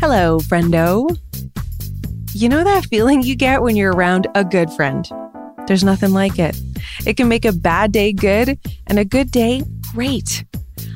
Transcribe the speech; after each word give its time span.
Hello, 0.00 0.38
friendo. 0.38 1.14
You 2.32 2.48
know 2.48 2.64
that 2.64 2.86
feeling 2.86 3.22
you 3.22 3.36
get 3.36 3.60
when 3.60 3.76
you're 3.76 3.92
around 3.92 4.28
a 4.34 4.42
good 4.42 4.72
friend? 4.72 5.06
There's 5.66 5.84
nothing 5.84 6.12
like 6.12 6.38
it. 6.38 6.58
It 7.04 7.18
can 7.18 7.28
make 7.28 7.44
a 7.44 7.52
bad 7.52 7.92
day 7.92 8.14
good 8.14 8.58
and 8.86 8.98
a 8.98 9.04
good 9.04 9.30
day 9.30 9.62
great. 9.92 10.46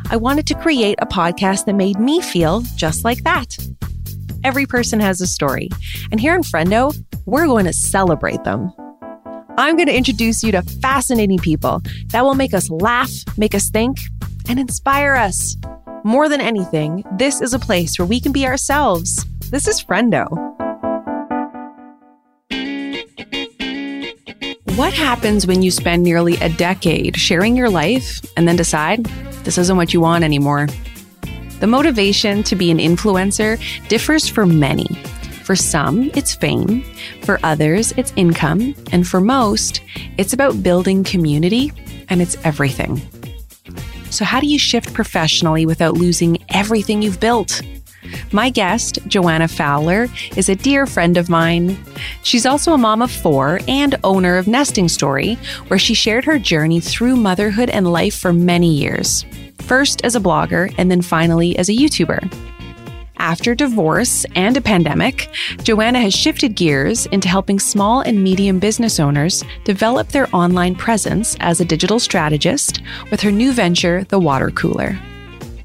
I 0.09 0.17
wanted 0.17 0.46
to 0.46 0.54
create 0.54 0.98
a 1.03 1.06
podcast 1.06 1.67
that 1.67 1.75
made 1.75 1.98
me 1.98 2.22
feel 2.22 2.62
just 2.77 3.04
like 3.04 3.22
that. 3.25 3.59
Every 4.43 4.64
person 4.64 5.00
has 5.00 5.21
a 5.21 5.27
story, 5.27 5.68
and 6.11 6.18
here 6.18 6.34
in 6.34 6.41
Friendo, 6.41 6.96
we're 7.27 7.45
going 7.45 7.66
to 7.66 7.75
celebrate 7.75 8.43
them. 8.45 8.73
I'm 9.59 9.77
going 9.77 9.89
to 9.89 9.95
introduce 9.95 10.43
you 10.43 10.50
to 10.52 10.62
fascinating 10.80 11.41
people 11.41 11.82
that 12.12 12.25
will 12.25 12.36
make 12.36 12.55
us 12.55 12.71
laugh, 12.71 13.11
make 13.36 13.55
us 13.55 13.68
think, 13.68 13.98
and 14.48 14.59
inspire 14.59 15.14
us. 15.14 15.57
More 16.07 16.29
than 16.29 16.43
anything, 16.43 17.02
this 17.12 17.41
is 17.41 17.55
a 17.55 17.59
place 17.59 17.98
where 17.98 18.04
we 18.04 18.21
can 18.21 18.30
be 18.30 18.46
ourselves. 18.46 19.25
This 19.50 19.67
is 19.67 19.82
Friendo. 19.82 20.29
What 24.77 24.93
happens 24.93 25.46
when 25.46 25.63
you 25.63 25.71
spend 25.71 26.03
nearly 26.03 26.36
a 26.36 26.50
decade 26.50 27.17
sharing 27.17 27.57
your 27.57 27.71
life 27.71 28.21
and 28.36 28.46
then 28.46 28.54
decide 28.54 29.07
this 29.44 29.57
isn't 29.57 29.79
what 29.79 29.94
you 29.94 30.00
want 30.03 30.25
anymore? 30.25 30.68
The 31.61 31.67
motivation 31.67 32.42
to 32.42 32.55
be 32.55 32.70
an 32.70 32.78
influencer 32.78 33.58
differs 33.89 34.28
for 34.28 34.44
many. 34.44 34.84
For 35.42 35.56
some, 35.56 36.11
it's 36.14 36.34
fame. 36.34 36.83
For 37.22 37.41
others, 37.42 37.92
it's 37.97 38.12
income. 38.14 38.75
And 38.92 39.08
for 39.08 39.22
most, 39.22 39.80
it's 40.19 40.34
about 40.34 40.62
building 40.62 41.02
community 41.02 41.72
and 42.11 42.20
it's 42.20 42.36
everything. 42.44 43.00
So, 44.14 44.25
how 44.25 44.39
do 44.39 44.47
you 44.47 44.61
shift 44.61 44.95
professionally 44.95 45.67
without 45.67 45.95
losing 45.95 46.39
everything 46.50 47.03
you've 47.03 47.19
built? 47.19 47.61
My 48.31 48.48
guest, 48.48 49.00
Joanna 49.09 49.48
Fowler, 49.48 50.06
is 50.36 50.48
a 50.48 50.55
dear 50.55 50.86
friend 50.86 51.16
of 51.16 51.28
mine. 51.28 51.77
She's 52.22 52.47
also 52.47 52.75
a 52.75 52.78
mom 52.78 53.03
of 53.03 53.11
four 53.11 53.58
and 53.66 53.98
owner 54.05 54.36
of 54.36 54.47
Nesting 54.47 54.88
Story, 54.88 55.34
where 55.66 55.80
she 55.80 55.94
shared 55.94 56.25
her 56.27 56.38
journey 56.38 56.78
through 56.78 57.16
motherhood 57.16 57.70
and 57.70 57.92
life 57.92 58.14
for 58.14 58.33
many 58.33 58.72
years. 58.72 59.27
First 59.58 60.05
as 60.05 60.14
a 60.14 60.20
blogger, 60.20 60.72
and 60.78 60.92
then 60.92 61.03
finally 61.03 61.58
as 61.58 61.69
a 61.69 61.72
YouTuber. 61.72 62.53
After 63.18 63.54
divorce 63.54 64.26
and 64.34 64.56
a 64.56 64.60
pandemic, 64.60 65.28
Joanna 65.62 66.00
has 66.00 66.12
shifted 66.12 66.56
gears 66.56 67.06
into 67.06 67.28
helping 67.28 67.58
small 67.58 68.00
and 68.00 68.22
medium 68.22 68.58
business 68.58 68.98
owners 68.98 69.44
develop 69.64 70.08
their 70.08 70.28
online 70.34 70.74
presence 70.74 71.36
as 71.40 71.60
a 71.60 71.64
digital 71.64 71.98
strategist 71.98 72.82
with 73.10 73.20
her 73.20 73.30
new 73.30 73.52
venture, 73.52 74.04
The 74.04 74.18
Water 74.18 74.50
Cooler. 74.50 74.98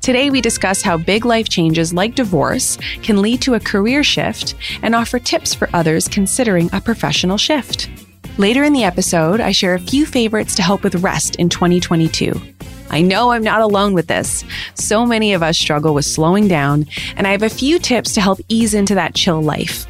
Today, 0.02 0.30
we 0.30 0.42
discuss 0.42 0.82
how 0.82 0.98
big 0.98 1.26
life 1.26 1.50
changes 1.50 1.94
like 1.94 2.16
divorce 2.16 2.78
can 3.04 3.22
lead 3.22 3.42
to 3.42 3.56
a 3.56 3.60
career 3.60 4.04
shift 4.04 4.56
and 4.82 4.96
offer 4.96 5.20
tips 5.20 5.54
for 5.54 5.70
others 5.74 6.08
considering 6.08 6.70
a 6.72 6.80
professional 6.80 7.38
shift. 7.38 7.90
Later 8.38 8.64
in 8.64 8.74
the 8.74 8.86
episode, 8.86 9.42
I 9.42 9.52
share 9.52 9.74
a 9.74 9.80
few 9.80 10.06
favorites 10.06 10.56
to 10.56 10.62
help 10.62 10.84
with 10.84 10.96
rest 11.04 11.36
in 11.36 11.50
2022. 11.50 12.40
I 12.90 13.02
know 13.02 13.32
I'm 13.32 13.44
not 13.44 13.62
alone 13.62 13.94
with 13.94 14.08
this. 14.08 14.44
So 14.74 15.06
many 15.06 15.34
of 15.34 15.44
us 15.44 15.58
struggle 15.58 15.94
with 15.94 16.06
slowing 16.06 16.48
down, 16.48 16.88
and 17.16 17.28
I 17.28 17.32
have 17.32 17.44
a 17.44 17.50
few 17.50 17.80
tips 17.80 18.14
to 18.14 18.22
help 18.22 18.40
ease 18.50 18.74
into 18.74 18.96
that 18.96 19.16
chill 19.16 19.42
life. 19.42 19.86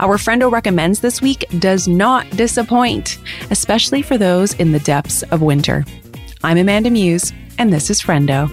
Our 0.00 0.16
friendo 0.16 0.50
recommends 0.50 1.00
this 1.00 1.20
week 1.20 1.44
does 1.58 1.86
not 1.86 2.28
disappoint, 2.30 3.18
especially 3.50 4.02
for 4.02 4.18
those 4.18 4.54
in 4.54 4.72
the 4.72 4.80
depths 4.80 5.22
of 5.24 5.42
winter. 5.42 5.84
I'm 6.42 6.58
Amanda 6.58 6.90
Muse, 6.90 7.32
and 7.58 7.72
this 7.72 7.90
is 7.90 8.00
Friendo. 8.00 8.50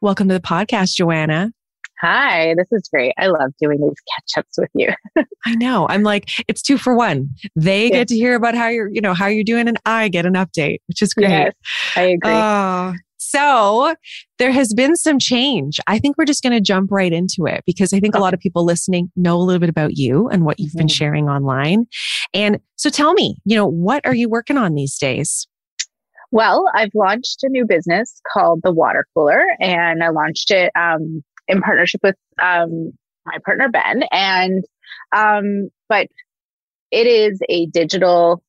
Welcome 0.00 0.28
to 0.28 0.34
the 0.34 0.40
podcast, 0.40 0.94
Joanna. 0.94 1.52
Hi, 2.00 2.54
this 2.56 2.66
is 2.72 2.88
great. 2.90 3.12
I 3.18 3.26
love 3.26 3.52
doing 3.60 3.78
these 3.80 3.96
catch 4.14 4.42
ups 4.42 4.56
with 4.58 4.70
you. 4.74 4.88
I 5.44 5.54
know. 5.56 5.86
I'm 5.88 6.02
like, 6.02 6.30
it's 6.48 6.62
two 6.62 6.78
for 6.78 6.96
one. 6.96 7.28
They 7.54 7.84
yeah. 7.84 7.98
get 7.98 8.08
to 8.08 8.14
hear 8.14 8.34
about 8.34 8.54
how 8.54 8.68
you're, 8.68 8.88
you 8.88 9.02
know, 9.02 9.12
how 9.12 9.26
you're 9.26 9.44
doing, 9.44 9.68
and 9.68 9.78
I 9.84 10.08
get 10.08 10.24
an 10.24 10.34
update, 10.34 10.78
which 10.86 11.02
is 11.02 11.12
great. 11.12 11.28
Yes, 11.28 11.52
I 11.96 12.02
agree. 12.02 12.32
Uh, 12.32 12.94
so 13.18 13.94
there 14.38 14.50
has 14.50 14.72
been 14.72 14.96
some 14.96 15.18
change. 15.18 15.78
I 15.86 15.98
think 15.98 16.16
we're 16.16 16.24
just 16.24 16.42
going 16.42 16.54
to 16.54 16.60
jump 16.60 16.90
right 16.90 17.12
into 17.12 17.46
it 17.46 17.62
because 17.66 17.92
I 17.92 18.00
think 18.00 18.14
okay. 18.14 18.20
a 18.20 18.22
lot 18.22 18.34
of 18.34 18.40
people 18.40 18.64
listening 18.64 19.12
know 19.14 19.36
a 19.36 19.44
little 19.44 19.60
bit 19.60 19.68
about 19.68 19.96
you 19.96 20.28
and 20.28 20.44
what 20.44 20.58
you've 20.58 20.70
mm-hmm. 20.70 20.78
been 20.78 20.88
sharing 20.88 21.28
online. 21.28 21.86
And 22.32 22.60
so 22.76 22.88
tell 22.88 23.12
me, 23.12 23.36
you 23.44 23.56
know, 23.56 23.66
what 23.66 24.04
are 24.06 24.14
you 24.14 24.28
working 24.28 24.56
on 24.56 24.74
these 24.74 24.98
days? 24.98 25.46
Well, 26.32 26.64
I've 26.74 26.94
launched 26.94 27.42
a 27.42 27.48
new 27.48 27.66
business 27.66 28.20
called 28.32 28.60
the 28.62 28.72
Water 28.72 29.04
Cooler, 29.14 29.42
and 29.60 30.02
I 30.02 30.10
launched 30.10 30.52
it 30.52 30.70
um, 30.78 31.22
in 31.50 31.60
partnership 31.60 32.00
with 32.02 32.16
um, 32.42 32.92
my 33.26 33.36
partner 33.44 33.68
Ben. 33.68 34.02
And 34.10 34.64
um, 35.14 35.68
but 35.88 36.06
it 36.90 37.06
is 37.06 37.40
a 37.48 37.66
digital. 37.66 38.42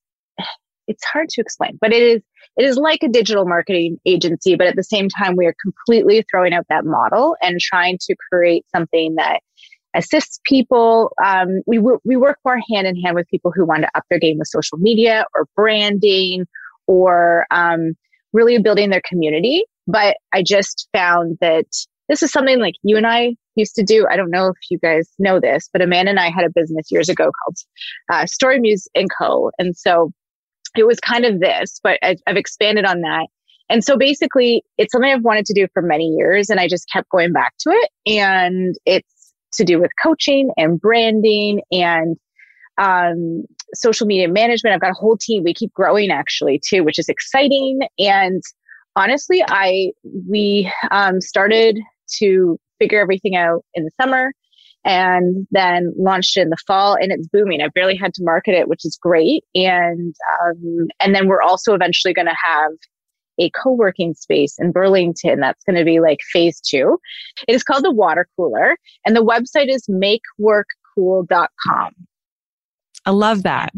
It's 0.88 1.04
hard 1.04 1.28
to 1.30 1.40
explain, 1.40 1.78
but 1.80 1.92
it 1.92 2.02
is 2.02 2.22
it 2.56 2.64
is 2.64 2.76
like 2.76 3.02
a 3.02 3.08
digital 3.08 3.46
marketing 3.46 3.98
agency, 4.04 4.56
but 4.56 4.66
at 4.66 4.76
the 4.76 4.82
same 4.82 5.08
time, 5.08 5.36
we 5.36 5.46
are 5.46 5.54
completely 5.62 6.24
throwing 6.30 6.52
out 6.52 6.66
that 6.68 6.84
model 6.84 7.36
and 7.40 7.58
trying 7.60 7.98
to 8.02 8.14
create 8.30 8.64
something 8.74 9.14
that 9.16 9.40
assists 9.94 10.38
people. 10.44 11.12
Um, 11.24 11.62
we 11.66 11.76
w- 11.78 12.00
we 12.04 12.16
work 12.16 12.38
more 12.44 12.58
hand 12.70 12.86
in 12.86 12.96
hand 13.00 13.14
with 13.14 13.28
people 13.28 13.52
who 13.54 13.64
want 13.64 13.82
to 13.82 13.90
up 13.94 14.04
their 14.10 14.18
game 14.18 14.38
with 14.38 14.48
social 14.48 14.78
media 14.78 15.24
or 15.34 15.46
branding 15.56 16.46
or 16.86 17.46
um, 17.50 17.94
really 18.32 18.58
building 18.58 18.90
their 18.90 19.02
community. 19.08 19.64
But 19.86 20.16
I 20.32 20.42
just 20.42 20.88
found 20.92 21.38
that 21.40 21.66
this 22.08 22.22
is 22.22 22.30
something 22.30 22.58
like 22.58 22.74
you 22.82 22.96
and 22.96 23.06
I 23.06 23.36
used 23.54 23.74
to 23.76 23.82
do. 23.82 24.06
I 24.10 24.16
don't 24.16 24.30
know 24.30 24.48
if 24.48 24.56
you 24.70 24.78
guys 24.78 25.10
know 25.18 25.40
this, 25.40 25.68
but 25.72 25.82
Amanda 25.82 26.10
and 26.10 26.20
I 26.20 26.30
had 26.30 26.44
a 26.44 26.50
business 26.54 26.86
years 26.90 27.08
ago 27.08 27.30
called 27.44 27.56
uh, 28.12 28.26
Story 28.26 28.58
Muse 28.60 28.88
and 28.94 29.08
Co. 29.18 29.50
And 29.58 29.76
so 29.76 30.12
it 30.76 30.86
was 30.86 31.00
kind 31.00 31.24
of 31.24 31.40
this, 31.40 31.80
but 31.82 31.98
I, 32.02 32.16
I've 32.26 32.36
expanded 32.36 32.84
on 32.84 33.00
that. 33.02 33.26
And 33.68 33.84
so 33.84 33.96
basically, 33.96 34.62
it's 34.76 34.92
something 34.92 35.10
I've 35.10 35.24
wanted 35.24 35.46
to 35.46 35.54
do 35.54 35.66
for 35.72 35.82
many 35.82 36.08
years, 36.08 36.50
and 36.50 36.60
I 36.60 36.68
just 36.68 36.86
kept 36.92 37.08
going 37.08 37.32
back 37.32 37.54
to 37.60 37.70
it. 37.70 37.90
And 38.06 38.76
it's 38.84 39.32
to 39.54 39.64
do 39.64 39.80
with 39.80 39.90
coaching 40.02 40.50
and 40.56 40.80
branding 40.80 41.62
and 41.70 42.16
um, 42.78 43.44
social 43.74 44.06
media 44.06 44.28
management. 44.28 44.74
I've 44.74 44.80
got 44.80 44.90
a 44.90 44.94
whole 44.94 45.16
team. 45.16 45.42
We 45.44 45.54
keep 45.54 45.72
growing 45.72 46.10
actually 46.10 46.60
too, 46.66 46.84
which 46.84 46.98
is 46.98 47.08
exciting. 47.08 47.80
And 47.98 48.42
honestly, 48.96 49.42
I 49.46 49.92
we 50.28 50.72
um, 50.90 51.20
started 51.20 51.78
to 52.18 52.58
figure 52.78 53.00
everything 53.00 53.36
out 53.36 53.64
in 53.74 53.84
the 53.84 53.90
summer 54.00 54.32
and 54.84 55.46
then 55.50 55.92
launched 55.96 56.36
in 56.36 56.50
the 56.50 56.56
fall 56.66 56.94
and 56.94 57.12
it's 57.12 57.28
booming. 57.28 57.62
I 57.62 57.68
barely 57.68 57.96
had 57.96 58.12
to 58.14 58.24
market 58.24 58.54
it, 58.54 58.68
which 58.68 58.84
is 58.84 58.98
great. 59.00 59.44
And, 59.54 60.14
um, 60.42 60.88
and 61.00 61.14
then 61.14 61.28
we're 61.28 61.42
also 61.42 61.74
eventually 61.74 62.12
going 62.12 62.26
to 62.26 62.36
have 62.42 62.72
a 63.38 63.50
co-working 63.50 64.14
space 64.14 64.56
in 64.58 64.72
Burlington. 64.72 65.40
That's 65.40 65.62
going 65.64 65.78
to 65.78 65.84
be 65.84 66.00
like 66.00 66.18
phase 66.32 66.60
two. 66.60 66.98
It 67.46 67.54
is 67.54 67.62
called 67.62 67.84
the 67.84 67.92
water 67.92 68.26
cooler 68.36 68.76
and 69.06 69.14
the 69.14 69.24
website 69.24 69.68
is 69.68 69.86
makeworkcool.com. 69.88 71.92
I 73.04 73.10
love 73.10 73.44
that. 73.44 73.72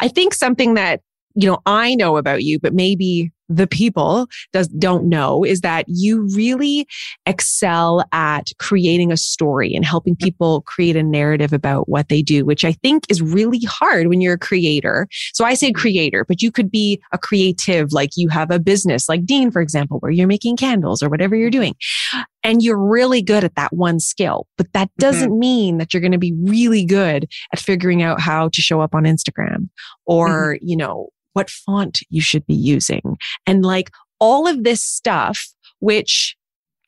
I 0.00 0.08
think 0.08 0.34
something 0.34 0.74
that, 0.74 1.00
you 1.34 1.48
know, 1.48 1.58
I 1.66 1.94
know 1.94 2.16
about 2.16 2.42
you, 2.42 2.58
but 2.58 2.72
maybe 2.72 3.30
the 3.48 3.66
people 3.66 4.26
does 4.52 4.68
don't 4.68 5.08
know 5.08 5.44
is 5.44 5.60
that 5.62 5.84
you 5.88 6.28
really 6.34 6.86
excel 7.26 8.04
at 8.12 8.50
creating 8.58 9.10
a 9.10 9.16
story 9.16 9.74
and 9.74 9.84
helping 9.84 10.14
mm-hmm. 10.14 10.24
people 10.24 10.62
create 10.62 10.96
a 10.96 11.02
narrative 11.02 11.52
about 11.52 11.88
what 11.88 12.08
they 12.08 12.22
do 12.22 12.44
which 12.44 12.64
i 12.64 12.72
think 12.72 13.04
is 13.08 13.22
really 13.22 13.60
hard 13.60 14.08
when 14.08 14.20
you're 14.20 14.34
a 14.34 14.38
creator 14.38 15.08
so 15.32 15.44
i 15.44 15.54
say 15.54 15.68
mm-hmm. 15.68 15.80
creator 15.80 16.24
but 16.26 16.42
you 16.42 16.50
could 16.50 16.70
be 16.70 17.00
a 17.12 17.18
creative 17.18 17.92
like 17.92 18.10
you 18.16 18.28
have 18.28 18.50
a 18.50 18.58
business 18.58 19.08
like 19.08 19.24
dean 19.24 19.50
for 19.50 19.62
example 19.62 19.98
where 20.00 20.12
you're 20.12 20.26
making 20.26 20.56
candles 20.56 21.02
or 21.02 21.08
whatever 21.08 21.34
you're 21.34 21.50
doing 21.50 21.74
and 22.44 22.62
you're 22.62 22.78
really 22.78 23.22
good 23.22 23.44
at 23.44 23.54
that 23.54 23.72
one 23.72 23.98
skill 23.98 24.46
but 24.56 24.72
that 24.72 24.90
doesn't 24.98 25.30
mm-hmm. 25.30 25.38
mean 25.38 25.78
that 25.78 25.92
you're 25.92 26.00
going 26.00 26.12
to 26.12 26.18
be 26.18 26.34
really 26.42 26.84
good 26.84 27.26
at 27.52 27.58
figuring 27.58 28.02
out 28.02 28.20
how 28.20 28.48
to 28.48 28.60
show 28.60 28.80
up 28.80 28.94
on 28.94 29.04
instagram 29.04 29.68
or 30.06 30.54
mm-hmm. 30.54 30.68
you 30.68 30.76
know 30.76 31.08
what 31.32 31.50
font 31.50 32.00
you 32.10 32.20
should 32.20 32.46
be 32.46 32.54
using 32.54 33.16
and 33.46 33.64
like 33.64 33.90
all 34.20 34.46
of 34.46 34.64
this 34.64 34.82
stuff, 34.82 35.46
which 35.80 36.36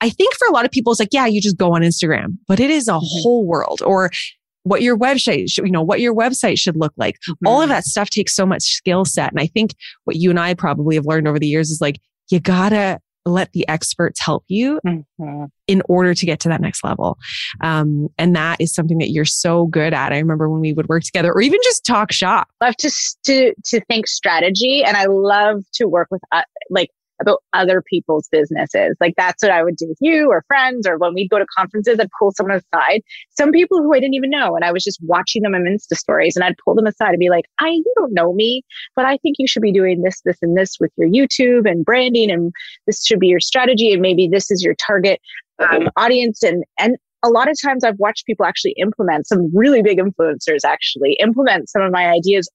I 0.00 0.10
think 0.10 0.34
for 0.34 0.48
a 0.48 0.52
lot 0.52 0.64
of 0.64 0.70
people, 0.70 0.92
it's 0.92 1.00
like, 1.00 1.12
yeah, 1.12 1.26
you 1.26 1.40
just 1.40 1.58
go 1.58 1.74
on 1.74 1.82
Instagram, 1.82 2.38
but 2.48 2.58
it 2.58 2.70
is 2.70 2.88
a 2.88 2.92
mm-hmm. 2.92 3.04
whole 3.04 3.46
world 3.46 3.82
or 3.82 4.10
what 4.62 4.82
your 4.82 4.96
website, 4.96 5.50
should, 5.50 5.66
you 5.66 5.72
know, 5.72 5.82
what 5.82 6.00
your 6.00 6.14
website 6.14 6.58
should 6.58 6.76
look 6.76 6.92
like. 6.96 7.16
Mm-hmm. 7.28 7.46
All 7.46 7.60
of 7.60 7.64
mm-hmm. 7.64 7.74
that 7.74 7.84
stuff 7.84 8.10
takes 8.10 8.34
so 8.34 8.46
much 8.46 8.62
skill 8.62 9.04
set. 9.04 9.30
And 9.30 9.40
I 9.40 9.46
think 9.46 9.74
what 10.04 10.16
you 10.16 10.30
and 10.30 10.40
I 10.40 10.54
probably 10.54 10.96
have 10.96 11.06
learned 11.06 11.28
over 11.28 11.38
the 11.38 11.46
years 11.46 11.70
is 11.70 11.80
like, 11.80 12.00
you 12.30 12.40
gotta 12.40 13.00
let 13.26 13.52
the 13.52 13.68
experts 13.68 14.20
help 14.20 14.44
you 14.48 14.80
mm-hmm. 14.86 15.44
in 15.66 15.82
order 15.88 16.14
to 16.14 16.26
get 16.26 16.40
to 16.40 16.48
that 16.48 16.60
next 16.60 16.82
level. 16.82 17.18
Um, 17.60 18.08
and 18.18 18.34
that 18.34 18.60
is 18.60 18.74
something 18.74 18.98
that 18.98 19.10
you're 19.10 19.24
so 19.24 19.66
good 19.66 19.92
at. 19.92 20.12
I 20.12 20.18
remember 20.18 20.48
when 20.48 20.60
we 20.60 20.72
would 20.72 20.88
work 20.88 21.02
together 21.02 21.32
or 21.32 21.40
even 21.40 21.60
just 21.62 21.84
talk 21.84 22.12
shop. 22.12 22.48
I 22.60 22.66
love 22.66 22.76
to, 22.76 22.90
to, 23.24 23.54
to 23.66 23.80
think 23.86 24.06
strategy 24.06 24.82
and 24.84 24.96
I 24.96 25.06
love 25.06 25.64
to 25.74 25.86
work 25.86 26.08
with, 26.10 26.22
uh, 26.32 26.42
like, 26.70 26.90
about 27.20 27.42
other 27.52 27.82
people's 27.82 28.28
businesses. 28.30 28.96
Like 29.00 29.14
that's 29.16 29.42
what 29.42 29.52
I 29.52 29.62
would 29.62 29.76
do 29.76 29.86
with 29.88 29.98
you 30.00 30.28
or 30.28 30.44
friends, 30.48 30.86
or 30.86 30.98
when 30.98 31.14
we'd 31.14 31.30
go 31.30 31.38
to 31.38 31.46
conferences, 31.56 31.98
I'd 32.00 32.08
pull 32.18 32.32
someone 32.32 32.56
aside, 32.56 33.02
some 33.30 33.50
people 33.50 33.82
who 33.82 33.94
I 33.94 34.00
didn't 34.00 34.14
even 34.14 34.30
know. 34.30 34.54
And 34.56 34.64
I 34.64 34.72
was 34.72 34.84
just 34.84 34.98
watching 35.02 35.42
them 35.42 35.54
in 35.54 35.64
Insta 35.64 35.96
stories 35.96 36.36
and 36.36 36.44
I'd 36.44 36.56
pull 36.64 36.74
them 36.74 36.86
aside 36.86 37.10
and 37.10 37.18
be 37.18 37.30
like, 37.30 37.44
I, 37.60 37.68
you 37.68 37.94
don't 37.96 38.14
know 38.14 38.32
me, 38.32 38.62
but 38.96 39.04
I 39.04 39.16
think 39.18 39.36
you 39.38 39.46
should 39.46 39.62
be 39.62 39.72
doing 39.72 40.02
this, 40.02 40.20
this, 40.24 40.38
and 40.42 40.56
this 40.56 40.76
with 40.80 40.92
your 40.96 41.08
YouTube 41.08 41.70
and 41.70 41.84
branding. 41.84 42.30
And 42.30 42.52
this 42.86 43.04
should 43.04 43.20
be 43.20 43.28
your 43.28 43.40
strategy. 43.40 43.92
And 43.92 44.02
maybe 44.02 44.28
this 44.28 44.50
is 44.50 44.62
your 44.62 44.74
target 44.74 45.20
um, 45.58 45.90
audience. 45.96 46.42
And, 46.42 46.64
and 46.78 46.96
a 47.22 47.28
lot 47.28 47.50
of 47.50 47.56
times 47.60 47.84
I've 47.84 47.98
watched 47.98 48.26
people 48.26 48.46
actually 48.46 48.74
implement 48.78 49.26
some 49.26 49.50
really 49.54 49.82
big 49.82 49.98
influencers 49.98 50.60
actually 50.64 51.18
implement 51.20 51.68
some 51.68 51.82
of 51.82 51.92
my 51.92 52.08
ideas 52.08 52.48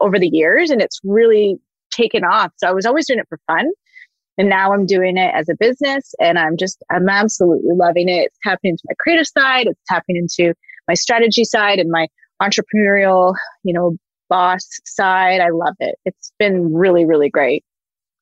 over 0.00 0.18
the 0.18 0.28
years 0.28 0.70
and 0.70 0.82
it's 0.82 1.00
really 1.04 1.58
taken 1.90 2.24
off. 2.24 2.52
So 2.56 2.68
I 2.68 2.72
was 2.72 2.86
always 2.86 3.06
doing 3.06 3.20
it 3.20 3.26
for 3.28 3.38
fun. 3.46 3.70
And 4.38 4.48
now 4.48 4.72
I'm 4.72 4.86
doing 4.86 5.16
it 5.16 5.34
as 5.34 5.48
a 5.48 5.54
business 5.58 6.14
and 6.20 6.38
I'm 6.38 6.56
just, 6.56 6.82
I'm 6.90 7.08
absolutely 7.08 7.74
loving 7.74 8.08
it. 8.08 8.26
It's 8.26 8.38
tapping 8.44 8.70
into 8.70 8.82
my 8.88 8.94
creative 9.00 9.26
side. 9.26 9.66
It's 9.66 9.80
tapping 9.88 10.16
into 10.16 10.54
my 10.86 10.94
strategy 10.94 11.44
side 11.44 11.80
and 11.80 11.90
my 11.90 12.06
entrepreneurial, 12.40 13.34
you 13.64 13.74
know, 13.74 13.96
boss 14.28 14.66
side. 14.84 15.40
I 15.40 15.48
love 15.50 15.74
it. 15.80 15.96
It's 16.04 16.32
been 16.38 16.72
really, 16.72 17.04
really 17.04 17.28
great. 17.28 17.64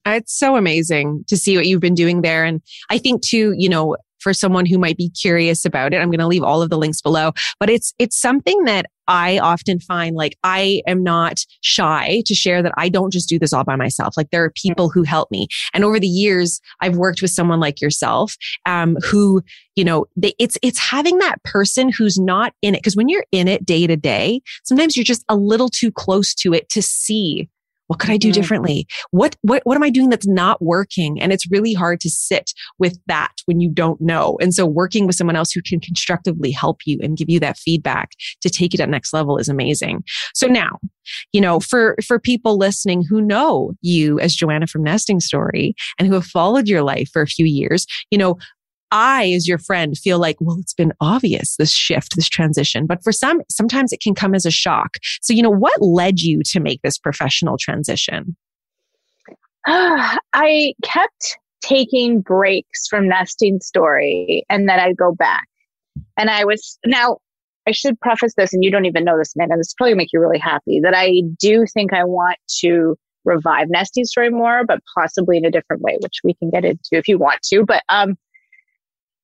It's 0.06 0.38
so 0.38 0.56
amazing 0.56 1.24
to 1.28 1.36
see 1.36 1.56
what 1.56 1.66
you've 1.66 1.80
been 1.80 1.94
doing 1.94 2.22
there. 2.22 2.44
And 2.44 2.62
I 2.90 2.98
think 2.98 3.22
too, 3.22 3.54
you 3.56 3.68
know, 3.68 3.96
for 4.26 4.34
someone 4.34 4.66
who 4.66 4.76
might 4.76 4.96
be 4.96 5.08
curious 5.08 5.64
about 5.64 5.94
it. 5.94 5.98
I'm 5.98 6.10
going 6.10 6.18
to 6.18 6.26
leave 6.26 6.42
all 6.42 6.60
of 6.60 6.68
the 6.68 6.76
links 6.76 7.00
below, 7.00 7.30
but 7.60 7.70
it's, 7.70 7.94
it's 8.00 8.20
something 8.20 8.64
that 8.64 8.86
I 9.06 9.38
often 9.38 9.78
find 9.78 10.16
like 10.16 10.36
I 10.42 10.82
am 10.88 11.04
not 11.04 11.44
shy 11.60 12.24
to 12.26 12.34
share 12.34 12.60
that 12.60 12.72
I 12.76 12.88
don't 12.88 13.12
just 13.12 13.28
do 13.28 13.38
this 13.38 13.52
all 13.52 13.62
by 13.62 13.76
myself. 13.76 14.16
Like 14.16 14.30
there 14.32 14.42
are 14.42 14.50
people 14.50 14.88
who 14.88 15.04
help 15.04 15.30
me. 15.30 15.46
And 15.72 15.84
over 15.84 16.00
the 16.00 16.08
years, 16.08 16.60
I've 16.80 16.96
worked 16.96 17.22
with 17.22 17.30
someone 17.30 17.60
like 17.60 17.80
yourself, 17.80 18.34
um, 18.66 18.96
who, 19.04 19.42
you 19.76 19.84
know, 19.84 20.06
they, 20.16 20.34
it's, 20.40 20.58
it's 20.60 20.80
having 20.80 21.18
that 21.18 21.40
person 21.44 21.92
who's 21.96 22.18
not 22.18 22.52
in 22.62 22.74
it. 22.74 22.82
Cause 22.82 22.96
when 22.96 23.08
you're 23.08 23.26
in 23.30 23.46
it 23.46 23.64
day 23.64 23.86
to 23.86 23.96
day, 23.96 24.40
sometimes 24.64 24.96
you're 24.96 25.04
just 25.04 25.24
a 25.28 25.36
little 25.36 25.68
too 25.68 25.92
close 25.92 26.34
to 26.34 26.52
it 26.52 26.68
to 26.70 26.82
see 26.82 27.48
what 27.86 27.98
could 27.98 28.10
I 28.10 28.16
do 28.16 28.28
mm-hmm. 28.28 28.40
differently? 28.40 28.86
What, 29.10 29.36
what, 29.42 29.62
what 29.64 29.76
am 29.76 29.82
I 29.82 29.90
doing 29.90 30.08
that's 30.08 30.26
not 30.26 30.60
working? 30.62 31.20
And 31.20 31.32
it's 31.32 31.50
really 31.50 31.72
hard 31.72 32.00
to 32.00 32.10
sit 32.10 32.52
with 32.78 32.98
that 33.06 33.32
when 33.46 33.60
you 33.60 33.70
don't 33.70 34.00
know. 34.00 34.36
And 34.40 34.54
so 34.54 34.66
working 34.66 35.06
with 35.06 35.16
someone 35.16 35.36
else 35.36 35.52
who 35.52 35.62
can 35.62 35.80
constructively 35.80 36.50
help 36.50 36.80
you 36.86 36.98
and 37.02 37.16
give 37.16 37.30
you 37.30 37.40
that 37.40 37.58
feedback 37.58 38.10
to 38.42 38.50
take 38.50 38.74
it 38.74 38.80
at 38.80 38.88
next 38.88 39.12
level 39.12 39.38
is 39.38 39.48
amazing. 39.48 40.02
So 40.34 40.46
now, 40.46 40.78
you 41.32 41.40
know, 41.40 41.60
for, 41.60 41.96
for 42.06 42.18
people 42.18 42.58
listening 42.58 43.04
who 43.08 43.20
know 43.20 43.72
you 43.80 44.18
as 44.20 44.34
Joanna 44.34 44.66
from 44.66 44.82
Nesting 44.82 45.20
Story 45.20 45.74
and 45.98 46.08
who 46.08 46.14
have 46.14 46.26
followed 46.26 46.68
your 46.68 46.82
life 46.82 47.08
for 47.12 47.22
a 47.22 47.26
few 47.26 47.46
years, 47.46 47.86
you 48.10 48.18
know, 48.18 48.36
I, 48.90 49.32
as 49.32 49.48
your 49.48 49.58
friend, 49.58 49.96
feel 49.96 50.18
like, 50.18 50.36
well, 50.40 50.58
it's 50.60 50.74
been 50.74 50.92
obvious, 51.00 51.56
this 51.56 51.72
shift, 51.72 52.16
this 52.16 52.28
transition. 52.28 52.86
But 52.86 53.02
for 53.02 53.12
some, 53.12 53.42
sometimes 53.50 53.92
it 53.92 54.00
can 54.00 54.14
come 54.14 54.34
as 54.34 54.46
a 54.46 54.50
shock. 54.50 54.96
So, 55.22 55.32
you 55.32 55.42
know, 55.42 55.50
what 55.50 55.80
led 55.80 56.20
you 56.20 56.42
to 56.46 56.60
make 56.60 56.82
this 56.82 56.98
professional 56.98 57.58
transition? 57.58 58.36
I 59.66 60.74
kept 60.82 61.38
taking 61.62 62.20
breaks 62.20 62.86
from 62.88 63.08
nesting 63.08 63.60
story 63.60 64.44
and 64.48 64.68
then 64.68 64.78
I'd 64.78 64.96
go 64.96 65.12
back. 65.12 65.46
And 66.16 66.30
I 66.30 66.44
was 66.44 66.78
now, 66.86 67.18
I 67.66 67.72
should 67.72 67.98
preface 68.00 68.34
this, 68.36 68.52
and 68.52 68.62
you 68.62 68.70
don't 68.70 68.84
even 68.84 69.04
know 69.04 69.18
this, 69.18 69.34
man, 69.34 69.48
and 69.50 69.58
this 69.58 69.74
probably 69.74 69.94
make 69.94 70.12
you 70.12 70.20
really 70.20 70.38
happy 70.38 70.80
that 70.82 70.94
I 70.94 71.22
do 71.40 71.64
think 71.72 71.92
I 71.92 72.04
want 72.04 72.36
to 72.60 72.96
revive 73.24 73.68
nesting 73.68 74.04
story 74.04 74.30
more, 74.30 74.64
but 74.64 74.80
possibly 74.96 75.36
in 75.36 75.44
a 75.44 75.50
different 75.50 75.82
way, 75.82 75.98
which 76.00 76.20
we 76.22 76.34
can 76.34 76.50
get 76.50 76.64
into 76.64 76.90
if 76.92 77.08
you 77.08 77.18
want 77.18 77.42
to. 77.42 77.64
But 77.64 77.82
um, 77.88 78.16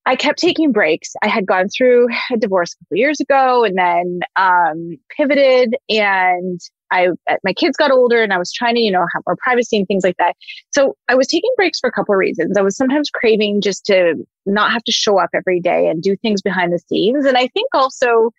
I 0.05 0.17
kept 0.17 0.39
taking 0.39 0.73
breaks. 0.73 1.13
I 1.23 1.29
had 1.29 1.47
gone 1.47 1.69
through 1.69 2.09
a 2.33 2.37
divorce 2.37 2.75
a 2.75 2.85
couple 2.85 2.97
years 2.97 3.21
ago 3.21 3.65
and 3.65 3.79
then 3.79 4.21
um, 4.37 4.99
pivoted 5.17 5.77
and 5.89 6.61
I 6.91 7.09
uh, 7.31 7.37
my 7.43 7.55
kids 7.55 7.77
got 7.77 7.91
older 7.91 8.23
and 8.23 8.33
I 8.33 8.39
was 8.39 8.53
trying 8.53 8.75
to, 8.75 8.81
you 8.81 8.91
know, 8.91 9.07
have 9.15 9.23
more 9.27 9.37
privacy 9.43 9.79
and 9.79 9.87
things 9.87 10.05
like 10.05 10.17
that. 10.19 10.35
So 10.73 10.95
I 11.09 11.15
was 11.15 11.27
taking 11.27 11.51
breaks 11.57 11.81
for 11.81 11.89
a 11.89 11.93
couple 11.93 12.15
of 12.15 12.19
reasons. 12.19 12.59
I 12.59 12.63
was 12.63 12.77
sometimes 12.77 13.11
craving 13.11 13.63
just 13.63 13.87
to 13.87 14.15
not 14.45 14.73
have 14.73 14.85
to 14.85 14.93
show 14.93 15.19
up 15.19 15.31
every 15.35 15.61
day 15.61 15.89
and 15.89 16.03
do 16.03 16.17
things 16.17 16.43
behind 16.43 16.73
the 16.73 16.79
scenes. 16.79 17.25
And 17.25 17.39
I 17.39 17.49
think 17.49 17.69
also 17.73 18.31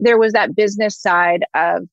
there 0.00 0.18
was 0.18 0.32
that 0.32 0.56
business 0.56 1.00
side 1.00 1.44
of 1.54 1.86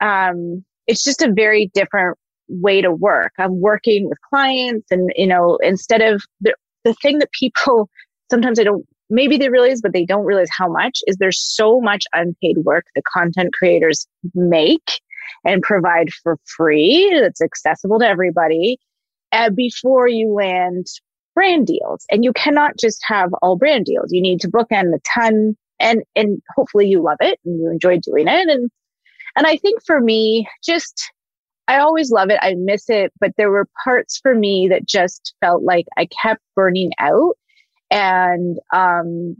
um, 0.00 0.64
it's 0.86 1.04
just 1.04 1.22
a 1.22 1.32
very 1.32 1.70
different 1.72 2.18
way 2.48 2.80
to 2.82 2.90
work. 2.90 3.32
I'm 3.38 3.60
working 3.60 4.08
with 4.08 4.18
clients 4.28 4.90
and, 4.90 5.10
you 5.14 5.26
know, 5.26 5.58
instead 5.62 6.02
of 6.02 6.22
the, 6.40 6.54
the 6.84 6.94
thing 6.94 7.18
that 7.20 7.30
people 7.32 7.88
sometimes 8.30 8.58
I 8.58 8.64
don't, 8.64 8.84
maybe 9.10 9.36
they 9.36 9.48
realize, 9.48 9.80
but 9.80 9.92
they 9.92 10.04
don't 10.04 10.24
realize 10.24 10.48
how 10.50 10.68
much 10.68 11.00
is 11.06 11.16
there's 11.16 11.40
so 11.40 11.80
much 11.80 12.04
unpaid 12.12 12.58
work 12.58 12.86
the 12.94 13.02
content 13.02 13.52
creators 13.52 14.06
make 14.34 15.00
and 15.44 15.62
provide 15.62 16.12
for 16.12 16.38
free 16.44 17.16
that's 17.20 17.40
accessible 17.40 17.98
to 17.98 18.06
everybody 18.06 18.78
uh, 19.32 19.50
before 19.50 20.08
you 20.08 20.32
land 20.32 20.86
brand 21.34 21.66
deals. 21.66 22.06
And 22.10 22.24
you 22.24 22.32
cannot 22.32 22.78
just 22.78 23.00
have 23.06 23.32
all 23.42 23.56
brand 23.56 23.86
deals. 23.86 24.12
You 24.12 24.22
need 24.22 24.40
to 24.40 24.50
bookend 24.50 24.94
a 24.94 25.00
ton 25.14 25.56
and, 25.80 26.02
and 26.14 26.40
hopefully 26.54 26.88
you 26.88 27.02
love 27.02 27.18
it 27.20 27.38
and 27.44 27.58
you 27.60 27.70
enjoy 27.70 27.98
doing 27.98 28.28
it. 28.28 28.48
And, 28.48 28.70
and 29.36 29.46
I 29.46 29.56
think 29.56 29.84
for 29.84 30.00
me, 30.00 30.48
just, 30.62 31.10
I 31.66 31.78
always 31.78 32.10
love 32.10 32.30
it. 32.30 32.38
I 32.40 32.54
miss 32.54 32.88
it, 32.88 33.12
but 33.20 33.32
there 33.36 33.50
were 33.50 33.68
parts 33.82 34.18
for 34.22 34.34
me 34.34 34.68
that 34.68 34.86
just 34.86 35.34
felt 35.40 35.62
like 35.64 35.86
I 35.96 36.06
kept 36.06 36.42
burning 36.54 36.92
out 36.98 37.36
and 37.90 38.58
um 38.72 39.36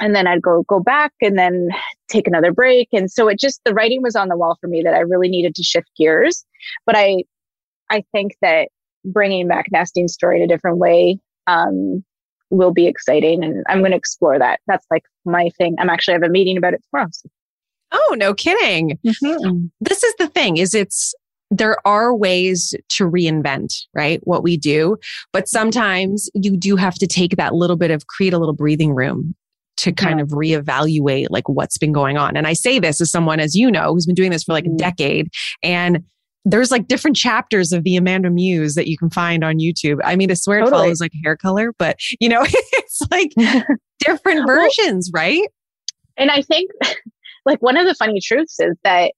and 0.00 0.14
then 0.14 0.26
I'd 0.26 0.42
go 0.42 0.64
go 0.68 0.80
back 0.80 1.12
and 1.22 1.38
then 1.38 1.68
take 2.08 2.26
another 2.26 2.52
break 2.52 2.88
and 2.92 3.10
so 3.10 3.28
it 3.28 3.38
just 3.38 3.60
the 3.64 3.74
writing 3.74 4.02
was 4.02 4.16
on 4.16 4.28
the 4.28 4.36
wall 4.36 4.56
for 4.60 4.66
me 4.66 4.82
that 4.82 4.94
I 4.94 5.00
really 5.00 5.28
needed 5.28 5.54
to 5.54 5.62
shift 5.62 5.90
gears 5.96 6.44
but 6.86 6.96
I 6.96 7.24
I 7.90 8.04
think 8.12 8.36
that 8.42 8.68
bringing 9.04 9.48
back 9.48 9.66
nesting 9.70 10.08
story 10.08 10.38
in 10.38 10.44
a 10.44 10.52
different 10.52 10.78
way 10.78 11.18
um 11.46 12.04
will 12.50 12.72
be 12.72 12.86
exciting 12.86 13.42
and 13.42 13.64
I'm 13.68 13.80
going 13.80 13.90
to 13.90 13.96
explore 13.96 14.38
that 14.38 14.60
that's 14.66 14.86
like 14.90 15.04
my 15.24 15.50
thing 15.58 15.76
I'm 15.78 15.90
actually 15.90 16.14
have 16.14 16.22
a 16.22 16.28
meeting 16.28 16.56
about 16.56 16.74
it 16.74 16.82
tomorrow 16.90 17.08
so. 17.12 17.28
Oh, 17.96 18.16
no 18.18 18.34
kidding. 18.34 18.98
Mm-hmm. 19.06 19.66
This 19.80 20.02
is 20.02 20.14
the 20.18 20.26
thing 20.26 20.56
is 20.56 20.74
it's 20.74 21.14
there 21.56 21.76
are 21.86 22.14
ways 22.14 22.74
to 22.90 23.08
reinvent, 23.08 23.74
right? 23.94 24.20
What 24.24 24.42
we 24.42 24.56
do. 24.56 24.96
But 25.32 25.48
sometimes 25.48 26.28
you 26.34 26.56
do 26.56 26.76
have 26.76 26.94
to 26.96 27.06
take 27.06 27.36
that 27.36 27.54
little 27.54 27.76
bit 27.76 27.90
of 27.90 28.06
create 28.08 28.32
a 28.32 28.38
little 28.38 28.54
breathing 28.54 28.94
room 28.94 29.34
to 29.76 29.92
kind 29.92 30.18
yeah. 30.18 30.24
of 30.24 30.30
reevaluate 30.30 31.26
like 31.30 31.48
what's 31.48 31.78
been 31.78 31.92
going 31.92 32.16
on. 32.16 32.36
And 32.36 32.46
I 32.46 32.52
say 32.52 32.78
this 32.78 33.00
as 33.00 33.10
someone, 33.10 33.40
as 33.40 33.54
you 33.54 33.70
know, 33.70 33.92
who's 33.92 34.06
been 34.06 34.14
doing 34.14 34.30
this 34.30 34.44
for 34.44 34.52
like 34.52 34.64
a 34.64 34.68
mm-hmm. 34.68 34.76
decade 34.76 35.28
and 35.62 36.04
there's 36.46 36.70
like 36.70 36.88
different 36.88 37.16
chapters 37.16 37.72
of 37.72 37.84
the 37.84 37.96
Amanda 37.96 38.28
Muse 38.28 38.74
that 38.74 38.86
you 38.86 38.98
can 38.98 39.08
find 39.08 39.42
on 39.42 39.58
YouTube. 39.58 39.98
I 40.04 40.14
mean, 40.14 40.30
I 40.30 40.34
swear 40.34 40.60
totally. 40.60 40.76
it 40.76 40.82
follows 40.82 41.00
like 41.00 41.12
hair 41.24 41.36
color, 41.36 41.72
but 41.78 41.96
you 42.20 42.28
know, 42.28 42.44
it's 42.46 43.00
like 43.10 43.32
different 43.98 44.46
versions, 44.46 45.10
right? 45.14 45.48
And 46.18 46.30
I 46.30 46.42
think 46.42 46.70
like 47.46 47.62
one 47.62 47.76
of 47.76 47.86
the 47.86 47.94
funny 47.94 48.20
truths 48.22 48.60
is 48.60 48.76
that 48.84 49.12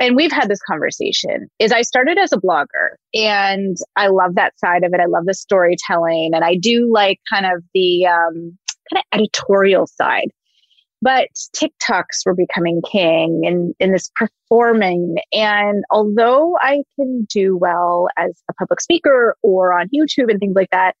and 0.00 0.16
we've 0.16 0.32
had 0.32 0.48
this 0.48 0.60
conversation 0.62 1.48
is 1.58 1.72
I 1.72 1.82
started 1.82 2.18
as 2.18 2.32
a 2.32 2.36
blogger 2.36 2.94
and 3.14 3.76
I 3.96 4.08
love 4.08 4.34
that 4.36 4.58
side 4.58 4.84
of 4.84 4.92
it. 4.94 5.00
I 5.00 5.06
love 5.06 5.24
the 5.26 5.34
storytelling 5.34 6.30
and 6.34 6.44
I 6.44 6.56
do 6.56 6.90
like 6.92 7.18
kind 7.28 7.46
of 7.46 7.62
the 7.74 8.06
um, 8.06 8.56
kind 8.92 8.96
of 8.96 9.02
editorial 9.12 9.86
side. 9.86 10.28
But 11.00 11.28
TikToks 11.54 12.26
were 12.26 12.34
becoming 12.34 12.82
king 12.90 13.42
and 13.44 13.72
in 13.78 13.92
this 13.92 14.10
performing. 14.16 15.16
And 15.32 15.84
although 15.90 16.56
I 16.60 16.82
can 16.96 17.24
do 17.30 17.56
well 17.56 18.08
as 18.18 18.42
a 18.50 18.54
public 18.54 18.80
speaker 18.80 19.36
or 19.42 19.72
on 19.72 19.88
YouTube 19.94 20.28
and 20.28 20.40
things 20.40 20.56
like 20.56 20.70
that, 20.70 20.96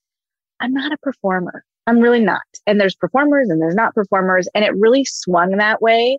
I'm 0.60 0.72
not 0.72 0.92
a 0.92 0.98
performer. 0.98 1.64
I'm 1.88 1.98
really 1.98 2.20
not. 2.20 2.42
And 2.66 2.80
there's 2.80 2.94
performers 2.94 3.48
and 3.48 3.60
there's 3.60 3.74
not 3.74 3.94
performers. 3.94 4.48
And 4.54 4.64
it 4.64 4.72
really 4.76 5.04
swung 5.04 5.52
that 5.56 5.82
way 5.82 6.18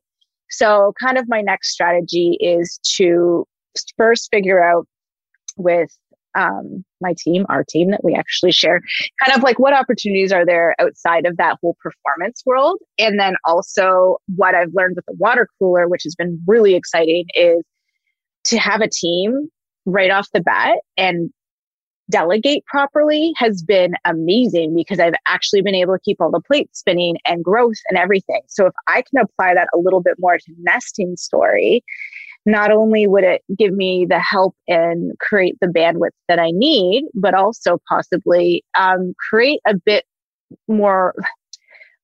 so, 0.50 0.94
kind 1.00 1.18
of 1.18 1.27
my 1.27 1.41
next 1.41 1.72
strategy 1.72 2.38
is 2.41 2.79
to 2.96 3.46
first 3.98 4.29
figure 4.32 4.63
out 4.63 4.88
with 5.58 5.96
um, 6.36 6.84
my 7.01 7.13
team, 7.18 7.46
our 7.50 7.63
team 7.63 7.91
that 7.91 8.03
we 8.03 8.15
actually 8.15 8.51
share, 8.51 8.82
kind 9.24 9.36
of 9.36 9.44
like 9.44 9.60
what 9.60 9.74
opportunities 9.74 10.32
are 10.32 10.46
there 10.46 10.75
outside 10.79 11.25
of 11.25 11.38
that 11.38 11.58
whole 11.62 11.75
performance 11.82 12.44
world. 12.46 12.79
And 12.98 13.20
then 13.20 13.36
also 13.46 14.18
what 14.36 14.56
I've 14.56 14.74
learned 14.74 14.96
with 14.96 15.06
the 15.06 15.15
water 15.18 15.48
cooler, 15.58 15.88
which 15.88 16.03
has 16.03 16.15
been 16.15 16.41
really 16.48 16.75
exciting, 16.75 17.25
is 17.34 17.63
to 18.46 18.58
have 18.58 18.82
a 18.82 18.89
team 18.89 19.50
right 19.86 20.12
off 20.12 20.27
the 20.34 20.41
bat 20.41 20.79
and 20.98 21.32
delegate 22.10 22.66
properly 22.66 23.34
has 23.38 23.62
been 23.62 23.94
amazing 24.06 24.75
because 24.75 25.00
I've 25.00 25.13
actually 25.28 25.62
been 25.62 25.75
able 25.75 25.94
to 25.94 26.00
keep 26.04 26.20
all 26.20 26.32
the 26.32 26.42
plates 26.42 26.80
spinning 26.80 27.18
and 27.25 27.44
growth 27.44 27.78
and 27.89 27.98
everything. 27.98 28.42
So 28.48 28.66
if 28.66 28.74
I 28.88 29.04
can 29.04 29.22
apply 29.22 29.54
that 29.54 29.68
a 29.74 29.78
little 29.78 30.01
bit 30.01 30.16
more 30.20 30.38
to 30.38 30.54
nesting 30.60 31.16
story, 31.18 31.84
not 32.46 32.72
only 32.72 33.06
would 33.06 33.24
it 33.24 33.42
give 33.58 33.74
me 33.74 34.06
the 34.08 34.20
help 34.20 34.56
and 34.68 35.12
create 35.20 35.56
the 35.62 35.68
bandwidth 35.68 36.10
that 36.28 36.39
I 36.39 36.51
need, 36.51 37.06
but 37.13 37.34
also 37.34 37.80
possibly 37.88 38.63
um, 38.78 39.13
create 39.30 39.60
a 39.68 39.75
bit 39.75 40.06
more 40.68 41.13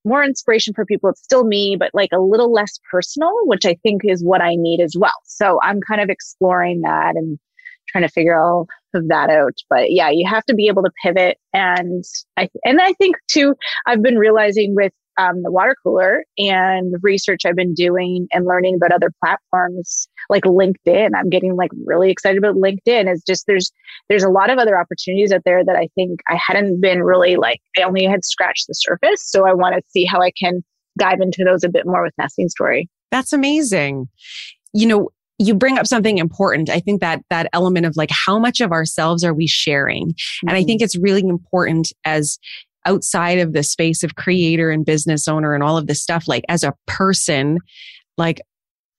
more 0.08 0.24
inspiration 0.24 0.72
for 0.74 0.86
people. 0.86 1.10
It's 1.10 1.24
still 1.24 1.46
me, 1.46 1.76
but 1.78 1.90
like 1.96 2.12
a 2.14 2.20
little 2.20 2.54
less 2.54 2.80
personal, 2.92 3.32
which 3.46 3.66
I 3.66 3.76
think 3.82 4.04
is 4.06 4.24
what 4.24 4.40
I 4.40 4.54
need 4.56 4.80
as 4.80 4.96
well. 4.96 5.16
So 5.24 5.60
I'm 5.64 5.82
kind 5.82 6.00
of 6.00 6.10
exploring 6.10 6.82
that 6.82 7.16
and 7.16 7.40
trying 7.88 8.04
to 8.04 8.10
figure 8.10 8.40
all 8.40 8.68
of 8.94 9.08
that 9.10 9.30
out. 9.30 9.54
But 9.70 9.92
yeah, 9.92 10.10
you 10.10 10.28
have 10.28 10.46
to 10.46 10.56
be 10.56 10.68
able 10.68 10.84
to 10.84 10.92
pivot. 11.04 11.38
And 11.54 12.04
I, 12.38 12.50
and 12.64 12.82
I 12.82 12.94
think 12.94 13.16
too, 13.30 13.56
I've 13.86 14.02
been 14.02 14.18
realizing 14.18 14.76
with 14.76 14.94
um, 15.18 15.44
the 15.44 15.52
water 15.52 15.76
cooler 15.82 16.26
and 16.38 16.96
research 17.02 17.46
I've 17.46 17.56
been 17.56 17.74
doing 17.74 18.28
and 18.32 18.46
learning 18.46 18.76
about 18.76 18.92
other 18.92 19.12
platforms 19.24 20.08
like 20.30 20.44
LinkedIn. 20.44 21.12
I'm 21.16 21.30
getting 21.30 21.56
like 21.56 21.72
really 21.86 22.12
excited 22.12 22.38
about 22.38 22.56
LinkedIn. 22.56 23.08
It's 23.08 23.24
just 23.24 23.46
there's 23.48 23.72
there's 24.10 24.24
a 24.24 24.30
lot 24.30 24.50
of 24.50 24.58
other 24.58 24.78
opportunities 24.78 25.32
out 25.32 25.42
there 25.46 25.64
that 25.64 25.76
I 25.76 25.88
think 25.96 26.20
I 26.28 26.38
hadn't 26.46 26.82
been 26.82 27.04
really 27.04 27.38
like 27.38 27.62
I 27.78 27.84
only 27.84 28.06
had 28.06 28.26
scratched 28.26 28.68
the 28.68 28.74
surface. 28.74 29.24
So 29.24 29.48
I 29.48 29.54
want 29.54 29.76
to 29.76 29.82
see 29.90 30.06
how 30.06 30.22
I 30.22 30.32
can 30.32 30.64
dive 30.98 31.22
into 31.22 31.44
those 31.44 31.64
a 31.64 31.70
bit 31.70 31.86
more 31.86 32.04
with 32.04 32.14
Nesting 32.18 32.50
Story. 32.50 32.90
That's 33.12 33.34
amazing. 33.34 34.10
You 34.74 34.88
know, 34.88 35.10
you 35.38 35.54
bring 35.54 35.78
up 35.78 35.88
something 35.88 36.18
important. 36.18 36.70
I 36.70 36.80
think 36.80 37.02
that 37.02 37.22
that 37.30 37.50
element 37.54 37.86
of 37.86 37.98
like 37.98 38.12
how 38.12 38.40
much 38.40 38.62
of 38.62 38.72
ourselves 38.72 39.24
are 39.24 39.34
we 39.34 39.48
sharing? 39.48 40.10
Mm-hmm. 40.10 40.48
And 40.50 40.58
I 40.58 40.64
think 40.64 40.80
mm-hmm. 40.80 40.86
it's 40.86 40.98
really 40.98 41.22
important 41.22 41.92
as 42.06 42.40
outside 42.86 43.40
of 43.40 43.54
the 43.54 43.64
space 43.64 44.04
of 44.04 44.16
creator 44.16 44.70
and 44.70 44.86
business 44.86 45.28
owner 45.28 45.54
and 45.54 45.64
all 45.64 45.78
of 45.78 45.88
this 45.88 46.02
stuff, 46.02 46.28
like 46.28 46.46
as 46.48 46.64
a 46.64 46.74
person, 46.88 47.58
like, 48.18 48.40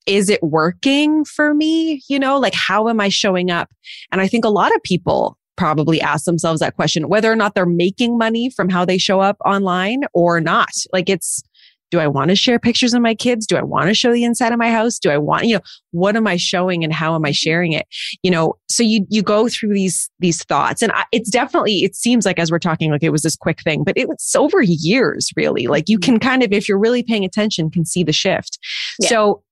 is 0.07 0.29
it 0.29 0.43
working 0.43 1.25
for 1.25 1.55
me? 1.55 2.03
You 2.09 2.19
know, 2.19 2.39
like 2.39 2.55
how 2.55 2.89
am 2.89 3.01
I 3.01 3.09
showing 3.09 3.51
up? 3.51 3.69
And 4.13 4.21
I 4.21 4.29
think 4.29 4.45
a 4.45 4.51
lot 4.51 4.75
of 4.75 4.83
people 4.83 5.39
probably 5.57 6.01
ask 6.01 6.25
themselves 6.25 6.61
that 6.61 6.77
question, 6.77 7.09
whether 7.09 7.33
or 7.33 7.37
not 7.37 7.55
they're 7.55 7.65
making 7.65 8.19
money 8.19 8.51
from 8.51 8.69
how 8.69 8.85
they 8.85 8.99
show 8.99 9.21
up 9.21 9.37
online 9.45 10.03
or 10.13 10.41
not. 10.41 10.71
Like 10.93 11.09
it's, 11.09 11.43
do 11.91 12.01
I 12.01 12.07
want 12.07 12.31
to 12.31 12.37
share 12.37 12.59
pictures 12.59 12.95
of 12.95 13.03
my 13.03 13.15
kids? 13.15 13.47
Do 13.47 13.57
I 13.57 13.63
want 13.63 13.89
to 13.89 13.95
show 13.95 14.13
the 14.13 14.25
inside 14.25 14.53
of 14.53 14.59
my 14.59 14.71
house? 14.71 14.99
Do 14.99 15.11
I 15.11 15.19
want, 15.19 15.47
you 15.47 15.55
know, 15.55 15.61
what 15.93 16.17
am 16.17 16.27
I 16.27 16.37
showing 16.37 16.83
and 16.83 16.93
how 16.93 17.15
am 17.15 17.25
I 17.25 17.31
sharing 17.31 17.73
it? 17.73 17.87
You 18.23 18.31
know, 18.31 18.55
so 18.69 18.83
you, 18.83 19.07
you 19.09 19.23
go 19.23 19.49
through 19.49 19.75
these, 19.75 20.11
these 20.19 20.43
thoughts 20.45 20.83
and 20.83 20.93
I, 20.93 21.05
it's 21.13 21.31
definitely, 21.31 21.85
it 21.85 21.95
seems 21.95 22.27
like 22.27 22.39
as 22.39 22.51
we're 22.51 22.59
talking, 22.59 22.91
like 22.91 23.03
it 23.03 23.11
was 23.11 23.23
this 23.23 23.37
quick 23.37 23.63
thing, 23.63 23.85
but 23.85 23.97
it 23.97 24.09
was 24.09 24.35
over 24.37 24.63
years 24.63 25.31
really. 25.37 25.67
Like 25.69 25.89
you 25.89 25.99
can 25.99 26.15
mm-hmm. 26.15 26.29
kind 26.29 26.43
of, 26.43 26.53
if 26.53 26.69
you're 26.69 26.79
really 26.79 27.03
paying 27.03 27.25
attention, 27.25 27.71
can 27.71 27.85
see 27.85 28.03
the 28.03 28.13
shift. 28.13 28.59
Yeah. 28.99 29.09
So 29.09 29.43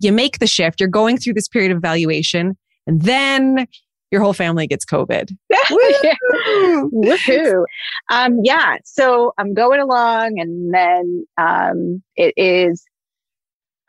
you 0.00 0.12
make 0.12 0.40
the 0.40 0.46
shift, 0.46 0.80
you're 0.80 0.88
going 0.88 1.16
through 1.16 1.34
this 1.34 1.48
period 1.48 1.70
of 1.70 1.78
evaluation 1.78 2.56
and 2.86 3.02
then 3.02 3.66
your 4.14 4.22
whole 4.22 4.32
family 4.32 4.68
gets 4.68 4.84
COVID. 4.84 5.36
Woohoo. 6.92 7.64
Um, 8.10 8.38
yeah. 8.44 8.76
So 8.84 9.32
I'm 9.38 9.54
going 9.54 9.80
along 9.80 10.38
and 10.38 10.72
then 10.72 11.26
um, 11.36 12.02
it 12.16 12.32
is, 12.36 12.84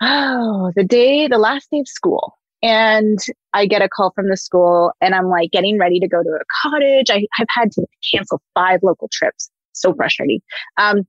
oh, 0.01 0.72
the 0.75 0.84
day, 0.84 1.27
the 1.27 1.38
last 1.38 1.67
day 1.70 1.79
of 1.79 1.88
school. 1.88 2.34
And 2.63 3.20
I 3.53 3.67
get 3.67 3.84
a 3.84 3.89
call 3.89 4.13
from 4.15 4.29
the 4.29 4.38
school 4.38 4.94
and 5.00 5.13
I'm 5.13 5.29
like 5.29 5.51
getting 5.51 5.77
ready 5.77 6.00
to 6.00 6.08
go 6.08 6.24
to 6.24 6.29
a 6.29 6.44
cottage. 6.63 7.12
I, 7.12 7.27
have 7.34 7.48
had 7.50 7.72
to 7.74 7.86
cancel 8.12 8.41
five 8.55 8.79
local 8.82 9.10
trips. 9.12 9.51
So 9.74 9.94
frustrating. 9.94 10.39
Um, 10.77 11.01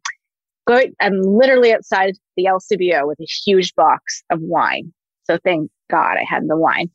go, 0.67 0.83
I'm 1.01 1.23
literally 1.23 1.73
outside 1.73 2.17
the 2.37 2.47
LCBO 2.47 3.07
with 3.07 3.19
a 3.21 3.27
huge 3.47 3.75
box 3.77 4.25
of 4.31 4.41
wine. 4.43 4.93
So 5.25 5.39
thank 5.43 5.71
God 5.91 6.17
I 6.19 6.25
had 6.29 6.43
the 6.49 6.57
wine 6.57 6.91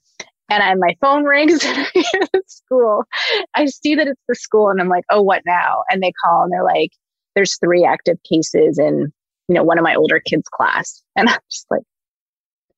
and 0.51 0.61
I, 0.61 0.75
my 0.75 0.95
phone 0.99 1.23
rings 1.23 1.63
at 1.65 2.49
school. 2.49 3.05
I 3.55 3.65
see 3.67 3.95
that 3.95 4.07
it's 4.07 4.21
the 4.27 4.35
school 4.35 4.69
and 4.69 4.81
I'm 4.81 4.89
like, 4.89 5.05
oh, 5.09 5.21
what 5.21 5.43
now? 5.45 5.83
And 5.89 6.03
they 6.03 6.11
call 6.23 6.43
and 6.43 6.51
they're 6.51 6.63
like, 6.63 6.91
there's 7.35 7.57
three 7.57 7.85
active 7.85 8.17
cases 8.29 8.77
in, 8.77 9.13
you 9.47 9.55
know, 9.55 9.63
one 9.63 9.77
of 9.77 9.83
my 9.83 9.95
older 9.95 10.19
kids' 10.19 10.49
class. 10.49 11.01
And 11.15 11.29
I'm 11.29 11.39
just 11.49 11.67
like, 11.69 11.83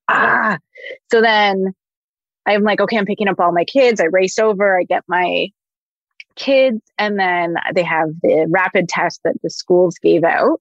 ah. 0.07 0.59
So 1.11 1.21
then 1.21 1.73
I'm 2.45 2.63
like, 2.63 2.79
okay, 2.79 2.97
I'm 2.97 3.05
picking 3.05 3.27
up 3.27 3.39
all 3.39 3.51
my 3.51 3.65
kids. 3.65 3.99
I 3.99 4.05
race 4.05 4.37
over, 4.37 4.79
I 4.79 4.83
get 4.83 5.03
my 5.07 5.47
kids, 6.35 6.81
and 6.97 7.17
then 7.19 7.55
they 7.73 7.83
have 7.83 8.09
the 8.21 8.47
rapid 8.49 8.89
test 8.89 9.21
that 9.23 9.35
the 9.43 9.49
schools 9.49 9.97
gave 10.01 10.23
out. 10.23 10.59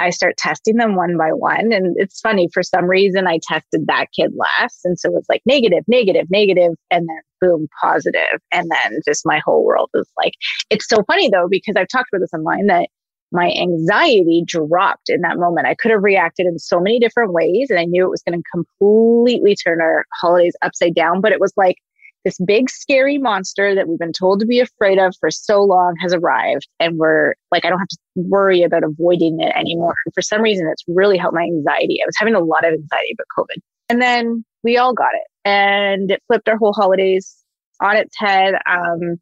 I 0.00 0.10
start 0.10 0.36
testing 0.38 0.76
them 0.76 0.96
one 0.96 1.16
by 1.18 1.32
one. 1.32 1.72
And 1.72 1.94
it's 1.98 2.20
funny, 2.20 2.48
for 2.52 2.62
some 2.62 2.86
reason, 2.86 3.26
I 3.26 3.38
tested 3.42 3.86
that 3.86 4.06
kid 4.16 4.32
last. 4.34 4.80
And 4.84 4.98
so 4.98 5.16
it's 5.16 5.28
like 5.28 5.42
negative, 5.44 5.84
negative, 5.86 6.26
negative, 6.30 6.72
and 6.90 7.08
then 7.08 7.20
boom, 7.40 7.68
positive. 7.80 8.40
And 8.50 8.70
then 8.70 9.00
just 9.06 9.26
my 9.26 9.40
whole 9.44 9.64
world 9.64 9.90
is 9.94 10.08
like, 10.16 10.32
it's 10.70 10.88
so 10.88 11.02
funny 11.06 11.28
though, 11.28 11.48
because 11.48 11.76
I've 11.76 11.88
talked 11.88 12.08
about 12.12 12.20
this 12.22 12.32
online 12.32 12.66
that 12.66 12.88
my 13.32 13.52
anxiety 13.52 14.42
dropped 14.46 15.08
in 15.08 15.20
that 15.20 15.38
moment. 15.38 15.66
I 15.66 15.74
could 15.74 15.90
have 15.92 16.02
reacted 16.02 16.46
in 16.46 16.58
so 16.58 16.80
many 16.80 16.98
different 16.98 17.32
ways. 17.32 17.68
And 17.70 17.78
I 17.78 17.84
knew 17.84 18.04
it 18.04 18.10
was 18.10 18.22
going 18.22 18.42
to 18.42 18.50
completely 18.50 19.54
turn 19.54 19.80
our 19.80 20.04
holidays 20.20 20.56
upside 20.62 20.94
down. 20.94 21.20
But 21.20 21.32
it 21.32 21.40
was 21.40 21.52
like, 21.56 21.76
this 22.24 22.38
big 22.44 22.68
scary 22.68 23.18
monster 23.18 23.74
that 23.74 23.88
we've 23.88 23.98
been 23.98 24.12
told 24.12 24.40
to 24.40 24.46
be 24.46 24.60
afraid 24.60 24.98
of 24.98 25.14
for 25.20 25.30
so 25.30 25.62
long 25.62 25.94
has 26.00 26.12
arrived 26.12 26.68
and 26.78 26.98
we're 26.98 27.34
like 27.50 27.64
i 27.64 27.70
don't 27.70 27.78
have 27.78 27.88
to 27.88 27.98
worry 28.16 28.62
about 28.62 28.84
avoiding 28.84 29.40
it 29.40 29.52
anymore 29.56 29.94
and 30.04 30.14
for 30.14 30.22
some 30.22 30.42
reason 30.42 30.68
it's 30.70 30.84
really 30.88 31.16
helped 31.16 31.34
my 31.34 31.42
anxiety 31.42 31.98
i 32.02 32.06
was 32.06 32.16
having 32.18 32.34
a 32.34 32.40
lot 32.40 32.64
of 32.64 32.72
anxiety 32.72 33.14
about 33.14 33.26
covid 33.36 33.60
and 33.88 34.00
then 34.00 34.44
we 34.62 34.76
all 34.76 34.94
got 34.94 35.12
it 35.14 35.48
and 35.48 36.10
it 36.10 36.22
flipped 36.26 36.48
our 36.48 36.56
whole 36.56 36.72
holidays 36.72 37.36
on 37.80 37.96
its 37.96 38.14
head 38.18 38.54
um, 38.70 39.16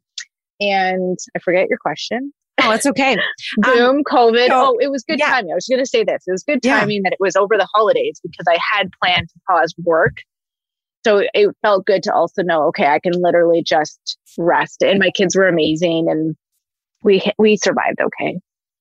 and 0.59 1.17
i 1.35 1.39
forget 1.39 1.69
your 1.69 1.79
question 1.79 2.33
Oh, 2.61 2.71
it's 2.71 2.85
okay. 2.85 3.15
Boom, 3.57 3.97
um, 3.97 4.03
COVID. 4.03 4.47
So, 4.47 4.73
oh, 4.73 4.77
it 4.81 4.91
was 4.91 5.03
good 5.03 5.19
yeah. 5.19 5.29
timing. 5.29 5.51
I 5.51 5.55
was 5.55 5.67
going 5.69 5.79
to 5.79 5.85
say 5.85 6.03
this. 6.03 6.23
It 6.27 6.31
was 6.31 6.43
good 6.43 6.61
timing 6.61 6.97
yeah. 6.97 7.01
that 7.05 7.13
it 7.13 7.19
was 7.19 7.37
over 7.37 7.57
the 7.57 7.67
holidays 7.73 8.19
because 8.21 8.45
I 8.49 8.57
had 8.71 8.89
planned 9.01 9.29
to 9.29 9.35
pause 9.47 9.73
work 9.85 10.17
so 11.05 11.23
it 11.33 11.55
felt 11.61 11.85
good 11.85 12.03
to 12.03 12.13
also 12.13 12.43
know, 12.43 12.67
okay, 12.67 12.85
I 12.85 12.99
can 12.99 13.13
literally 13.13 13.63
just 13.63 14.17
rest. 14.37 14.81
And 14.81 14.99
my 14.99 15.11
kids 15.11 15.35
were 15.35 15.47
amazing 15.47 16.07
and 16.09 16.35
we, 17.03 17.21
we 17.37 17.57
survived 17.57 18.01
okay. 18.01 18.39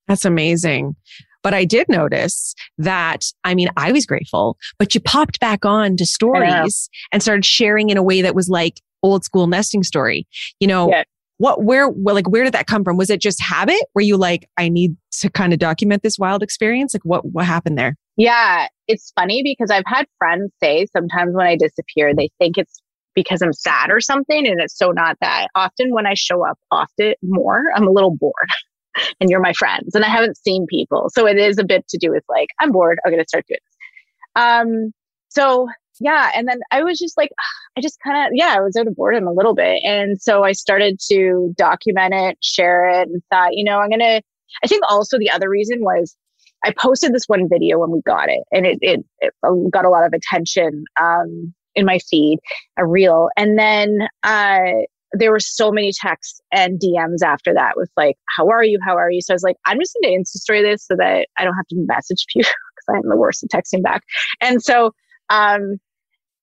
That's 0.09 0.25
amazing. 0.25 0.97
But 1.43 1.55
I 1.55 1.65
did 1.65 1.89
notice 1.89 2.55
that, 2.79 3.25
I 3.45 3.55
mean, 3.55 3.69
I 3.77 3.93
was 3.93 4.07
grateful, 4.07 4.57
but 4.79 4.95
you 4.95 5.01
popped 5.01 5.39
back 5.39 5.65
on 5.65 5.97
to 5.97 6.05
stories 6.05 6.91
and 7.13 7.23
started 7.23 7.45
sharing 7.45 7.91
in 7.91 7.97
a 7.97 8.03
way 8.03 8.23
that 8.23 8.35
was 8.35 8.49
like 8.49 8.81
old 9.03 9.25
school 9.25 9.47
nesting 9.47 9.85
story. 9.85 10.27
You 10.59 10.67
know, 10.67 10.91
yeah. 10.91 11.05
what, 11.37 11.63
where, 11.63 11.89
well, 11.89 12.17
like, 12.17 12.29
where 12.29 12.43
did 12.43 12.55
that 12.55 12.67
come 12.67 12.83
from? 12.83 12.97
Was 12.97 13.09
it 13.09 13.21
just 13.21 13.41
habit? 13.41 13.81
Were 13.95 14.03
you 14.03 14.17
like, 14.17 14.49
I 14.59 14.69
need 14.69 14.97
to 15.21 15.31
kind 15.31 15.53
of 15.53 15.61
document 15.61 16.03
this 16.03 16.19
wild 16.19 16.43
experience? 16.43 16.93
Like, 16.93 17.05
what, 17.05 17.25
what 17.25 17.45
happened 17.45 17.79
there? 17.79 17.97
Yeah, 18.19 18.67
it's 18.89 19.13
funny 19.15 19.43
because 19.45 19.71
I've 19.71 19.87
had 19.87 20.07
friends 20.19 20.53
say 20.61 20.87
sometimes 20.87 21.35
when 21.35 21.47
I 21.47 21.57
disappear, 21.57 22.15
they 22.15 22.31
think 22.39 22.59
it's 22.59 22.83
because 23.15 23.41
I'm 23.41 23.53
sad 23.53 23.91
or 23.91 24.01
something. 24.01 24.45
And 24.45 24.61
it's 24.61 24.77
so 24.77 24.91
not 24.91 25.17
that. 25.21 25.47
Often 25.55 25.95
when 25.95 26.05
I 26.05 26.15
show 26.15 26.45
up 26.45 26.59
often 26.73 27.15
more, 27.23 27.63
I'm 27.77 27.87
a 27.87 27.93
little 27.93 28.15
bored 28.15 28.35
and 29.21 29.31
you're 29.31 29.41
my 29.41 29.53
friends 29.53 29.95
and 29.95 30.05
I 30.05 30.09
haven't 30.09 30.37
seen 30.37 30.67
people. 30.69 31.11
So 31.15 31.29
it 31.29 31.39
is 31.39 31.59
a 31.59 31.65
bit 31.65 31.87
to 31.89 31.99
do 31.99 32.11
with 32.11 32.25
like, 32.29 32.49
I'm 32.61 32.73
bored. 32.73 32.99
I'm 33.05 33.13
going 33.13 33.23
to 33.23 33.29
start 33.29 33.47
doing 33.47 33.59
this. 33.65 34.43
Um, 34.43 34.93
so 35.29 35.69
yeah. 36.01 36.33
And 36.35 36.49
then 36.49 36.59
I 36.73 36.83
was 36.83 36.99
just 36.99 37.17
like, 37.17 37.31
I 37.79 37.81
just 37.81 37.99
kind 38.05 38.27
of, 38.27 38.33
yeah, 38.35 38.57
I 38.59 38.61
was 38.61 38.75
out 38.77 38.89
of 38.89 38.97
boredom 38.97 39.29
a 39.29 39.33
little 39.33 39.55
bit. 39.55 39.81
And 39.85 40.21
so 40.21 40.43
I 40.43 40.53
started 40.53 40.99
to 41.09 41.55
document 41.57 42.15
it, 42.15 42.39
share 42.43 42.89
it 42.89 43.09
and 43.09 43.23
thought, 43.31 43.51
you 43.53 43.63
know, 43.63 43.79
I'm 43.79 43.91
going 43.91 44.01
to, 44.01 44.23
I 44.65 44.67
think 44.67 44.83
also 44.89 45.19
the 45.19 45.31
other 45.31 45.49
reason 45.49 45.83
was 45.83 46.17
I 46.65 46.73
posted 46.77 47.15
this 47.15 47.25
one 47.27 47.49
video 47.49 47.79
when 47.79 47.91
we 47.91 48.00
got 48.03 48.29
it, 48.29 48.43
and 48.53 48.67
it 48.67 48.79
it, 48.81 49.05
it 49.21 49.33
got 49.71 49.85
a 49.85 49.91
lot 49.91 50.05
of 50.05 50.12
attention 50.12 50.85
um, 51.00 51.53
in 51.75 51.85
my 51.85 51.99
feed, 52.11 52.38
a 52.77 52.87
reel, 52.87 53.29
and 53.37 53.59
then 53.59 54.09
uh, 54.25 54.73
there 55.12 55.31
were 55.31 55.41
so 55.41 55.71
many 55.71 55.93
texts 55.93 56.41
and 56.53 56.81
DMs 56.81 57.23
after 57.25 57.55
that 57.55 57.73
with 57.77 57.91
like, 57.97 58.17
"How 58.37 58.49
are 58.49 58.65
you? 58.65 58.79
How 58.85 58.97
are 58.97 59.11
you?" 59.11 59.21
So 59.23 59.33
I 59.33 59.37
was 59.37 59.43
like, 59.43 59.57
"I'm 59.67 59.79
just 59.79 59.97
going 60.03 60.15
to 60.15 60.21
Insta 60.21 60.38
story 60.38 60.62
this 60.62 60.87
so 60.87 60.97
that 60.97 61.29
I 61.38 61.45
don't 61.45 61.55
have 61.55 61.67
to 61.69 61.77
message 61.87 62.25
people 62.33 62.50
because 62.77 63.03
I'm 63.03 63.09
the 63.09 63.17
worst 63.17 63.45
at 63.45 63.50
texting 63.50 63.83
back." 63.83 64.03
And 64.41 64.62
so 64.62 64.93
um, 65.31 65.79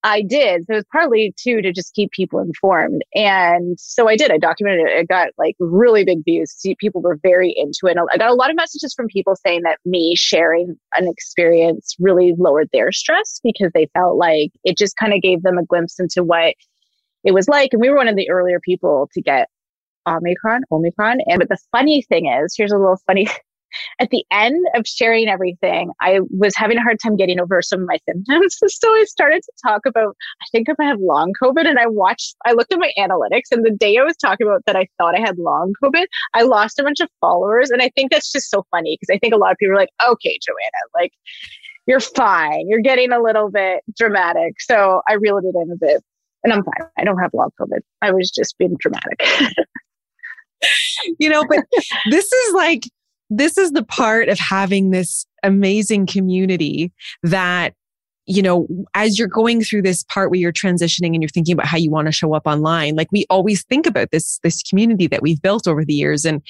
I 0.07 0.21
did. 0.21 0.65
So 0.65 0.73
it 0.73 0.75
was 0.75 0.85
partly 0.91 1.33
too 1.35 1.63
to 1.63 1.73
just 1.73 1.95
keep 1.95 2.11
people 2.11 2.39
informed. 2.39 3.01
And 3.15 3.79
so 3.79 4.07
I 4.07 4.15
did. 4.15 4.29
I 4.29 4.37
documented 4.37 4.81
it. 4.81 4.99
It 4.99 5.07
got 5.07 5.29
like 5.39 5.55
really 5.59 6.05
big 6.05 6.23
views. 6.23 6.55
People 6.79 7.01
were 7.01 7.17
very 7.23 7.51
into 7.57 7.87
it. 7.87 7.97
I 8.13 8.17
got 8.17 8.29
a 8.29 8.35
lot 8.35 8.51
of 8.51 8.55
messages 8.55 8.93
from 8.93 9.07
people 9.07 9.35
saying 9.35 9.63
that 9.63 9.79
me 9.83 10.15
sharing 10.15 10.75
an 10.95 11.07
experience 11.07 11.95
really 11.99 12.35
lowered 12.37 12.69
their 12.71 12.91
stress 12.91 13.39
because 13.43 13.71
they 13.73 13.87
felt 13.95 14.15
like 14.15 14.51
it 14.63 14.77
just 14.77 14.95
kind 14.95 15.11
of 15.11 15.23
gave 15.23 15.41
them 15.41 15.57
a 15.57 15.65
glimpse 15.65 15.99
into 15.99 16.23
what 16.23 16.53
it 17.23 17.33
was 17.33 17.47
like. 17.47 17.71
And 17.73 17.81
we 17.81 17.89
were 17.89 17.95
one 17.95 18.07
of 18.07 18.15
the 18.15 18.29
earlier 18.29 18.59
people 18.59 19.09
to 19.13 19.21
get 19.23 19.49
Omicron, 20.07 20.65
Omicron. 20.71 21.17
And 21.25 21.39
but 21.39 21.49
the 21.49 21.57
funny 21.71 22.03
thing 22.03 22.27
is, 22.27 22.53
here's 22.55 22.71
a 22.71 22.77
little 22.77 22.99
funny 23.07 23.27
at 23.99 24.09
the 24.09 24.25
end 24.31 24.65
of 24.75 24.85
sharing 24.85 25.27
everything, 25.27 25.91
I 26.01 26.19
was 26.29 26.55
having 26.55 26.77
a 26.77 26.81
hard 26.81 26.99
time 27.01 27.15
getting 27.15 27.39
over 27.39 27.61
some 27.61 27.81
of 27.81 27.87
my 27.87 27.99
symptoms. 28.07 28.57
So 28.67 28.89
I 28.89 29.05
started 29.05 29.41
to 29.41 29.51
talk 29.65 29.81
about, 29.85 30.15
I 30.41 30.45
think 30.51 30.69
if 30.69 30.75
I 30.79 30.85
have 30.85 30.99
long 30.99 31.33
COVID 31.41 31.65
and 31.65 31.79
I 31.79 31.87
watched, 31.87 32.35
I 32.45 32.51
looked 32.51 32.73
at 32.73 32.79
my 32.79 32.91
analytics 32.97 33.51
and 33.51 33.65
the 33.65 33.71
day 33.71 33.97
I 33.97 34.03
was 34.03 34.17
talking 34.17 34.45
about 34.45 34.63
that 34.65 34.75
I 34.75 34.87
thought 34.97 35.15
I 35.15 35.19
had 35.19 35.37
long 35.37 35.73
COVID, 35.83 36.05
I 36.33 36.43
lost 36.43 36.77
a 36.77 36.83
bunch 36.83 36.99
of 36.99 37.09
followers. 37.21 37.69
And 37.71 37.81
I 37.81 37.89
think 37.95 38.11
that's 38.11 38.31
just 38.31 38.49
so 38.49 38.65
funny 38.71 38.97
because 38.99 39.13
I 39.13 39.17
think 39.19 39.33
a 39.33 39.37
lot 39.37 39.51
of 39.51 39.57
people 39.57 39.73
are 39.73 39.77
like, 39.77 39.89
okay, 40.07 40.37
Joanna, 40.45 40.81
like 40.93 41.11
you're 41.87 41.99
fine. 41.99 42.67
You're 42.67 42.81
getting 42.81 43.11
a 43.11 43.21
little 43.21 43.49
bit 43.49 43.81
dramatic. 43.97 44.61
So 44.61 45.01
I 45.07 45.13
reeled 45.13 45.45
it 45.45 45.55
in 45.55 45.71
a 45.71 45.77
bit 45.77 46.03
and 46.43 46.53
I'm 46.53 46.63
fine. 46.63 46.87
I 46.97 47.03
don't 47.03 47.19
have 47.19 47.31
long 47.33 47.49
COVID. 47.59 47.79
I 48.01 48.11
was 48.11 48.29
just 48.29 48.57
being 48.57 48.75
dramatic. 48.79 49.21
you 51.19 51.29
know, 51.29 51.43
but 51.47 51.59
this 52.11 52.31
is 52.31 52.53
like, 52.53 52.83
this 53.29 53.57
is 53.57 53.71
the 53.71 53.83
part 53.83 54.29
of 54.29 54.39
having 54.39 54.91
this 54.91 55.25
amazing 55.43 56.05
community 56.05 56.91
that 57.23 57.73
you 58.27 58.41
know, 58.41 58.67
as 58.95 59.19
you're 59.19 59.27
going 59.27 59.63
through 59.63 59.83
this 59.83 60.03
part 60.03 60.31
where 60.31 60.39
you're 60.39 60.51
transitioning 60.51 61.13
and 61.13 61.21
you're 61.21 61.29
thinking 61.29 61.53
about 61.53 61.67
how 61.67 61.77
you 61.77 61.91
want 61.91 62.07
to 62.07 62.11
show 62.11 62.33
up 62.33 62.47
online, 62.47 62.95
like 62.95 63.11
we 63.11 63.25
always 63.29 63.63
think 63.63 63.85
about 63.85 64.09
this, 64.11 64.39
this 64.41 64.63
community 64.63 65.07
that 65.07 65.21
we've 65.21 65.41
built 65.41 65.67
over 65.67 65.85
the 65.85 65.93
years. 65.93 66.25
And 66.25 66.41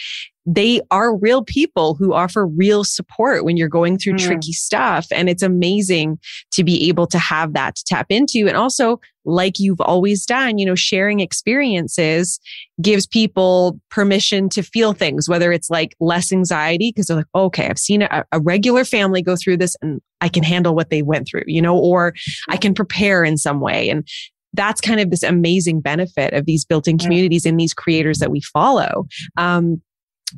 they 0.45 0.81
are 0.91 1.15
real 1.15 1.43
people 1.43 1.95
who 1.95 2.13
offer 2.13 2.45
real 2.45 2.83
support 2.83 3.43
when 3.43 3.57
you're 3.57 3.67
going 3.67 3.97
through 3.97 4.13
mm. 4.13 4.25
tricky 4.25 4.51
stuff. 4.51 5.07
And 5.11 5.27
it's 5.29 5.41
amazing 5.41 6.19
to 6.51 6.63
be 6.63 6.87
able 6.87 7.07
to 7.07 7.17
have 7.17 7.53
that 7.53 7.75
to 7.75 7.83
tap 7.83 8.07
into. 8.09 8.47
And 8.47 8.55
also, 8.55 8.99
like 9.25 9.57
you've 9.57 9.81
always 9.81 10.23
done, 10.23 10.59
you 10.59 10.65
know, 10.65 10.75
sharing 10.75 11.19
experiences 11.19 12.39
gives 12.79 13.07
people 13.07 13.79
permission 13.89 14.49
to 14.49 14.61
feel 14.61 14.93
things, 14.93 15.27
whether 15.27 15.51
it's 15.51 15.69
like 15.69 15.95
less 15.99 16.31
anxiety, 16.31 16.91
because 16.91 17.07
they're 17.07 17.17
like, 17.17 17.25
okay, 17.33 17.67
I've 17.67 17.79
seen 17.79 18.03
a, 18.03 18.23
a, 18.31 18.39
regular 18.39 18.85
family 18.85 19.23
go 19.23 19.35
through 19.35 19.57
this 19.57 19.75
and 19.81 19.99
I 20.21 20.29
can 20.29 20.43
handle 20.43 20.75
what 20.75 20.91
they 20.91 21.01
went 21.01 21.27
through, 21.27 21.45
you 21.47 21.61
know, 21.61 21.75
or 21.75 22.13
I 22.49 22.57
can 22.57 22.75
prepare 22.75 23.23
in 23.23 23.37
some 23.37 23.59
way. 23.59 23.89
And 23.89 24.07
that's 24.53 24.81
kind 24.81 24.99
of 24.99 25.09
this 25.09 25.23
amazing 25.23 25.81
benefit 25.81 26.33
of 26.33 26.45
these 26.45 26.65
built 26.65 26.87
in 26.87 26.97
communities 26.97 27.45
and 27.45 27.59
these 27.59 27.73
creators 27.73 28.19
that 28.19 28.31
we 28.31 28.41
follow. 28.41 29.07
Um, 29.37 29.81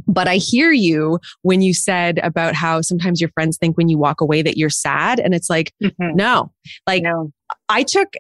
but 0.08 0.28
I 0.28 0.36
hear 0.36 0.72
you 0.72 1.20
when 1.42 1.62
you 1.62 1.74
said 1.74 2.20
about 2.20 2.56
how 2.56 2.82
sometimes 2.82 3.22
your 3.22 3.30
friends 3.32 3.58
think 3.58 3.78
when 3.78 3.90
you 3.90 3.98
walk 3.98 4.22
away 4.22 4.42
that 4.42 4.58
you're 4.58 4.70
sad. 4.70 5.20
And 5.20 5.34
it's 5.34 5.50
like, 5.50 5.74
mm-hmm. 5.84 6.16
no, 6.16 6.52
like 6.86 7.04
no. 7.04 7.32
I 7.70 7.84
took 7.84 8.14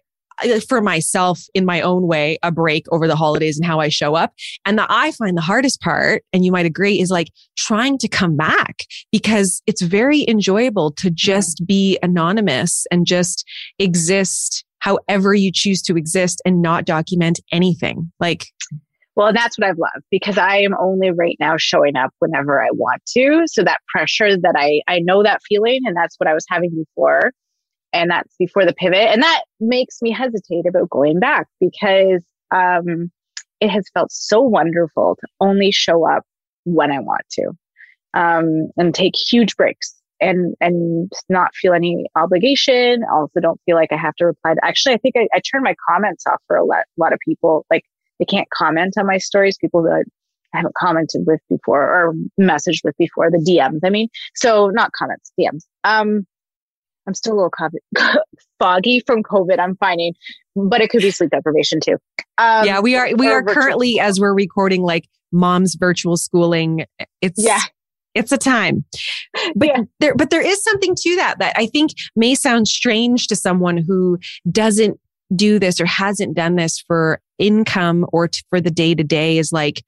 uh, 0.43 0.59
for 0.67 0.81
myself 0.81 1.41
in 1.53 1.65
my 1.65 1.81
own 1.81 2.07
way 2.07 2.37
a 2.43 2.51
break 2.51 2.85
over 2.91 3.07
the 3.07 3.15
holidays 3.15 3.57
and 3.57 3.65
how 3.65 3.79
I 3.79 3.89
show 3.89 4.15
up. 4.15 4.33
And 4.65 4.77
that 4.77 4.87
I 4.89 5.11
find 5.11 5.35
the 5.35 5.41
hardest 5.41 5.81
part, 5.81 6.23
and 6.31 6.45
you 6.45 6.51
might 6.51 6.65
agree, 6.65 6.99
is 6.99 7.09
like 7.09 7.31
trying 7.57 7.97
to 7.99 8.07
come 8.07 8.37
back 8.37 8.83
because 9.11 9.61
it's 9.65 9.81
very 9.81 10.27
enjoyable 10.27 10.91
to 10.93 11.09
just 11.09 11.65
be 11.65 11.97
anonymous 12.03 12.85
and 12.91 13.05
just 13.05 13.45
exist 13.79 14.63
however 14.79 15.33
you 15.33 15.51
choose 15.51 15.81
to 15.81 15.97
exist 15.97 16.41
and 16.45 16.61
not 16.61 16.85
document 16.85 17.39
anything. 17.51 18.11
Like 18.19 18.45
well, 19.17 19.33
that's 19.33 19.57
what 19.57 19.67
I've 19.67 19.79
loved 19.79 20.05
because 20.11 20.37
I 20.37 20.57
am 20.57 20.75
only 20.79 21.09
right 21.09 21.35
now 21.39 21.55
showing 21.57 21.95
up 21.95 22.11
whenever 22.19 22.63
I 22.63 22.69
want 22.71 23.01
to. 23.15 23.45
So 23.47 23.63
that 23.63 23.79
pressure 23.87 24.37
that 24.37 24.53
I, 24.55 24.81
I 24.87 24.99
know 24.99 25.23
that 25.23 25.41
feeling 25.49 25.81
and 25.85 25.97
that's 25.97 26.15
what 26.19 26.29
I 26.29 26.35
was 26.35 26.45
having 26.47 26.69
before. 26.69 27.31
And 27.93 28.11
that's 28.11 28.35
before 28.37 28.63
the 28.63 28.75
pivot. 28.75 29.09
And 29.09 29.23
that 29.23 29.45
makes 29.59 30.03
me 30.03 30.11
hesitate 30.11 30.67
about 30.69 30.91
going 30.91 31.19
back 31.19 31.47
because, 31.59 32.23
um, 32.51 33.11
it 33.59 33.69
has 33.69 33.89
felt 33.91 34.11
so 34.11 34.39
wonderful 34.39 35.17
to 35.19 35.27
only 35.41 35.71
show 35.71 36.07
up 36.07 36.21
when 36.65 36.91
I 36.91 36.99
want 36.99 37.23
to, 37.31 37.47
um, 38.13 38.69
and 38.77 38.93
take 38.93 39.13
huge 39.15 39.55
breaks 39.55 39.95
and, 40.21 40.53
and 40.61 41.11
not 41.27 41.55
feel 41.55 41.73
any 41.73 42.05
obligation. 42.15 43.03
Also 43.11 43.39
don't 43.39 43.59
feel 43.65 43.77
like 43.77 43.91
I 43.91 43.97
have 43.97 44.13
to 44.17 44.27
reply 44.27 44.53
to, 44.53 44.59
actually, 44.63 44.93
I 44.93 44.97
think 44.97 45.15
I, 45.17 45.27
I 45.33 45.39
turned 45.39 45.63
my 45.63 45.75
comments 45.89 46.27
off 46.27 46.39
for 46.45 46.55
a 46.55 46.63
lot, 46.63 46.81
a 46.81 47.01
lot 47.01 47.13
of 47.13 47.19
people. 47.27 47.65
Like 47.71 47.83
they 48.19 48.25
can't 48.25 48.47
comment 48.49 48.95
on 48.97 49.05
my 49.05 49.17
stories. 49.17 49.57
People 49.59 49.83
that 49.83 50.05
I 50.53 50.57
haven't 50.57 50.75
commented 50.75 51.23
with 51.25 51.41
before 51.49 51.81
or 51.81 52.13
messaged 52.39 52.83
with 52.83 52.95
before, 52.97 53.29
the 53.29 53.37
DMs. 53.37 53.79
I 53.83 53.89
mean, 53.89 54.07
so 54.35 54.69
not 54.69 54.91
comments, 54.93 55.31
DMs. 55.39 55.63
Um, 55.83 56.25
I'm 57.07 57.13
still 57.13 57.33
a 57.33 57.37
little 57.37 57.51
foggy 58.59 59.01
from 59.05 59.23
COVID. 59.23 59.59
I'm 59.59 59.75
finding, 59.77 60.13
but 60.55 60.81
it 60.81 60.89
could 60.89 61.01
be 61.01 61.11
sleep 61.11 61.31
deprivation 61.31 61.79
too. 61.79 61.97
Um, 62.37 62.65
yeah, 62.65 62.79
we 62.79 62.95
are. 62.95 63.09
We 63.15 63.27
are 63.29 63.43
currently, 63.43 63.99
as 63.99 64.19
we're 64.19 64.33
recording, 64.33 64.81
like 64.81 65.07
mom's 65.31 65.75
virtual 65.75 66.17
schooling. 66.17 66.85
It's 67.21 67.43
yeah. 67.43 67.61
It's 68.13 68.31
a 68.31 68.37
time, 68.37 68.83
but 69.55 69.67
yeah. 69.67 69.81
there, 69.99 70.15
but 70.15 70.31
there 70.31 70.41
is 70.41 70.63
something 70.63 70.95
to 70.95 71.15
that 71.17 71.37
that 71.37 71.53
I 71.55 71.67
think 71.67 71.91
may 72.15 72.33
sound 72.33 72.67
strange 72.67 73.27
to 73.27 73.35
someone 73.35 73.77
who 73.77 74.17
doesn't 74.49 74.99
do 75.35 75.59
this 75.59 75.79
or 75.79 75.85
hasn't 75.85 76.35
done 76.35 76.55
this 76.55 76.79
for 76.79 77.19
income 77.37 78.05
or 78.11 78.27
t- 78.27 78.41
for 78.49 78.61
the 78.61 78.71
day 78.71 78.95
to 78.95 79.03
day 79.03 79.37
is 79.37 79.51
like, 79.51 79.83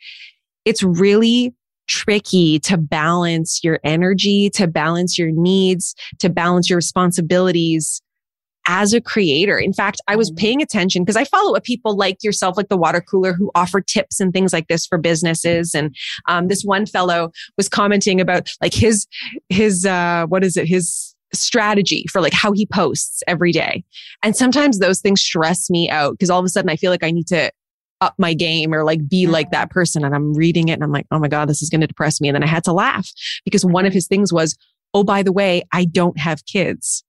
it's 0.65 0.83
really 0.83 1.53
tricky 1.87 2.59
to 2.59 2.77
balance 2.77 3.63
your 3.63 3.79
energy, 3.83 4.49
to 4.51 4.67
balance 4.67 5.17
your 5.17 5.31
needs, 5.31 5.95
to 6.19 6.29
balance 6.29 6.69
your 6.69 6.77
responsibilities 6.77 8.01
as 8.67 8.93
a 8.93 9.01
creator. 9.01 9.57
In 9.57 9.73
fact, 9.73 9.99
I 10.07 10.15
was 10.15 10.29
mm-hmm. 10.29 10.37
paying 10.37 10.61
attention 10.61 11.03
because 11.03 11.15
I 11.15 11.23
follow 11.23 11.55
a 11.55 11.61
people 11.61 11.97
like 11.97 12.23
yourself, 12.23 12.55
like 12.55 12.69
the 12.69 12.77
water 12.77 13.01
cooler 13.01 13.33
who 13.33 13.49
offer 13.55 13.81
tips 13.81 14.19
and 14.19 14.31
things 14.31 14.53
like 14.53 14.67
this 14.67 14.85
for 14.85 14.99
businesses. 14.99 15.73
And 15.73 15.95
um, 16.27 16.47
this 16.47 16.61
one 16.61 16.85
fellow 16.85 17.31
was 17.57 17.67
commenting 17.67 18.21
about 18.21 18.51
like 18.61 18.73
his, 18.73 19.07
his, 19.49 19.87
uh, 19.87 20.27
what 20.27 20.43
is 20.43 20.55
it? 20.55 20.67
His 20.67 21.15
strategy 21.33 22.05
for 22.11 22.21
like 22.21 22.33
how 22.33 22.51
he 22.51 22.65
posts 22.65 23.23
every 23.27 23.51
day. 23.51 23.83
And 24.23 24.35
sometimes 24.35 24.79
those 24.79 25.01
things 25.01 25.21
stress 25.21 25.69
me 25.69 25.89
out 25.89 26.13
because 26.13 26.29
all 26.29 26.39
of 26.39 26.45
a 26.45 26.49
sudden 26.49 26.69
I 26.69 26.75
feel 26.75 26.91
like 26.91 27.03
I 27.03 27.11
need 27.11 27.27
to 27.27 27.51
up 28.01 28.15
my 28.17 28.33
game 28.33 28.73
or 28.73 28.83
like 28.83 29.07
be 29.07 29.23
mm-hmm. 29.23 29.33
like 29.33 29.51
that 29.51 29.69
person. 29.69 30.03
And 30.03 30.15
I'm 30.15 30.33
reading 30.33 30.69
it 30.69 30.73
and 30.73 30.83
I'm 30.83 30.91
like, 30.91 31.05
oh 31.11 31.19
my 31.19 31.27
God, 31.27 31.49
this 31.49 31.61
is 31.61 31.69
going 31.69 31.81
to 31.81 31.87
depress 31.87 32.21
me. 32.21 32.29
And 32.29 32.35
then 32.35 32.43
I 32.43 32.47
had 32.47 32.63
to 32.65 32.73
laugh 32.73 33.09
because 33.45 33.65
one 33.65 33.85
of 33.85 33.93
his 33.93 34.07
things 34.07 34.31
was, 34.31 34.57
oh, 34.93 35.03
by 35.03 35.23
the 35.23 35.31
way, 35.31 35.63
I 35.73 35.85
don't 35.85 36.17
have 36.17 36.45
kids. 36.45 37.03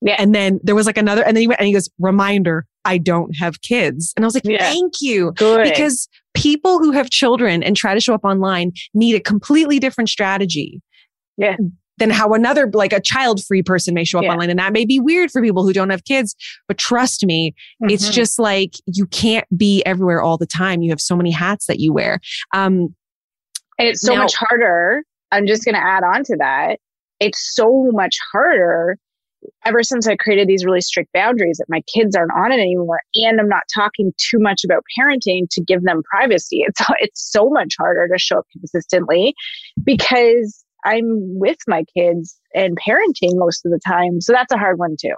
Yeah. 0.00 0.16
And 0.18 0.34
then 0.34 0.58
there 0.64 0.74
was 0.74 0.86
like 0.86 0.98
another, 0.98 1.22
and 1.22 1.36
then 1.36 1.42
he 1.42 1.46
went 1.46 1.60
and 1.60 1.66
he 1.68 1.72
goes, 1.72 1.88
reminder, 2.00 2.66
I 2.84 2.98
don't 2.98 3.36
have 3.36 3.62
kids. 3.62 4.12
And 4.16 4.24
I 4.24 4.26
was 4.26 4.34
like, 4.34 4.44
yeah. 4.44 4.58
thank 4.58 4.94
you. 5.00 5.32
Good. 5.36 5.62
Because 5.62 6.08
people 6.34 6.80
who 6.80 6.90
have 6.90 7.08
children 7.08 7.62
and 7.62 7.76
try 7.76 7.94
to 7.94 8.00
show 8.00 8.12
up 8.12 8.24
online 8.24 8.72
need 8.94 9.14
a 9.14 9.20
completely 9.20 9.78
different 9.78 10.10
strategy. 10.10 10.82
Yeah 11.36 11.56
than 12.02 12.10
how 12.10 12.34
another, 12.34 12.68
like 12.74 12.92
a 12.92 13.00
child 13.00 13.44
free 13.44 13.62
person 13.62 13.94
may 13.94 14.04
show 14.04 14.18
up 14.18 14.24
yeah. 14.24 14.32
online. 14.32 14.50
And 14.50 14.58
that 14.58 14.72
may 14.72 14.84
be 14.84 14.98
weird 14.98 15.30
for 15.30 15.40
people 15.40 15.64
who 15.64 15.72
don't 15.72 15.90
have 15.90 16.04
kids. 16.04 16.34
But 16.66 16.76
trust 16.76 17.24
me, 17.24 17.54
mm-hmm. 17.80 17.90
it's 17.90 18.10
just 18.10 18.40
like 18.40 18.72
you 18.86 19.06
can't 19.06 19.46
be 19.56 19.84
everywhere 19.86 20.20
all 20.20 20.36
the 20.36 20.46
time. 20.46 20.82
You 20.82 20.90
have 20.90 21.00
so 21.00 21.14
many 21.14 21.30
hats 21.30 21.66
that 21.66 21.78
you 21.78 21.92
wear. 21.92 22.18
Um, 22.52 22.94
and 23.78 23.88
it's 23.88 24.00
so 24.00 24.14
now, 24.14 24.22
much 24.22 24.34
harder. 24.34 25.04
I'm 25.30 25.46
just 25.46 25.64
going 25.64 25.76
to 25.76 25.80
add 25.80 26.02
on 26.02 26.24
to 26.24 26.36
that. 26.38 26.80
It's 27.20 27.54
so 27.54 27.88
much 27.92 28.16
harder 28.32 28.98
ever 29.64 29.84
since 29.84 30.08
I 30.08 30.16
created 30.16 30.48
these 30.48 30.64
really 30.64 30.80
strict 30.80 31.12
boundaries 31.12 31.58
that 31.58 31.66
my 31.68 31.82
kids 31.82 32.16
aren't 32.16 32.32
on 32.32 32.52
it 32.52 32.60
anymore 32.60 33.00
and 33.14 33.40
I'm 33.40 33.48
not 33.48 33.64
talking 33.74 34.12
too 34.16 34.38
much 34.38 34.62
about 34.64 34.84
parenting 34.96 35.48
to 35.50 35.60
give 35.60 35.82
them 35.82 36.02
privacy. 36.08 36.64
It's 36.66 36.80
it's 37.00 37.32
so 37.32 37.48
much 37.48 37.74
harder 37.78 38.06
to 38.06 38.18
show 38.18 38.38
up 38.38 38.46
consistently 38.52 39.34
because 39.82 40.64
I'm 40.84 41.38
with 41.38 41.58
my 41.66 41.84
kids 41.96 42.38
and 42.54 42.76
parenting 42.78 43.34
most 43.34 43.64
of 43.64 43.72
the 43.72 43.80
time. 43.86 44.20
So 44.20 44.32
that's 44.32 44.52
a 44.52 44.58
hard 44.58 44.78
one 44.78 44.96
too. 45.00 45.14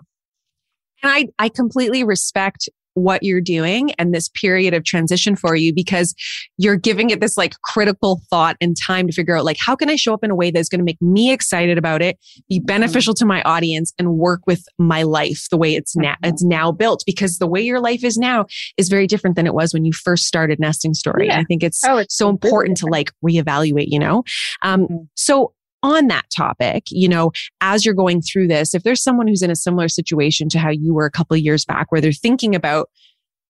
And 1.03 1.12
I, 1.12 1.27
I 1.38 1.48
completely 1.48 2.05
respect 2.05 2.68
what 2.94 3.22
you're 3.22 3.40
doing 3.40 3.92
and 3.92 4.14
this 4.14 4.28
period 4.28 4.74
of 4.74 4.85
transition 4.85 5.37
for 5.37 5.54
you 5.54 5.72
because 5.74 6.14
you're 6.57 6.76
giving 6.76 7.11
it 7.11 7.20
this 7.20 7.37
like 7.37 7.54
critical 7.62 8.20
thought 8.30 8.57
and 8.61 8.76
time 8.80 9.07
to 9.07 9.12
figure 9.12 9.37
out 9.37 9.44
like 9.44 9.59
how 9.61 9.76
can 9.76 9.90
I 9.90 9.96
show 9.96 10.14
up 10.14 10.24
in 10.24 10.30
a 10.30 10.35
way 10.35 10.50
that's 10.50 10.68
going 10.68 10.78
to 10.78 10.85
make 10.85 11.00
me 11.00 11.33
excited 11.33 11.78
about 11.78 12.02
it, 12.02 12.18
be 12.48 12.59
mm-hmm. 12.59 12.66
beneficial 12.66 13.14
to 13.14 13.26
my 13.26 13.42
audience 13.42 13.92
and 13.98 14.14
work 14.14 14.40
with 14.46 14.64
my 14.78 15.02
life 15.02 15.46
the 15.50 15.57
way 15.57 15.74
it's 15.74 15.96
now 15.96 16.12
mm-hmm. 16.12 16.30
it's 16.30 16.44
now 16.44 16.72
built 16.72 17.02
because 17.07 17.38
the 17.38 17.46
way 17.46 17.61
your 17.61 17.80
life 17.80 18.04
is 18.04 18.16
now 18.16 18.46
is 18.76 18.88
very 18.88 19.07
different 19.07 19.37
than 19.37 19.46
it 19.46 19.54
was 19.54 19.74
when 19.74 19.85
you 19.85 19.92
first 19.92 20.24
started 20.24 20.59
nesting 20.61 20.94
story. 20.94 21.26
Yeah. 21.26 21.38
I 21.38 21.44
think 21.44 21.62
it's, 21.62 21.83
oh, 21.85 21.98
it's 21.98 22.16
so 22.16 22.28
important 22.28 22.76
to 22.78 22.87
like 22.87 23.11
reevaluate, 23.24 23.88
you 23.88 23.98
know. 23.98 24.24
Um 24.62 24.83
mm-hmm. 24.83 24.96
so 25.14 25.52
on 25.85 26.07
that 26.09 26.25
topic, 26.35 26.85
you 26.88 27.09
know, 27.09 27.31
as 27.61 27.85
you're 27.85 27.94
going 27.94 28.23
through 28.23 28.49
this, 28.49 28.75
if 28.75 28.83
there's 28.83 29.03
someone 29.03 29.29
who's 29.29 29.42
in 29.42 29.51
a 29.51 29.57
similar 29.57 29.87
situation 29.87 30.49
to 30.49 30.59
how 30.59 30.70
you 30.70 30.94
were 30.94 31.05
a 31.05 31.11
couple 31.11 31.35
of 31.35 31.40
years 31.40 31.66
back, 31.66 31.92
where 31.92 32.01
they're 32.01 32.11
thinking 32.11 32.55
about 32.55 32.88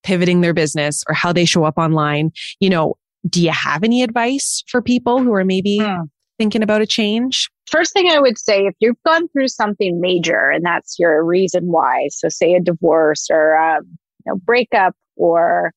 pivoting 0.03 0.41
their 0.41 0.53
business 0.53 1.05
or 1.09 1.15
how 1.15 1.33
they 1.33 1.45
show 1.45 1.65
up 1.65 1.79
online, 1.79 2.33
you 2.59 2.69
know, 2.69 2.97
do 3.29 3.41
you 3.41 3.53
have 3.53 3.85
any 3.85 4.03
advice 4.03 4.65
for 4.67 4.83
people 4.83 5.23
who 5.23 5.33
are 5.33 5.45
maybe 5.45 5.79
hmm. 5.79 6.03
thinking 6.37 6.63
about 6.63 6.83
a 6.83 6.87
change? 6.87 7.49
First 7.71 7.93
thing 7.93 8.11
I 8.11 8.19
would 8.19 8.37
say, 8.37 8.67
if 8.67 8.75
you've 8.81 9.03
gone 9.07 9.29
through 9.29 9.49
something 9.49 10.01
major 10.01 10.51
and 10.51 10.65
that's 10.65 10.99
your 10.99 11.25
reason 11.25 11.69
why, 11.69 12.09
so 12.11 12.29
say 12.29 12.55
a 12.55 12.61
divorce 12.61 13.29
or 13.31 13.55
a 13.55 13.79
um, 13.79 13.99
you 14.27 14.33
know, 14.33 14.37
breakup 14.45 14.95
or 15.17 15.73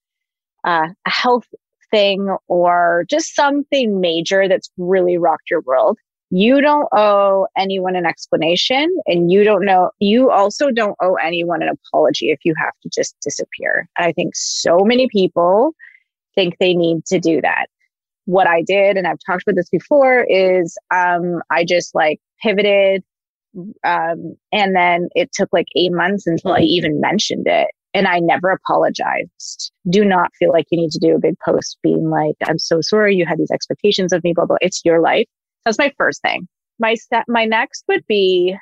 uh, 0.65 0.87
a 1.05 1.09
health 1.09 1.45
thing 1.91 2.35
or 2.47 3.05
just 3.09 3.35
something 3.35 4.01
major 4.01 4.47
that's 4.47 4.69
really 4.77 5.17
rocked 5.17 5.49
your 5.49 5.61
world, 5.61 5.97
you 6.29 6.61
don't 6.61 6.87
owe 6.93 7.47
anyone 7.57 7.95
an 7.95 8.05
explanation 8.05 8.93
and 9.05 9.31
you 9.31 9.43
don't 9.43 9.63
know, 9.63 9.91
you 9.99 10.29
also 10.29 10.71
don't 10.71 10.97
owe 11.01 11.15
anyone 11.15 11.61
an 11.61 11.69
apology 11.69 12.31
if 12.31 12.39
you 12.43 12.53
have 12.57 12.73
to 12.83 12.89
just 12.93 13.15
disappear. 13.21 13.87
And 13.97 14.07
I 14.07 14.11
think 14.11 14.35
so 14.35 14.79
many 14.79 15.07
people 15.07 15.71
think 16.35 16.55
they 16.59 16.73
need 16.73 17.05
to 17.05 17.19
do 17.19 17.39
that. 17.41 17.67
What 18.25 18.45
I 18.45 18.61
did, 18.61 18.97
and 18.97 19.07
I've 19.07 19.19
talked 19.25 19.43
about 19.43 19.55
this 19.55 19.69
before, 19.69 20.25
is 20.29 20.77
um, 20.93 21.41
I 21.49 21.63
just 21.63 21.95
like 21.95 22.19
pivoted. 22.43 23.03
Um, 23.85 24.35
and 24.51 24.75
then 24.75 25.07
it 25.15 25.31
took 25.33 25.49
like 25.53 25.67
eight 25.77 25.93
months 25.93 26.27
until 26.27 26.51
I 26.51 26.59
even 26.59 26.99
mentioned 26.99 27.47
it. 27.47 27.69
And 27.93 28.05
I 28.05 28.19
never 28.19 28.51
apologized. 28.51 29.71
Do 29.89 30.03
not 30.03 30.29
feel 30.37 30.51
like 30.51 30.65
you 30.69 30.77
need 30.77 30.91
to 30.91 30.99
do 30.99 31.15
a 31.15 31.19
big 31.19 31.35
post 31.43 31.77
being 31.81 32.09
like, 32.09 32.35
I'm 32.45 32.59
so 32.59 32.81
sorry 32.81 33.15
you 33.15 33.25
had 33.25 33.39
these 33.39 33.49
expectations 33.49 34.11
of 34.11 34.23
me, 34.25 34.33
blah, 34.35 34.45
blah. 34.45 34.57
It's 34.59 34.81
your 34.83 35.01
life 35.01 35.25
that's 35.67 35.77
my 35.77 35.91
first 35.97 36.21
thing. 36.21 36.47
My 36.79 36.93
step, 36.95 37.25
my 37.27 37.45
next 37.45 37.83
would 37.87 38.05
be, 38.07 38.55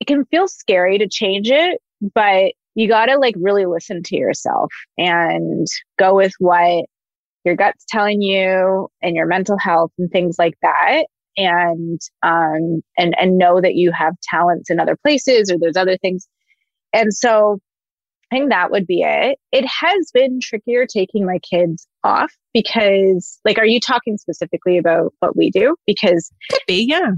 it 0.00 0.06
can 0.06 0.24
feel 0.26 0.46
scary 0.46 0.98
to 0.98 1.08
change 1.08 1.50
it, 1.50 1.80
but 2.14 2.52
you 2.74 2.88
got 2.88 3.06
to 3.06 3.16
like 3.18 3.34
really 3.38 3.66
listen 3.66 4.02
to 4.02 4.16
yourself 4.16 4.70
and 4.98 5.66
go 5.98 6.14
with 6.14 6.32
what 6.38 6.84
your 7.44 7.56
gut's 7.56 7.84
telling 7.88 8.20
you 8.20 8.88
and 9.00 9.16
your 9.16 9.26
mental 9.26 9.58
health 9.58 9.90
and 9.98 10.10
things 10.10 10.36
like 10.38 10.54
that 10.62 11.04
and 11.36 12.00
um 12.22 12.82
and 12.98 13.14
and 13.18 13.38
know 13.38 13.60
that 13.60 13.74
you 13.74 13.90
have 13.90 14.14
talents 14.22 14.70
in 14.70 14.78
other 14.78 14.96
places 15.02 15.50
or 15.50 15.56
there's 15.58 15.76
other 15.78 15.96
things 15.96 16.28
and 16.92 17.12
so 17.14 17.58
I 18.32 18.34
think 18.34 18.48
that 18.48 18.70
would 18.70 18.86
be 18.86 19.02
it. 19.02 19.38
It 19.52 19.66
has 19.66 20.10
been 20.14 20.40
trickier 20.40 20.86
taking 20.86 21.26
my 21.26 21.38
kids 21.38 21.86
off 22.02 22.32
because, 22.54 23.38
like, 23.44 23.58
are 23.58 23.66
you 23.66 23.78
talking 23.78 24.16
specifically 24.16 24.78
about 24.78 25.12
what 25.18 25.36
we 25.36 25.50
do? 25.50 25.76
Because 25.86 26.30
could 26.50 26.62
be, 26.66 26.86
yeah. 26.88 27.10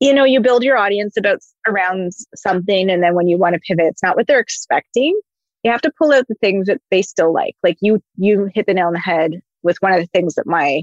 You 0.00 0.12
know, 0.12 0.24
you 0.24 0.40
build 0.40 0.64
your 0.64 0.76
audience 0.76 1.16
about 1.16 1.38
around 1.68 2.10
something, 2.34 2.90
and 2.90 3.04
then 3.04 3.14
when 3.14 3.28
you 3.28 3.38
want 3.38 3.54
to 3.54 3.60
pivot, 3.60 3.86
it's 3.86 4.02
not 4.02 4.16
what 4.16 4.26
they're 4.26 4.40
expecting. 4.40 5.16
You 5.62 5.70
have 5.70 5.80
to 5.82 5.92
pull 5.96 6.12
out 6.12 6.26
the 6.28 6.34
things 6.40 6.66
that 6.66 6.80
they 6.90 7.02
still 7.02 7.32
like. 7.32 7.54
Like 7.62 7.76
you, 7.80 8.00
you 8.16 8.48
hit 8.52 8.66
the 8.66 8.74
nail 8.74 8.88
on 8.88 8.94
the 8.94 8.98
head 8.98 9.40
with 9.62 9.76
one 9.78 9.92
of 9.92 10.00
the 10.00 10.08
things 10.08 10.34
that 10.34 10.46
my 10.46 10.82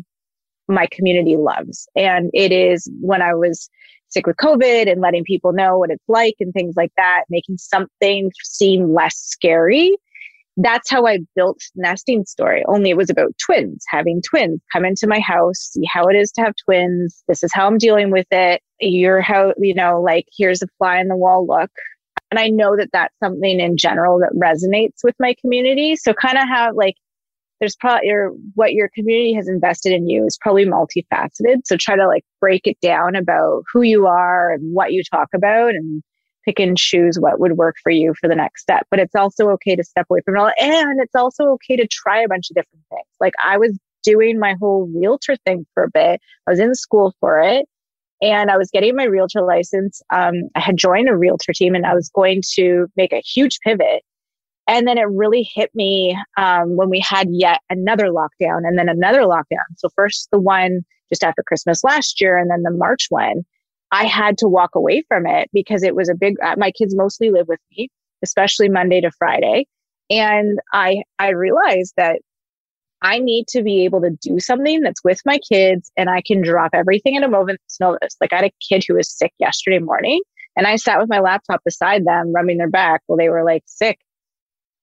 my 0.69 0.87
community 0.89 1.35
loves, 1.35 1.87
and 1.97 2.31
it 2.33 2.53
is 2.53 2.89
when 3.01 3.21
I 3.21 3.33
was 3.35 3.69
with 4.23 4.37
COVID 4.37 4.91
and 4.91 5.01
letting 5.01 5.23
people 5.23 5.53
know 5.53 5.77
what 5.77 5.91
it's 5.91 6.03
like 6.07 6.35
and 6.39 6.53
things 6.53 6.75
like 6.75 6.91
that, 6.97 7.23
making 7.29 7.57
something 7.57 8.31
seem 8.43 8.93
less 8.93 9.15
scary. 9.17 9.95
That's 10.57 10.89
how 10.89 11.05
I 11.05 11.19
built 11.35 11.59
Nesting 11.75 12.25
Story. 12.25 12.63
Only 12.67 12.91
it 12.91 12.97
was 12.97 13.09
about 13.09 13.37
twins, 13.37 13.83
having 13.89 14.21
twins 14.21 14.61
come 14.71 14.85
into 14.85 15.05
my 15.05 15.19
house, 15.19 15.71
see 15.73 15.83
how 15.91 16.05
it 16.05 16.15
is 16.15 16.31
to 16.33 16.41
have 16.41 16.53
twins. 16.63 17.23
This 17.27 17.43
is 17.43 17.51
how 17.53 17.67
I'm 17.67 17.77
dealing 17.77 18.09
with 18.09 18.27
it. 18.31 18.61
You're 18.79 19.21
how, 19.21 19.53
you 19.57 19.73
know, 19.73 20.01
like 20.01 20.25
here's 20.37 20.61
a 20.61 20.67
fly 20.77 20.99
in 20.99 21.09
the 21.09 21.17
wall 21.17 21.45
look. 21.45 21.71
And 22.31 22.39
I 22.39 22.47
know 22.47 22.75
that 22.77 22.89
that's 22.91 23.13
something 23.21 23.59
in 23.59 23.77
general 23.77 24.19
that 24.19 24.33
resonates 24.35 25.03
with 25.03 25.15
my 25.19 25.35
community. 25.41 25.95
So 25.95 26.13
kind 26.13 26.37
of 26.37 26.47
have 26.47 26.75
like 26.75 26.95
there's 27.59 27.75
probably 27.75 28.07
your 28.07 28.31
what 28.55 28.73
your 28.73 28.89
community 28.93 29.33
has 29.33 29.47
invested 29.47 29.93
in 29.93 30.07
you 30.07 30.25
is 30.25 30.37
probably 30.39 30.65
multifaceted. 30.65 31.61
So 31.65 31.77
try 31.77 31.95
to 31.95 32.07
like 32.07 32.23
break 32.41 32.67
it 32.67 32.77
down 32.81 33.15
about 33.15 33.63
who 33.71 33.81
you 33.81 34.07
are 34.07 34.51
and 34.51 34.73
what 34.73 34.91
you 34.91 35.03
talk 35.03 35.29
about 35.33 35.69
and 35.69 36.03
pick 36.45 36.59
and 36.59 36.77
choose 36.77 37.19
what 37.19 37.39
would 37.39 37.53
work 37.53 37.75
for 37.81 37.91
you 37.91 38.13
for 38.19 38.27
the 38.27 38.35
next 38.35 38.61
step. 38.61 38.85
But 38.91 38.99
it's 38.99 39.15
also 39.15 39.49
okay 39.51 39.75
to 39.75 39.83
step 39.83 40.05
away 40.09 40.21
from 40.23 40.35
it 40.35 40.39
all. 40.39 40.51
And 40.59 41.01
it's 41.01 41.15
also 41.15 41.45
okay 41.51 41.75
to 41.75 41.87
try 41.87 42.21
a 42.21 42.27
bunch 42.27 42.49
of 42.49 42.55
different 42.55 42.85
things. 42.89 43.07
Like 43.19 43.33
I 43.43 43.57
was 43.57 43.77
doing 44.03 44.37
my 44.37 44.55
whole 44.59 44.87
realtor 44.95 45.35
thing 45.45 45.65
for 45.73 45.83
a 45.83 45.89
bit. 45.89 46.21
I 46.47 46.51
was 46.51 46.59
in 46.59 46.75
school 46.75 47.15
for 47.19 47.39
it 47.41 47.67
and 48.21 48.51
I 48.51 48.57
was 48.57 48.69
getting 48.71 48.95
my 48.95 49.05
realtor 49.05 49.41
license. 49.41 50.01
Um, 50.11 50.49
I 50.55 50.59
had 50.59 50.77
joined 50.77 51.09
a 51.09 51.15
realtor 51.15 51.53
team 51.53 51.73
and 51.73 51.85
I 51.85 51.95
was 51.95 52.09
going 52.09 52.43
to 52.53 52.87
make 52.95 53.11
a 53.11 53.21
huge 53.21 53.59
pivot 53.61 54.03
and 54.67 54.87
then 54.87 54.97
it 54.97 55.07
really 55.09 55.49
hit 55.53 55.73
me 55.75 56.17
um, 56.37 56.75
when 56.75 56.89
we 56.89 56.99
had 56.99 57.27
yet 57.31 57.59
another 57.69 58.05
lockdown 58.05 58.67
and 58.67 58.77
then 58.77 58.89
another 58.89 59.21
lockdown. 59.21 59.65
So 59.77 59.89
first 59.95 60.29
the 60.31 60.39
one 60.39 60.83
just 61.09 61.23
after 61.23 61.43
Christmas 61.43 61.83
last 61.83 62.19
year 62.19 62.37
and 62.37 62.49
then 62.49 62.63
the 62.63 62.71
March 62.71 63.07
one. 63.09 63.43
I 63.91 64.05
had 64.05 64.37
to 64.39 64.47
walk 64.47 64.71
away 64.75 65.03
from 65.07 65.27
it 65.27 65.49
because 65.53 65.83
it 65.83 65.95
was 65.95 66.09
a 66.09 66.15
big, 66.15 66.35
uh, 66.43 66.55
my 66.57 66.71
kids 66.71 66.95
mostly 66.95 67.29
live 67.29 67.47
with 67.47 67.59
me, 67.71 67.89
especially 68.23 68.67
Monday 68.67 68.99
to 69.01 69.11
Friday. 69.11 69.67
And 70.09 70.59
I, 70.73 71.03
I 71.19 71.29
realized 71.29 71.93
that 71.97 72.19
I 73.01 73.19
need 73.19 73.47
to 73.49 73.61
be 73.61 73.85
able 73.85 74.01
to 74.01 74.09
do 74.21 74.39
something 74.39 74.81
that's 74.81 75.03
with 75.03 75.21
my 75.25 75.37
kids 75.37 75.91
and 75.95 76.09
I 76.09 76.21
can 76.21 76.41
drop 76.41 76.71
everything 76.73 77.15
at 77.15 77.23
a 77.23 77.29
moment's 77.29 77.79
notice. 77.79 78.15
Like 78.19 78.33
I 78.33 78.37
had 78.37 78.45
a 78.45 78.51
kid 78.67 78.83
who 78.87 78.95
was 78.95 79.15
sick 79.15 79.33
yesterday 79.37 79.79
morning 79.79 80.21
and 80.55 80.65
I 80.65 80.75
sat 80.77 80.99
with 80.99 81.09
my 81.09 81.19
laptop 81.19 81.61
beside 81.63 82.05
them, 82.05 82.33
rubbing 82.33 82.57
their 82.57 82.69
back 82.69 83.01
while 83.05 83.17
they 83.17 83.29
were 83.29 83.43
like 83.43 83.63
sick 83.67 83.99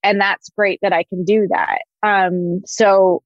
and 0.02 0.20
that's 0.20 0.50
great 0.50 0.78
that 0.82 0.92
I 0.92 1.04
can 1.04 1.24
do 1.24 1.48
that. 1.50 1.78
Um, 2.02 2.62
so 2.66 3.22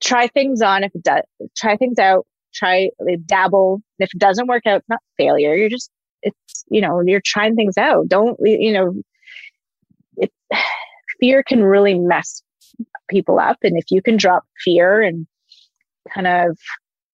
try 0.00 0.28
things 0.28 0.62
on 0.62 0.84
if 0.84 0.94
it 0.94 1.02
does, 1.02 1.22
try 1.56 1.76
things 1.76 1.98
out, 1.98 2.26
try 2.54 2.90
dabble. 3.26 3.82
If 3.98 4.10
it 4.14 4.18
doesn't 4.18 4.46
work 4.46 4.66
out, 4.66 4.78
it's 4.78 4.88
not 4.88 5.00
failure. 5.16 5.54
You're 5.54 5.68
just, 5.68 5.90
it's, 6.22 6.64
you 6.68 6.80
know, 6.80 7.00
you're 7.04 7.22
trying 7.24 7.56
things 7.56 7.76
out. 7.78 8.08
Don't, 8.08 8.36
you 8.40 8.72
know, 8.72 8.94
it, 10.16 10.30
fear 11.20 11.42
can 11.42 11.62
really 11.62 11.98
mess 11.98 12.42
people 13.08 13.38
up. 13.38 13.58
And 13.62 13.78
if 13.78 13.84
you 13.90 14.02
can 14.02 14.16
drop 14.16 14.44
fear 14.64 15.02
and 15.02 15.26
kind 16.12 16.26
of 16.26 16.58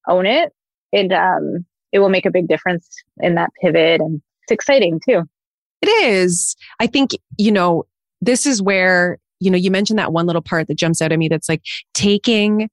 own 0.08 0.26
it, 0.26 0.52
it, 0.92 1.12
um, 1.12 1.64
it 1.92 1.98
will 1.98 2.08
make 2.08 2.26
a 2.26 2.30
big 2.30 2.48
difference 2.48 2.88
in 3.20 3.34
that 3.37 3.50
pivot. 3.61 4.00
And 4.00 4.20
it's 4.42 4.52
exciting 4.52 5.00
too. 5.06 5.22
It 5.80 5.88
is. 6.04 6.56
I 6.80 6.87
think, 6.87 7.12
you 7.37 7.52
know, 7.52 7.84
this 8.20 8.46
is 8.46 8.61
where, 8.62 9.18
you 9.40 9.50
know, 9.50 9.59
you 9.59 9.70
mentioned 9.70 9.98
that 9.98 10.12
one 10.12 10.26
little 10.26 10.42
part 10.42 10.68
that 10.68 10.78
jumps 10.78 11.00
out 11.00 11.12
at 11.12 11.18
me 11.18 11.28
that's 11.28 11.48
like 11.48 11.62
taking 11.94 12.68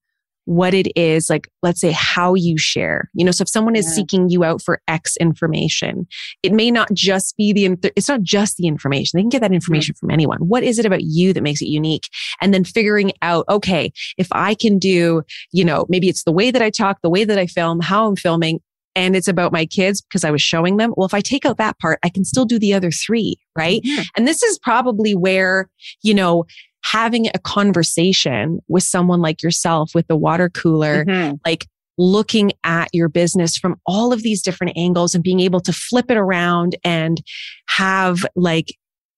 what 0.48 0.76
it 0.76 0.96
is, 0.96 1.28
like, 1.28 1.50
let's 1.64 1.82
say 1.82 1.92
how 1.92 2.36
you 2.36 2.56
share. 2.56 3.10
You 3.16 3.26
know, 3.26 3.32
so 3.32 3.42
if 3.42 3.50
someone 3.50 3.76
is 3.76 3.86
yeah. 3.88 3.94
seeking 3.94 4.30
you 4.30 4.44
out 4.44 4.62
for 4.62 4.80
X 4.88 5.18
information, 5.18 6.08
it 6.44 6.54
may 6.54 6.70
not 6.70 6.94
just 6.94 7.36
be 7.36 7.52
the, 7.52 7.92
it's 7.96 8.08
not 8.08 8.22
just 8.22 8.58
the 8.58 8.68
information. 8.68 9.18
They 9.18 9.24
can 9.24 9.30
get 9.30 9.42
that 9.42 9.52
information 9.52 9.96
from 9.96 10.12
anyone. 10.12 10.38
What 10.38 10.64
is 10.64 10.78
it 10.78 10.86
about 10.86 11.02
you 11.02 11.34
that 11.34 11.42
makes 11.42 11.64
it 11.64 11.68
unique? 11.68 12.04
And 12.42 12.54
then 12.54 12.64
figuring 12.64 13.12
out, 13.24 13.46
okay, 13.50 13.92
if 14.20 14.28
I 14.32 14.54
can 14.54 14.78
do, 14.78 15.24
you 15.52 15.66
know, 15.66 15.88
maybe 15.90 16.10
it's 16.10 16.24
the 16.24 16.32
way 16.32 16.52
that 16.52 16.62
I 16.62 16.70
talk, 16.70 17.00
the 17.02 17.10
way 17.10 17.24
that 17.24 17.40
I 17.40 17.48
film, 17.48 17.80
how 17.80 18.08
I'm 18.08 18.16
filming, 18.16 18.60
and 18.96 19.16
it's 19.16 19.28
about 19.28 19.52
my 19.52 19.66
kids 19.66 20.02
because 20.02 20.24
I 20.24 20.32
was 20.32 20.42
showing 20.42 20.78
them. 20.78 20.94
Well, 20.96 21.06
if 21.06 21.14
I 21.14 21.22
take 21.22 21.46
out 21.46 21.58
that 21.58 21.78
part, 21.80 22.00
I 22.04 22.10
can 22.10 22.24
still 22.26 22.46
do 22.46 22.58
the 22.58 22.74
other 22.74 22.92
three, 22.92 23.38
right? 23.58 23.82
Mm-hmm. 23.84 24.02
And 24.16 24.28
this 24.28 24.42
is 24.42 24.58
probably 24.60 25.16
where, 25.16 25.70
you 26.02 26.14
know, 26.14 26.46
having 26.84 27.28
a 27.28 27.40
conversation 27.40 28.60
with 28.68 28.84
someone 28.84 29.22
like 29.22 29.42
yourself 29.42 29.92
with 29.96 30.08
the 30.08 30.16
water 30.16 30.50
cooler, 30.50 31.04
mm-hmm. 31.06 31.36
like 31.46 31.68
looking 31.98 32.52
at 32.64 32.90
your 32.94 33.10
business 33.10 33.58
from 33.58 33.80
all 33.86 34.12
of 34.14 34.22
these 34.22 34.42
different 34.42 34.74
angles 34.78 35.16
and 35.16 35.24
being 35.24 35.40
able 35.40 35.62
to 35.62 35.74
flip 35.74 36.12
it 36.12 36.18
around 36.18 36.76
and 36.84 37.22
have 37.68 38.26
like 38.36 38.76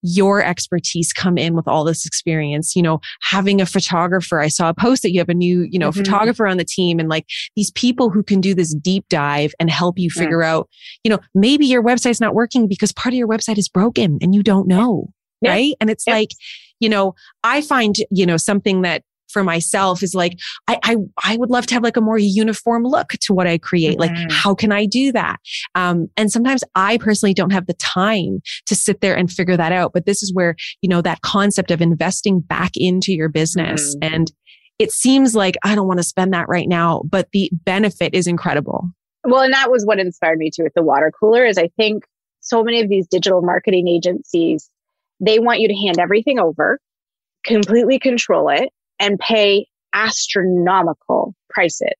your 0.07 0.41
expertise 0.41 1.11
come 1.11 1.37
in 1.37 1.53
with 1.53 1.67
all 1.67 1.83
this 1.83 2.05
experience 2.05 2.75
you 2.75 2.81
know 2.81 2.99
having 3.21 3.59
a 3.59 3.65
photographer 3.65 4.39
i 4.39 4.47
saw 4.47 4.69
a 4.69 4.73
post 4.73 5.01
that 5.01 5.11
you 5.11 5.19
have 5.19 5.27
a 5.27 5.33
new 5.33 5.67
you 5.69 5.77
know 5.77 5.89
mm-hmm. 5.89 5.99
photographer 5.99 6.47
on 6.47 6.57
the 6.57 6.63
team 6.63 6.97
and 6.99 7.09
like 7.09 7.25
these 7.55 7.71
people 7.71 8.09
who 8.09 8.23
can 8.23 8.39
do 8.39 8.55
this 8.55 8.73
deep 8.75 9.05
dive 9.09 9.53
and 9.59 9.69
help 9.69 9.99
you 9.99 10.09
figure 10.09 10.41
yeah. 10.41 10.53
out 10.53 10.69
you 11.03 11.11
know 11.11 11.19
maybe 11.35 11.65
your 11.65 11.83
website's 11.83 12.21
not 12.21 12.33
working 12.33 12.67
because 12.67 12.93
part 12.93 13.13
of 13.13 13.17
your 13.17 13.27
website 13.27 13.57
is 13.57 13.67
broken 13.67 14.17
and 14.21 14.33
you 14.33 14.41
don't 14.41 14.67
know 14.67 15.09
yeah. 15.41 15.51
right 15.51 15.75
and 15.81 15.89
it's 15.89 16.07
like 16.07 16.29
you 16.79 16.87
know 16.87 17.13
i 17.43 17.61
find 17.61 17.97
you 18.09 18.25
know 18.25 18.37
something 18.37 18.83
that 18.83 19.03
for 19.37 19.43
myself 19.43 20.01
is 20.01 20.15
like, 20.15 20.39
I, 20.67 20.79
I, 20.83 20.95
I 21.23 21.37
would 21.37 21.51
love 21.51 21.67
to 21.67 21.75
have 21.75 21.83
like 21.83 21.95
a 21.95 22.01
more 22.01 22.17
uniform 22.17 22.83
look 22.83 23.09
to 23.09 23.35
what 23.35 23.45
I 23.45 23.59
create. 23.59 23.99
Mm-hmm. 23.99 24.15
Like, 24.15 24.31
how 24.31 24.55
can 24.55 24.71
I 24.71 24.87
do 24.87 25.11
that? 25.11 25.37
Um, 25.75 26.07
and 26.17 26.31
sometimes 26.31 26.63
I 26.73 26.97
personally 26.97 27.35
don't 27.35 27.51
have 27.51 27.67
the 27.67 27.75
time 27.75 28.41
to 28.65 28.73
sit 28.73 29.01
there 29.01 29.15
and 29.15 29.31
figure 29.31 29.55
that 29.55 29.71
out. 29.71 29.93
But 29.93 30.07
this 30.07 30.23
is 30.23 30.33
where, 30.33 30.55
you 30.81 30.89
know, 30.89 31.03
that 31.03 31.21
concept 31.21 31.69
of 31.69 31.81
investing 31.81 32.39
back 32.39 32.71
into 32.73 33.13
your 33.13 33.29
business 33.29 33.95
mm-hmm. 33.95 34.15
and 34.15 34.31
it 34.79 34.91
seems 34.91 35.35
like 35.35 35.55
I 35.63 35.75
don't 35.75 35.87
want 35.87 35.99
to 35.99 36.03
spend 36.03 36.33
that 36.33 36.47
right 36.47 36.67
now, 36.67 37.03
but 37.09 37.29
the 37.31 37.49
benefit 37.51 38.13
is 38.13 38.27
incredible. 38.27 38.89
Well, 39.23 39.41
and 39.41 39.53
that 39.53 39.71
was 39.71 39.85
what 39.85 39.99
inspired 39.99 40.37
me 40.37 40.49
to 40.53 40.63
with 40.63 40.73
the 40.75 40.83
water 40.83 41.11
cooler 41.19 41.45
is 41.45 41.57
I 41.57 41.69
think 41.77 42.05
so 42.41 42.63
many 42.63 42.81
of 42.81 42.89
these 42.89 43.07
digital 43.07 43.41
marketing 43.41 43.87
agencies, 43.87 44.69
they 45.19 45.39
want 45.39 45.59
you 45.59 45.67
to 45.67 45.75
hand 45.75 45.99
everything 45.99 46.39
over, 46.39 46.79
completely 47.43 47.97
control 47.97 48.49
it 48.49 48.69
and 48.99 49.19
pay 49.19 49.67
astronomical 49.93 51.33
prices. 51.49 51.93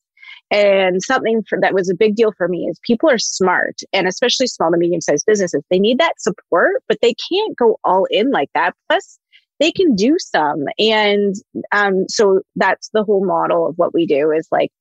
And 0.49 1.01
something 1.03 1.43
for, 1.47 1.59
that 1.59 1.73
was 1.73 1.89
a 1.89 1.95
big 1.95 2.15
deal 2.15 2.31
for 2.37 2.47
me 2.47 2.67
is 2.69 2.79
people 2.83 3.09
are 3.09 3.17
smart 3.17 3.79
and 3.91 4.07
especially 4.07 4.47
small 4.47 4.71
to 4.71 4.77
medium 4.77 5.01
sized 5.01 5.25
businesses. 5.25 5.61
They 5.69 5.79
need 5.79 5.99
that 5.99 6.21
support, 6.21 6.83
but 6.87 6.99
they 7.01 7.13
can't 7.29 7.57
go 7.57 7.77
all 7.83 8.05
in 8.09 8.31
like 8.31 8.49
that. 8.53 8.73
Plus 8.87 9.19
they 9.59 9.71
can 9.71 9.95
do 9.95 10.15
some. 10.19 10.65
And, 10.79 11.35
um, 11.71 12.05
so 12.07 12.41
that's 12.55 12.89
the 12.93 13.03
whole 13.03 13.25
model 13.25 13.67
of 13.67 13.75
what 13.77 13.93
we 13.93 14.05
do 14.05 14.31
is 14.31 14.47
like, 14.51 14.71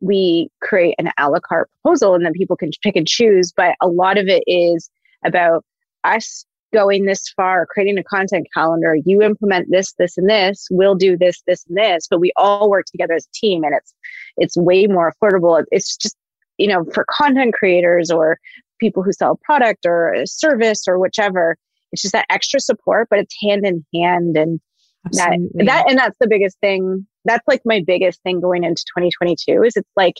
we 0.00 0.48
create 0.62 0.94
an 0.98 1.10
a 1.18 1.28
la 1.28 1.40
carte 1.40 1.68
proposal 1.82 2.14
and 2.14 2.24
then 2.24 2.32
people 2.32 2.56
can 2.56 2.70
pick 2.82 2.94
and 2.94 3.08
choose. 3.08 3.52
But 3.56 3.74
a 3.80 3.88
lot 3.88 4.18
of 4.18 4.28
it 4.28 4.44
is 4.46 4.88
about 5.24 5.64
us 6.04 6.44
going 6.72 7.04
this 7.04 7.28
far, 7.30 7.66
creating 7.66 7.98
a 7.98 8.04
content 8.04 8.46
calendar. 8.52 8.96
You 9.04 9.22
implement 9.22 9.68
this, 9.70 9.92
this, 9.98 10.16
and 10.18 10.28
this. 10.28 10.66
We'll 10.70 10.94
do 10.94 11.16
this, 11.16 11.42
this, 11.46 11.64
and 11.68 11.76
this. 11.76 12.06
But 12.08 12.20
we 12.20 12.32
all 12.36 12.70
work 12.70 12.86
together 12.86 13.14
as 13.14 13.26
a 13.26 13.34
team, 13.34 13.64
and 13.64 13.74
it's 13.74 13.94
it's 14.36 14.56
way 14.56 14.86
more 14.86 15.12
affordable. 15.12 15.64
It's 15.70 15.96
just 15.96 16.16
you 16.58 16.68
know 16.68 16.84
for 16.92 17.04
content 17.10 17.54
creators 17.54 18.10
or 18.10 18.38
people 18.80 19.02
who 19.02 19.12
sell 19.12 19.38
product 19.42 19.86
or 19.86 20.12
a 20.12 20.26
service 20.26 20.86
or 20.86 20.98
whichever. 20.98 21.56
It's 21.92 22.02
just 22.02 22.12
that 22.12 22.26
extra 22.28 22.60
support, 22.60 23.08
but 23.10 23.18
it's 23.18 23.34
hand 23.42 23.66
in 23.66 23.84
hand, 23.94 24.36
and 24.36 24.60
Absolutely. 25.06 25.64
that 25.64 25.66
that 25.66 25.90
and 25.90 25.98
that's 25.98 26.16
the 26.20 26.28
biggest 26.28 26.58
thing. 26.60 27.06
That's 27.24 27.46
like 27.48 27.62
my 27.64 27.82
biggest 27.86 28.22
thing 28.22 28.40
going 28.40 28.64
into 28.64 28.84
2022 28.94 29.62
is 29.62 29.76
it's 29.76 29.90
like 29.96 30.14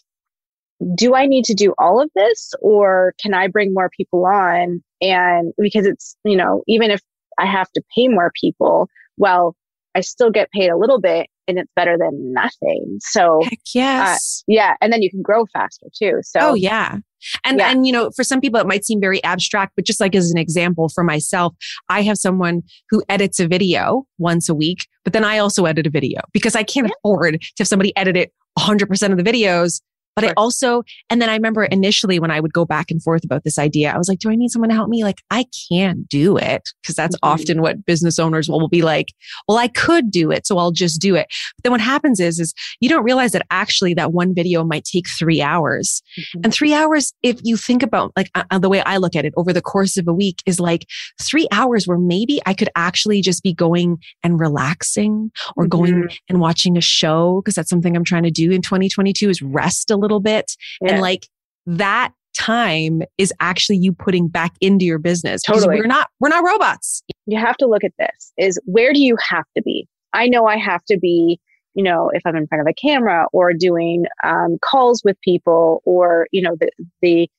do 0.94 1.14
I 1.14 1.26
need 1.26 1.44
to 1.46 1.54
do 1.54 1.74
all 1.78 2.00
of 2.00 2.10
this 2.14 2.54
or 2.60 3.14
can 3.20 3.34
I 3.34 3.48
bring 3.48 3.74
more 3.74 3.90
people 3.96 4.24
on? 4.26 4.82
And 5.00 5.52
because 5.58 5.86
it's, 5.86 6.16
you 6.24 6.36
know, 6.36 6.62
even 6.66 6.90
if 6.90 7.00
I 7.38 7.46
have 7.46 7.70
to 7.72 7.82
pay 7.94 8.08
more 8.08 8.32
people, 8.40 8.88
well, 9.16 9.54
I 9.94 10.00
still 10.00 10.30
get 10.30 10.50
paid 10.50 10.68
a 10.68 10.76
little 10.76 11.00
bit 11.00 11.28
and 11.46 11.58
it's 11.58 11.70
better 11.74 11.96
than 11.98 12.32
nothing. 12.32 12.98
So, 13.00 13.40
Heck 13.42 13.58
yes. 13.74 14.42
Uh, 14.42 14.44
yeah. 14.48 14.74
And 14.80 14.92
then 14.92 15.02
you 15.02 15.10
can 15.10 15.22
grow 15.22 15.46
faster 15.46 15.86
too. 15.96 16.20
So, 16.22 16.40
oh, 16.40 16.54
yeah. 16.54 16.98
And, 17.44 17.58
yeah. 17.58 17.70
and, 17.70 17.86
you 17.86 17.92
know, 17.92 18.10
for 18.14 18.22
some 18.22 18.40
people, 18.40 18.60
it 18.60 18.66
might 18.66 18.84
seem 18.84 19.00
very 19.00 19.22
abstract, 19.24 19.72
but 19.74 19.84
just 19.84 19.98
like 19.98 20.14
as 20.14 20.30
an 20.30 20.38
example 20.38 20.88
for 20.88 21.02
myself, 21.02 21.54
I 21.88 22.02
have 22.02 22.18
someone 22.18 22.62
who 22.90 23.02
edits 23.08 23.40
a 23.40 23.48
video 23.48 24.06
once 24.18 24.48
a 24.48 24.54
week, 24.54 24.86
but 25.04 25.14
then 25.14 25.24
I 25.24 25.38
also 25.38 25.64
edit 25.64 25.86
a 25.86 25.90
video 25.90 26.20
because 26.32 26.54
I 26.54 26.62
can't 26.62 26.86
yeah. 26.86 26.92
afford 27.02 27.40
to 27.40 27.48
have 27.58 27.68
somebody 27.68 27.96
edit 27.96 28.16
it 28.16 28.32
100% 28.58 29.10
of 29.10 29.16
the 29.16 29.24
videos 29.24 29.80
but 30.18 30.24
sure. 30.24 30.30
I 30.30 30.34
also, 30.36 30.82
and 31.10 31.22
then 31.22 31.30
I 31.30 31.34
remember 31.34 31.64
initially 31.64 32.18
when 32.18 32.32
I 32.32 32.40
would 32.40 32.52
go 32.52 32.64
back 32.64 32.90
and 32.90 33.00
forth 33.00 33.24
about 33.24 33.44
this 33.44 33.56
idea, 33.56 33.92
I 33.92 33.98
was 33.98 34.08
like, 34.08 34.18
do 34.18 34.30
I 34.30 34.34
need 34.34 34.50
someone 34.50 34.68
to 34.68 34.74
help 34.74 34.88
me? 34.88 35.04
Like, 35.04 35.22
I 35.30 35.46
can't 35.70 36.08
do 36.08 36.36
it 36.36 36.68
because 36.82 36.96
that's 36.96 37.14
mm-hmm. 37.16 37.32
often 37.32 37.62
what 37.62 37.86
business 37.86 38.18
owners 38.18 38.48
will, 38.48 38.58
will 38.58 38.68
be 38.68 38.82
like, 38.82 39.14
well, 39.46 39.58
I 39.58 39.68
could 39.68 40.10
do 40.10 40.32
it. 40.32 40.44
So 40.44 40.58
I'll 40.58 40.72
just 40.72 41.00
do 41.00 41.14
it. 41.14 41.28
But 41.56 41.62
then 41.62 41.72
what 41.72 41.80
happens 41.80 42.18
is, 42.18 42.40
is 42.40 42.52
you 42.80 42.88
don't 42.88 43.04
realize 43.04 43.30
that 43.30 43.46
actually 43.50 43.94
that 43.94 44.12
one 44.12 44.34
video 44.34 44.64
might 44.64 44.84
take 44.84 45.06
three 45.08 45.40
hours 45.40 46.02
mm-hmm. 46.18 46.40
and 46.42 46.52
three 46.52 46.74
hours. 46.74 47.12
If 47.22 47.38
you 47.44 47.56
think 47.56 47.84
about 47.84 48.12
like 48.16 48.30
uh, 48.34 48.42
uh, 48.50 48.58
the 48.58 48.68
way 48.68 48.80
I 48.80 48.96
look 48.96 49.14
at 49.14 49.24
it 49.24 49.34
over 49.36 49.52
the 49.52 49.62
course 49.62 49.96
of 49.96 50.08
a 50.08 50.12
week 50.12 50.42
is 50.46 50.58
like 50.58 50.84
three 51.22 51.46
hours 51.52 51.86
where 51.86 51.98
maybe 51.98 52.40
I 52.44 52.54
could 52.54 52.70
actually 52.74 53.22
just 53.22 53.44
be 53.44 53.54
going 53.54 53.98
and 54.24 54.40
relaxing 54.40 55.30
or 55.56 55.64
mm-hmm. 55.64 55.68
going 55.68 56.08
and 56.28 56.40
watching 56.40 56.76
a 56.76 56.80
show. 56.80 57.40
Cause 57.44 57.54
that's 57.54 57.70
something 57.70 57.96
I'm 57.96 58.04
trying 58.04 58.24
to 58.24 58.30
do 58.30 58.50
in 58.50 58.62
2022 58.62 59.30
is 59.30 59.42
rest 59.42 59.90
a 59.90 59.96
little 59.96 60.07
little 60.08 60.20
bit. 60.20 60.52
Yeah. 60.80 60.92
And 60.92 61.00
like 61.00 61.28
that 61.66 62.12
time 62.38 63.02
is 63.18 63.32
actually 63.40 63.76
you 63.76 63.92
putting 63.92 64.28
back 64.28 64.54
into 64.60 64.84
your 64.84 64.98
business. 64.98 65.42
Totally. 65.42 65.76
We're 65.76 65.86
not, 65.86 66.08
we're 66.20 66.28
not 66.28 66.44
robots. 66.44 67.02
You 67.26 67.38
have 67.38 67.56
to 67.58 67.66
look 67.66 67.84
at 67.84 67.92
this 67.98 68.32
is 68.38 68.58
where 68.64 68.92
do 68.92 69.00
you 69.00 69.16
have 69.28 69.44
to 69.56 69.62
be? 69.62 69.86
I 70.12 70.28
know 70.28 70.46
I 70.46 70.56
have 70.56 70.84
to 70.86 70.98
be, 70.98 71.38
you 71.74 71.82
know, 71.82 72.10
if 72.12 72.22
I'm 72.24 72.36
in 72.36 72.46
front 72.46 72.62
of 72.62 72.66
a 72.66 72.74
camera 72.74 73.26
or 73.32 73.52
doing 73.52 74.06
um, 74.24 74.58
calls 74.62 75.02
with 75.04 75.20
people 75.22 75.82
or, 75.84 76.26
you 76.32 76.40
know, 76.42 76.56
the, 76.58 76.70
the, 77.02 77.30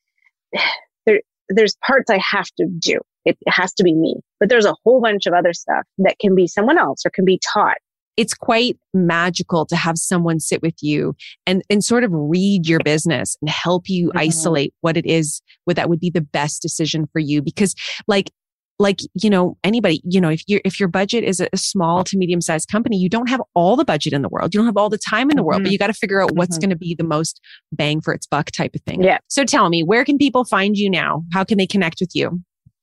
there, 1.06 1.22
there's 1.50 1.76
parts 1.86 2.12
I 2.12 2.20
have 2.32 2.48
to 2.58 2.68
do. 2.68 3.00
It 3.26 3.38
has 3.48 3.74
to 3.74 3.84
be 3.84 3.94
me, 3.94 4.16
but 4.40 4.50
there's 4.50 4.66
a 4.66 4.76
whole 4.84 5.02
bunch 5.02 5.26
of 5.26 5.34
other 5.34 5.54
stuff 5.54 5.86
that 6.00 6.20
can 6.20 6.36
be 6.36 6.48
someone 6.48 6.78
else 6.78 7.06
or 7.06 7.10
can 7.10 7.26
be 7.26 7.40
taught 7.54 7.78
it's 8.20 8.34
quite 8.34 8.78
magical 8.94 9.66
to 9.66 9.78
have 9.78 9.98
someone 9.98 10.42
sit 10.42 10.62
with 10.62 10.76
you 10.82 11.16
and, 11.48 11.64
and 11.70 11.86
sort 11.86 12.04
of 12.04 12.12
read 12.12 12.68
your 12.68 12.82
business 12.84 13.38
and 13.42 13.50
help 13.50 13.88
you 13.88 14.10
mm-hmm. 14.10 14.18
isolate 14.18 14.74
what 14.82 14.98
it 14.98 15.06
is, 15.06 15.42
what 15.64 15.78
that 15.78 15.90
would 15.90 16.02
be 16.02 16.10
the 16.10 16.20
best 16.20 16.62
decision 16.62 17.08
for 17.14 17.20
you. 17.20 17.42
Because 17.42 17.74
like, 18.10 18.30
like 18.78 19.00
you 19.22 19.30
know 19.30 19.58
anybody 19.62 20.02
you 20.06 20.22
know 20.22 20.30
if 20.30 20.42
your 20.48 20.62
if 20.64 20.80
your 20.80 20.88
budget 20.88 21.22
is 21.22 21.42
a 21.42 21.50
small 21.58 22.02
to 22.02 22.18
medium 22.18 22.40
sized 22.40 22.70
company 22.72 22.96
you 22.96 23.10
don't 23.10 23.28
have 23.28 23.42
all 23.54 23.76
the 23.76 23.84
budget 23.84 24.14
in 24.14 24.22
the 24.22 24.30
world 24.30 24.54
you 24.54 24.58
don't 24.58 24.68
have 24.68 24.78
all 24.78 24.90
the 24.90 24.98
time 24.98 25.30
in 25.30 25.36
the 25.36 25.44
world 25.44 25.58
mm-hmm. 25.58 25.66
but 25.66 25.72
you 25.74 25.78
got 25.78 25.88
to 25.88 25.94
figure 25.94 26.22
out 26.22 26.32
what's 26.32 26.56
mm-hmm. 26.56 26.62
going 26.62 26.70
to 26.70 26.78
be 26.78 26.96
the 26.96 27.04
most 27.04 27.42
bang 27.74 28.00
for 28.00 28.14
its 28.14 28.26
buck 28.26 28.52
type 28.52 28.74
of 28.74 28.82
thing 28.84 29.04
yeah 29.04 29.18
so 29.28 29.44
tell 29.44 29.68
me 29.68 29.84
where 29.84 30.06
can 30.06 30.18
people 30.18 30.46
find 30.46 30.78
you 30.78 30.90
now 30.90 31.24
how 31.34 31.44
can 31.44 31.58
they 31.58 31.68
connect 31.68 31.98
with 32.00 32.12
you 32.14 32.40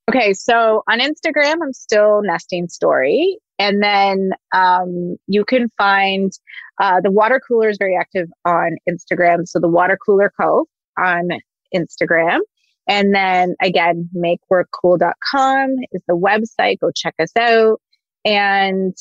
okay 0.09 0.33
so 0.33 0.83
on 0.89 0.99
instagram 0.99 1.55
i'm 1.61 1.73
still 1.73 2.21
nesting 2.23 2.67
story 2.67 3.39
and 3.59 3.81
then 3.81 4.31
um, 4.53 5.17
you 5.27 5.43
can 5.43 5.69
find 5.77 6.31
uh, 6.79 7.01
the 7.01 7.11
water 7.11 7.41
cooler 7.45 7.69
is 7.69 7.77
very 7.79 7.97
active 7.99 8.27
on 8.45 8.77
Instagram. 8.87 9.47
So 9.47 9.59
the 9.59 9.67
water 9.67 9.97
cooler 10.03 10.31
co 10.39 10.65
on 10.97 11.29
Instagram. 11.75 12.39
And 12.87 13.13
then 13.13 13.55
again, 13.61 14.09
makeworkcool.com 14.15 15.75
is 15.91 16.01
the 16.07 16.15
website. 16.15 16.79
Go 16.79 16.91
check 16.95 17.15
us 17.19 17.35
out. 17.37 17.81
And 18.23 18.95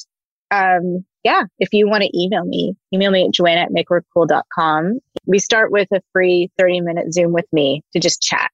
um, 0.51 1.05
yeah, 1.23 1.43
if 1.59 1.73
you 1.73 1.89
want 1.89 2.03
to 2.03 2.19
email 2.19 2.45
me, 2.45 2.75
email 2.95 3.11
me 3.11 3.27
at 3.27 3.33
joanna 3.33 3.63
at 3.63 3.71
makeworkcool.com. 3.71 4.99
We 5.27 5.39
start 5.39 5.71
with 5.71 5.89
a 5.93 6.01
free 6.13 6.51
30 6.59 6.81
minute 6.81 7.13
Zoom 7.13 7.33
with 7.33 7.47
me 7.53 7.83
to 7.93 8.01
just 8.01 8.23
chat. 8.23 8.51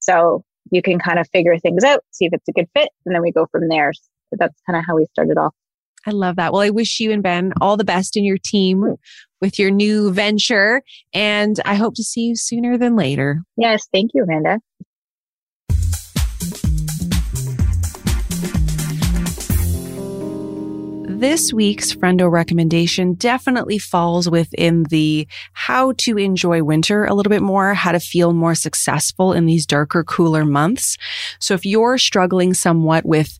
So 0.00 0.44
you 0.70 0.82
can 0.82 0.98
kind 0.98 1.18
of 1.18 1.28
figure 1.30 1.58
things 1.58 1.84
out, 1.84 2.00
see 2.10 2.26
if 2.26 2.32
it's 2.32 2.48
a 2.48 2.52
good 2.52 2.68
fit, 2.74 2.90
and 3.04 3.14
then 3.14 3.22
we 3.22 3.32
go 3.32 3.46
from 3.50 3.68
there 3.68 3.92
So 3.92 4.36
that's 4.38 4.60
kind 4.66 4.78
of 4.78 4.84
how 4.86 4.96
we 4.96 5.06
started 5.06 5.38
off. 5.38 5.54
I 6.06 6.12
love 6.12 6.36
that. 6.36 6.52
Well, 6.52 6.62
I 6.62 6.70
wish 6.70 7.00
you 7.00 7.10
and 7.10 7.22
Ben 7.22 7.52
all 7.60 7.76
the 7.76 7.84
best 7.84 8.16
in 8.16 8.24
your 8.24 8.38
team 8.38 8.82
hmm. 8.82 8.92
with 9.40 9.58
your 9.58 9.70
new 9.70 10.12
venture. 10.12 10.82
And 11.12 11.60
I 11.64 11.74
hope 11.74 11.94
to 11.96 12.04
see 12.04 12.22
you 12.22 12.36
sooner 12.36 12.78
than 12.78 12.96
later. 12.96 13.42
Yes. 13.56 13.88
Thank 13.92 14.12
you, 14.14 14.22
Amanda. 14.22 14.60
This 21.16 21.50
week's 21.50 21.94
friendo 21.94 22.30
recommendation 22.30 23.14
definitely 23.14 23.78
falls 23.78 24.28
within 24.28 24.82
the 24.90 25.26
how 25.54 25.92
to 25.92 26.18
enjoy 26.18 26.62
winter 26.62 27.06
a 27.06 27.14
little 27.14 27.30
bit 27.30 27.40
more, 27.40 27.72
how 27.72 27.92
to 27.92 28.00
feel 28.00 28.34
more 28.34 28.54
successful 28.54 29.32
in 29.32 29.46
these 29.46 29.64
darker, 29.64 30.04
cooler 30.04 30.44
months. 30.44 30.98
So 31.38 31.54
if 31.54 31.64
you're 31.64 31.96
struggling 31.96 32.52
somewhat 32.52 33.06
with, 33.06 33.38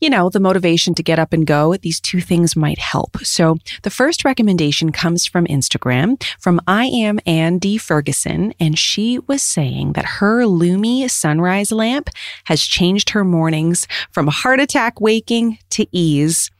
you 0.00 0.10
know, 0.10 0.30
the 0.30 0.40
motivation 0.40 0.94
to 0.94 1.02
get 1.04 1.20
up 1.20 1.32
and 1.32 1.46
go, 1.46 1.76
these 1.76 2.00
two 2.00 2.20
things 2.20 2.56
might 2.56 2.80
help. 2.80 3.16
So 3.18 3.56
the 3.82 3.90
first 3.90 4.24
recommendation 4.24 4.90
comes 4.90 5.24
from 5.24 5.46
Instagram 5.46 6.20
from 6.40 6.60
I 6.66 6.86
am 6.86 7.20
Andy 7.24 7.78
Ferguson. 7.78 8.52
And 8.58 8.76
she 8.76 9.20
was 9.28 9.44
saying 9.44 9.92
that 9.92 10.16
her 10.18 10.42
Lumie 10.42 11.08
sunrise 11.08 11.70
lamp 11.70 12.10
has 12.46 12.64
changed 12.64 13.10
her 13.10 13.22
mornings 13.22 13.86
from 14.10 14.26
heart 14.26 14.58
attack 14.58 15.00
waking 15.00 15.58
to 15.70 15.86
ease. 15.92 16.50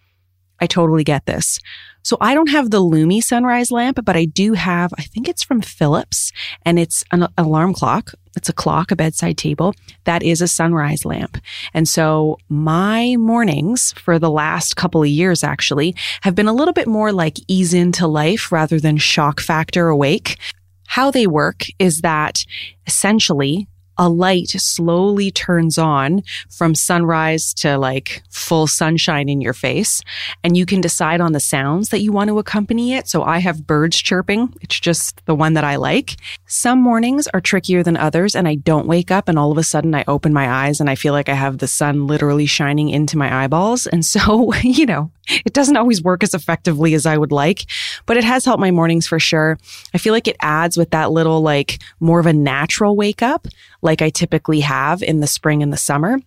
I 0.63 0.67
totally 0.67 1.03
get 1.03 1.27
this. 1.27 1.59
So 2.05 2.17
I 2.21 2.35
don't 2.35 2.51
have 2.51 2.71
the 2.71 2.81
Lumie 2.81 3.23
sunrise 3.23 3.73
lamp, 3.73 3.99
but 4.05 4.17
I 4.17 4.27
do 4.27 4.53
have, 4.53 4.95
I 4.97 5.03
think 5.03 5.29
it's 5.29 5.43
from 5.43 5.61
Philips 5.61 6.31
and 6.65 6.79
it's 6.79 7.03
an 7.11 7.27
alarm 7.37 7.75
clock. 7.75 8.13
It's 8.37 8.49
a 8.49 8.53
clock, 8.53 8.93
a 8.93 8.97
bedside 8.97 9.37
table 9.37 9.75
that 10.05 10.23
is 10.23 10.41
a 10.41 10.47
sunrise 10.47 11.05
lamp. 11.05 11.37
And 11.75 11.89
so 11.89 12.39
my 12.49 13.17
mornings 13.19 13.93
for 13.95 14.21
the 14.21 14.31
last 14.31 14.77
couple 14.77 15.03
of 15.03 15.09
years 15.09 15.43
actually 15.43 15.97
have 16.21 16.37
been 16.37 16.49
a 16.49 16.53
little 16.53 16.75
bit 16.75 16.87
more 16.87 17.11
like 17.11 17.39
ease 17.49 17.75
into 17.75 18.07
life 18.07 18.53
rather 18.53 18.79
than 18.79 18.99
shock 18.99 19.41
factor 19.41 19.89
awake. 19.89 20.39
How 20.87 21.11
they 21.11 21.27
work 21.27 21.65
is 21.81 22.03
that 22.03 22.45
essentially 22.87 23.67
a 23.99 24.09
light 24.09 24.51
slowly 24.51 25.31
turns 25.31 25.79
on 25.79 26.23
from 26.51 26.75
sunrise 26.75 27.53
to 27.55 27.79
like 27.79 28.23
full 28.31 28.67
sunshine 28.67 29.29
in 29.29 29.41
your 29.41 29.53
face. 29.53 30.03
And 30.43 30.57
you 30.57 30.67
can 30.67 30.81
decide 30.81 31.21
on 31.21 31.33
the 31.33 31.41
sounds 31.41 31.91
that 31.91 32.01
you 32.01 32.13
want 32.13 32.29
to 32.29 32.39
accompany 32.39 32.95
it. 32.95 33.09
So 33.09 33.23
I 33.23 33.39
have 33.39 33.67
birds 33.67 33.97
chirping. 33.97 34.55
It's 34.61 34.79
just 34.79 35.25
the 35.27 35.35
one 35.35 35.55
that 35.55 35.65
I 35.65 35.77
like. 35.77 36.17
Some 36.47 36.81
mornings 36.81 37.29
are 37.29 37.41
trickier 37.41 37.83
than 37.83 37.97
others 37.97 38.35
and 38.35 38.49
I 38.49 38.57
don't 38.57 38.87
wake 38.87 39.11
up 39.11 39.29
and 39.29 39.39
all 39.39 39.53
of 39.53 39.59
a 39.59 39.65
sudden 39.65 39.95
I 39.95 40.05
open 40.09 40.33
my 40.33 40.49
eyes 40.51 40.81
and 40.81 40.89
I 40.89 40.95
feel 40.95 41.13
like 41.13 41.29
I 41.29 41.35
have 41.35 41.59
the 41.59 41.69
sun 41.69 42.07
literally 42.07 42.47
shining 42.47 42.89
into 42.89 43.19
my 43.19 43.45
eyeballs. 43.45 43.87
And 43.87 44.05
so, 44.05 44.53
you 44.63 44.87
know, 44.87 45.11
it 45.45 45.53
doesn't 45.53 45.77
always 45.77 46.03
work 46.03 46.23
as 46.23 46.35
effectively 46.35 46.95
as 46.95 47.07
I 47.07 47.17
would 47.17 47.33
like, 47.33 47.65
but 48.07 48.17
it 48.17 48.25
has 48.25 48.45
helped 48.45 48.61
my 48.61 48.71
mornings 48.71 49.07
for 49.07 49.19
sure. 49.19 49.59
I 49.95 49.99
feel 49.99 50.13
like 50.13 50.29
it 50.29 50.37
adds 50.41 50.77
with 50.77 50.91
that 50.91 51.11
little 51.11 51.41
like 51.41 51.81
more 52.01 52.21
of 52.21 52.27
a 52.27 52.33
natural 52.33 52.97
wake 52.97 53.23
up 53.23 53.47
like 53.83 54.03
I 54.03 54.11
typically 54.11 54.61
have 54.61 55.03
in 55.03 55.21
the 55.21 55.27
spring 55.27 55.63
and 55.63 55.73
the 55.73 55.77
summer. 55.77 56.19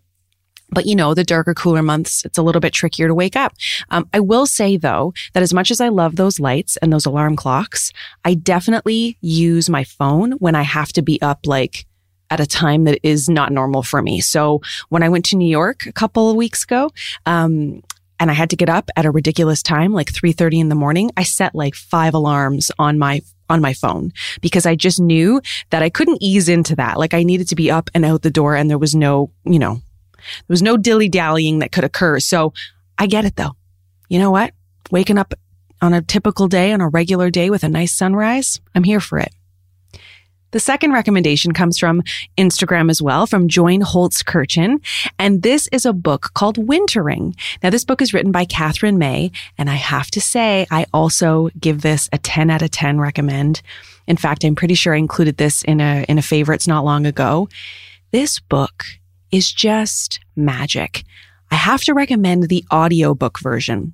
But 0.69 0.87
you 0.87 0.95
know, 0.95 1.13
the 1.13 1.23
darker, 1.23 1.53
cooler 1.53 1.83
months, 1.83 2.25
it's 2.25 2.37
a 2.37 2.41
little 2.43 2.59
bit 2.59 2.73
trickier 2.73 3.07
to 3.07 3.13
wake 3.13 3.35
up. 3.35 3.53
Um, 3.91 4.09
I 4.13 4.19
will 4.19 4.45
say 4.45 4.77
though, 4.77 5.13
that 5.33 5.43
as 5.43 5.53
much 5.53 5.71
as 5.71 5.79
I 5.79 5.89
love 5.89 6.15
those 6.15 6.39
lights 6.39 6.75
and 6.77 6.91
those 6.91 7.05
alarm 7.05 7.35
clocks, 7.35 7.91
I 8.23 8.33
definitely 8.33 9.17
use 9.21 9.69
my 9.69 9.83
phone 9.83 10.33
when 10.33 10.55
I 10.55 10.63
have 10.63 10.91
to 10.93 11.01
be 11.01 11.21
up 11.21 11.41
like 11.45 11.85
at 12.31 12.39
a 12.39 12.45
time 12.45 12.85
that 12.85 12.99
is 13.03 13.29
not 13.29 13.51
normal 13.51 13.83
for 13.83 14.01
me. 14.01 14.19
So 14.19 14.61
when 14.89 15.03
I 15.03 15.09
went 15.09 15.25
to 15.25 15.35
New 15.35 15.47
York 15.47 15.85
a 15.85 15.93
couple 15.93 16.29
of 16.29 16.35
weeks 16.35 16.63
ago, 16.63 16.89
um, 17.27 17.83
and 18.19 18.31
I 18.31 18.33
had 18.33 18.49
to 18.51 18.55
get 18.55 18.69
up 18.69 18.89
at 18.95 19.05
a 19.05 19.11
ridiculous 19.11 19.61
time, 19.61 19.91
like 19.91 20.11
3:30 20.11 20.59
in 20.59 20.69
the 20.69 20.75
morning, 20.75 21.11
I 21.17 21.23
set 21.23 21.55
like 21.55 21.75
five 21.75 22.13
alarms 22.13 22.71
on 22.79 22.97
my 22.97 23.21
on 23.49 23.61
my 23.61 23.73
phone 23.73 24.11
because 24.41 24.65
I 24.65 24.75
just 24.75 24.99
knew 24.99 25.41
that 25.69 25.83
I 25.83 25.89
couldn't 25.89 26.21
ease 26.21 26.49
into 26.49 26.75
that. 26.77 26.97
Like 26.97 27.13
I 27.13 27.23
needed 27.23 27.47
to 27.49 27.55
be 27.55 27.69
up 27.69 27.89
and 27.93 28.03
out 28.03 28.23
the 28.23 28.31
door 28.31 28.55
and 28.55 28.69
there 28.69 28.77
was 28.77 28.95
no, 28.95 29.31
you 29.43 29.59
know, 29.59 29.75
there 30.15 30.53
was 30.53 30.63
no 30.63 30.77
dilly 30.77 31.09
dallying 31.09 31.59
that 31.59 31.71
could 31.71 31.83
occur. 31.83 32.19
So 32.19 32.53
I 32.97 33.05
get 33.05 33.25
it 33.25 33.35
though. 33.35 33.55
You 34.09 34.19
know 34.19 34.31
what? 34.31 34.53
Waking 34.89 35.17
up 35.17 35.33
on 35.81 35.93
a 35.93 36.01
typical 36.01 36.47
day, 36.47 36.71
on 36.71 36.81
a 36.81 36.89
regular 36.89 37.29
day 37.29 37.49
with 37.49 37.63
a 37.63 37.69
nice 37.69 37.93
sunrise, 37.93 38.59
I'm 38.73 38.83
here 38.83 38.99
for 38.99 39.19
it. 39.19 39.34
The 40.55 40.61
second 40.61 40.93
recommendation 40.93 41.51
comes 41.51 41.77
from 41.77 42.01
Instagram 42.37 42.89
as 42.89 43.01
well, 43.01 43.27
from 43.27 43.49
Join 43.49 43.81
Holtz 43.81 44.23
Kirchen. 44.23 44.79
And 45.19 45.43
this 45.43 45.67
is 45.73 45.85
a 45.85 45.91
book 45.91 46.31
called 46.33 46.57
Wintering. 46.57 47.35
Now, 47.61 47.71
this 47.71 47.83
book 47.83 48.01
is 48.01 48.13
written 48.13 48.31
by 48.31 48.45
Katherine 48.45 48.97
May. 48.97 49.33
And 49.57 49.69
I 49.69 49.73
have 49.73 50.09
to 50.11 50.21
say, 50.21 50.65
I 50.71 50.85
also 50.93 51.49
give 51.59 51.81
this 51.81 52.07
a 52.13 52.17
10 52.17 52.49
out 52.49 52.61
of 52.61 52.71
10 52.71 53.01
recommend. 53.01 53.61
In 54.07 54.15
fact, 54.15 54.45
I'm 54.45 54.55
pretty 54.55 54.75
sure 54.75 54.95
I 54.95 54.97
included 54.97 55.35
this 55.35 55.61
in 55.63 55.81
a, 55.81 56.05
in 56.07 56.17
a 56.17 56.21
favorites 56.21 56.69
not 56.69 56.85
long 56.85 57.05
ago. 57.05 57.49
This 58.11 58.39
book 58.39 58.85
is 59.31 59.51
just 59.51 60.21
magic. 60.37 61.03
I 61.51 61.55
have 61.55 61.83
to 61.83 61.93
recommend 61.93 62.43
the 62.43 62.63
audiobook 62.71 63.41
version 63.41 63.93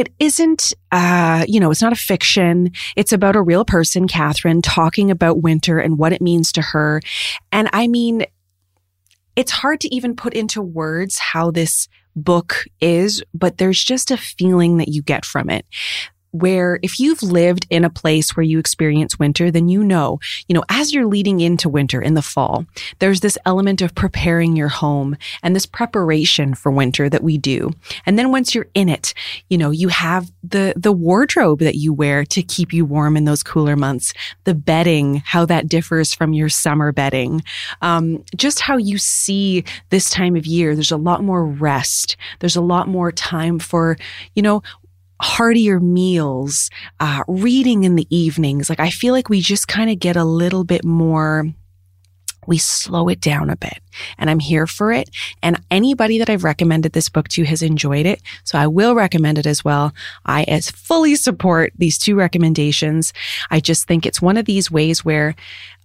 it 0.00 0.12
isn't, 0.18 0.72
uh, 0.92 1.44
you 1.46 1.60
know, 1.60 1.70
it's 1.70 1.82
not 1.82 1.92
a 1.92 1.96
fiction. 1.96 2.72
It's 2.96 3.12
about 3.12 3.36
a 3.36 3.42
real 3.42 3.66
person, 3.66 4.08
Katherine, 4.08 4.62
talking 4.62 5.10
about 5.10 5.42
winter 5.42 5.78
and 5.78 5.98
what 5.98 6.14
it 6.14 6.22
means 6.22 6.52
to 6.52 6.62
her. 6.62 7.02
And 7.52 7.68
I 7.74 7.86
mean, 7.86 8.24
it's 9.36 9.50
hard 9.50 9.80
to 9.82 9.94
even 9.94 10.16
put 10.16 10.32
into 10.32 10.62
words 10.62 11.18
how 11.18 11.50
this 11.50 11.86
book 12.16 12.64
is, 12.80 13.22
but 13.34 13.58
there's 13.58 13.82
just 13.84 14.10
a 14.10 14.16
feeling 14.16 14.78
that 14.78 14.88
you 14.88 15.02
get 15.02 15.26
from 15.26 15.50
it 15.50 15.66
where 16.32 16.78
if 16.82 17.00
you've 17.00 17.22
lived 17.22 17.66
in 17.70 17.84
a 17.84 17.90
place 17.90 18.36
where 18.36 18.44
you 18.44 18.58
experience 18.58 19.18
winter, 19.18 19.50
then 19.50 19.68
you 19.68 19.82
know, 19.82 20.18
you 20.48 20.54
know, 20.54 20.64
as 20.68 20.92
you're 20.92 21.06
leading 21.06 21.40
into 21.40 21.68
winter 21.68 22.00
in 22.00 22.14
the 22.14 22.22
fall, 22.22 22.66
there's 22.98 23.20
this 23.20 23.38
element 23.44 23.82
of 23.82 23.94
preparing 23.94 24.56
your 24.56 24.68
home 24.68 25.16
and 25.42 25.54
this 25.54 25.66
preparation 25.66 26.54
for 26.54 26.70
winter 26.70 27.08
that 27.08 27.22
we 27.22 27.38
do. 27.38 27.70
And 28.06 28.18
then 28.18 28.30
once 28.30 28.54
you're 28.54 28.68
in 28.74 28.88
it, 28.88 29.14
you 29.48 29.58
know, 29.58 29.70
you 29.70 29.88
have 29.88 30.30
the, 30.42 30.72
the 30.76 30.92
wardrobe 30.92 31.60
that 31.60 31.76
you 31.76 31.92
wear 31.92 32.24
to 32.26 32.42
keep 32.42 32.72
you 32.72 32.84
warm 32.84 33.16
in 33.16 33.24
those 33.24 33.42
cooler 33.42 33.76
months, 33.76 34.12
the 34.44 34.54
bedding, 34.54 35.22
how 35.24 35.44
that 35.46 35.68
differs 35.68 36.14
from 36.14 36.32
your 36.32 36.48
summer 36.48 36.92
bedding, 36.92 37.42
um, 37.82 38.24
just 38.36 38.60
how 38.60 38.76
you 38.76 38.98
see 38.98 39.64
this 39.90 40.10
time 40.10 40.36
of 40.36 40.46
year. 40.46 40.74
There's 40.74 40.92
a 40.92 40.96
lot 40.96 41.22
more 41.22 41.44
rest. 41.44 42.16
There's 42.38 42.56
a 42.56 42.60
lot 42.60 42.88
more 42.88 43.12
time 43.12 43.58
for, 43.58 43.96
you 44.34 44.42
know, 44.42 44.62
heartier 45.20 45.80
meals, 45.80 46.70
uh, 46.98 47.22
reading 47.28 47.84
in 47.84 47.94
the 47.94 48.06
evenings. 48.14 48.68
Like 48.68 48.80
I 48.80 48.90
feel 48.90 49.12
like 49.12 49.28
we 49.28 49.40
just 49.40 49.68
kind 49.68 49.90
of 49.90 49.98
get 49.98 50.16
a 50.16 50.24
little 50.24 50.64
bit 50.64 50.84
more 50.84 51.46
we 52.46 52.58
slow 52.58 53.08
it 53.08 53.20
down 53.20 53.50
a 53.50 53.56
bit 53.56 53.80
and 54.18 54.30
I'm 54.30 54.38
here 54.38 54.66
for 54.66 54.92
it. 54.92 55.10
And 55.42 55.60
anybody 55.70 56.18
that 56.18 56.30
I've 56.30 56.42
recommended 56.42 56.92
this 56.92 57.08
book 57.08 57.28
to 57.28 57.44
has 57.44 57.62
enjoyed 57.62 58.06
it. 58.06 58.22
So 58.44 58.58
I 58.58 58.66
will 58.66 58.94
recommend 58.94 59.38
it 59.38 59.46
as 59.46 59.64
well. 59.64 59.92
I 60.24 60.44
as 60.44 60.70
fully 60.70 61.14
support 61.14 61.72
these 61.76 61.98
two 61.98 62.16
recommendations. 62.16 63.12
I 63.50 63.60
just 63.60 63.86
think 63.86 64.06
it's 64.06 64.22
one 64.22 64.36
of 64.36 64.46
these 64.46 64.70
ways 64.70 65.04
where 65.04 65.36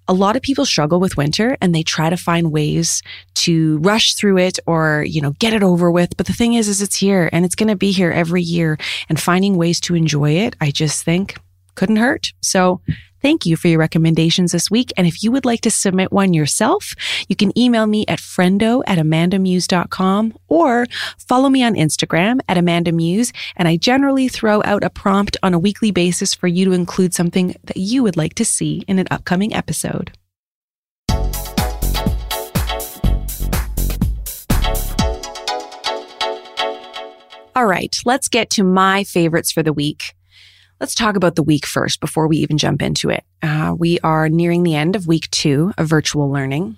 a 0.07 0.13
lot 0.13 0.35
of 0.35 0.41
people 0.41 0.65
struggle 0.65 0.99
with 0.99 1.17
winter 1.17 1.57
and 1.61 1.73
they 1.73 1.83
try 1.83 2.09
to 2.09 2.17
find 2.17 2.51
ways 2.51 3.01
to 3.35 3.77
rush 3.79 4.15
through 4.15 4.37
it 4.37 4.59
or, 4.67 5.03
you 5.07 5.21
know, 5.21 5.31
get 5.31 5.53
it 5.53 5.63
over 5.63 5.89
with. 5.91 6.15
But 6.17 6.27
the 6.27 6.33
thing 6.33 6.53
is, 6.53 6.67
is 6.67 6.81
it's 6.81 6.95
here 6.95 7.29
and 7.31 7.45
it's 7.45 7.55
going 7.55 7.69
to 7.69 7.75
be 7.75 7.91
here 7.91 8.11
every 8.11 8.41
year 8.41 8.77
and 9.09 9.19
finding 9.19 9.57
ways 9.57 9.79
to 9.81 9.95
enjoy 9.95 10.31
it. 10.31 10.55
I 10.61 10.71
just 10.71 11.03
think 11.03 11.37
couldn't 11.75 11.97
hurt. 11.97 12.33
So 12.41 12.81
Thank 13.25 13.47
you 13.47 13.57
for 13.57 13.69
your 13.69 13.79
recommendations 13.79 14.51
this 14.51 14.69
week. 14.69 14.93
And 14.95 15.07
if 15.07 15.23
you 15.23 15.31
would 15.31 15.45
like 15.45 15.61
to 15.61 15.71
submit 15.71 16.11
one 16.11 16.35
yourself, 16.35 16.93
you 17.27 17.35
can 17.35 17.57
email 17.57 17.87
me 17.87 18.05
at 18.07 18.19
friendo 18.19 18.83
at 18.85 18.99
amandamuse.com 18.99 20.37
or 20.47 20.85
follow 21.27 21.49
me 21.49 21.63
on 21.63 21.73
Instagram 21.73 22.39
at 22.47 22.55
amandamuse. 22.55 23.33
And 23.55 23.67
I 23.67 23.77
generally 23.77 24.27
throw 24.27 24.61
out 24.63 24.83
a 24.83 24.91
prompt 24.91 25.37
on 25.41 25.55
a 25.55 25.57
weekly 25.57 25.89
basis 25.89 26.35
for 26.35 26.45
you 26.45 26.65
to 26.65 26.71
include 26.71 27.15
something 27.15 27.55
that 27.63 27.77
you 27.77 28.03
would 28.03 28.15
like 28.15 28.35
to 28.35 28.45
see 28.45 28.83
in 28.87 28.99
an 28.99 29.07
upcoming 29.09 29.55
episode. 29.55 30.11
All 37.55 37.65
right, 37.65 37.97
let's 38.05 38.27
get 38.27 38.51
to 38.51 38.63
my 38.63 39.03
favorites 39.03 39.51
for 39.51 39.63
the 39.63 39.73
week. 39.73 40.13
Let's 40.79 40.95
talk 40.95 41.15
about 41.15 41.35
the 41.35 41.43
week 41.43 41.65
first 41.65 42.01
before 42.01 42.27
we 42.27 42.37
even 42.37 42.57
jump 42.57 42.81
into 42.81 43.09
it. 43.09 43.23
Uh, 43.41 43.73
we 43.77 43.97
are 43.99 44.27
nearing 44.27 44.63
the 44.63 44.75
end 44.75 44.95
of 44.95 45.07
week 45.07 45.29
two 45.31 45.71
of 45.77 45.87
virtual 45.87 46.29
learning. 46.29 46.77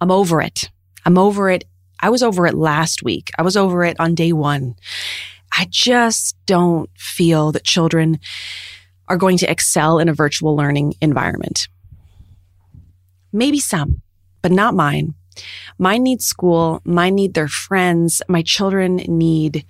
I'm 0.00 0.10
over 0.10 0.40
it. 0.40 0.70
I'm 1.04 1.16
over 1.16 1.48
it. 1.48 1.64
I 2.00 2.10
was 2.10 2.22
over 2.22 2.46
it 2.46 2.54
last 2.54 3.04
week. 3.04 3.30
I 3.38 3.42
was 3.42 3.56
over 3.56 3.84
it 3.84 3.96
on 4.00 4.16
day 4.16 4.32
one. 4.32 4.74
I 5.56 5.68
just 5.70 6.36
don't 6.46 6.90
feel 6.98 7.52
that 7.52 7.64
children 7.64 8.18
are 9.08 9.16
going 9.16 9.38
to 9.38 9.50
excel 9.50 10.00
in 10.00 10.08
a 10.08 10.14
virtual 10.14 10.56
learning 10.56 10.94
environment. 11.00 11.68
Maybe 13.32 13.60
some, 13.60 14.02
but 14.42 14.50
not 14.50 14.74
mine. 14.74 15.14
Mine 15.78 16.02
need 16.02 16.22
school. 16.22 16.80
Mine 16.84 17.14
need 17.14 17.34
their 17.34 17.48
friends. 17.48 18.20
My 18.28 18.42
children 18.42 18.96
need 18.96 19.64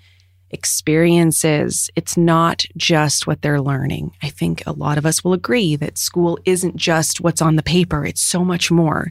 experiences. 0.50 1.90
It's 1.96 2.16
not 2.16 2.64
just 2.76 3.26
what 3.26 3.42
they're 3.42 3.60
learning. 3.60 4.12
I 4.22 4.28
think 4.28 4.62
a 4.66 4.72
lot 4.72 4.98
of 4.98 5.06
us 5.06 5.22
will 5.24 5.32
agree 5.32 5.76
that 5.76 5.98
school 5.98 6.38
isn't 6.44 6.76
just 6.76 7.20
what's 7.20 7.42
on 7.42 7.56
the 7.56 7.62
paper. 7.62 8.04
It's 8.04 8.20
so 8.20 8.44
much 8.44 8.70
more. 8.70 9.08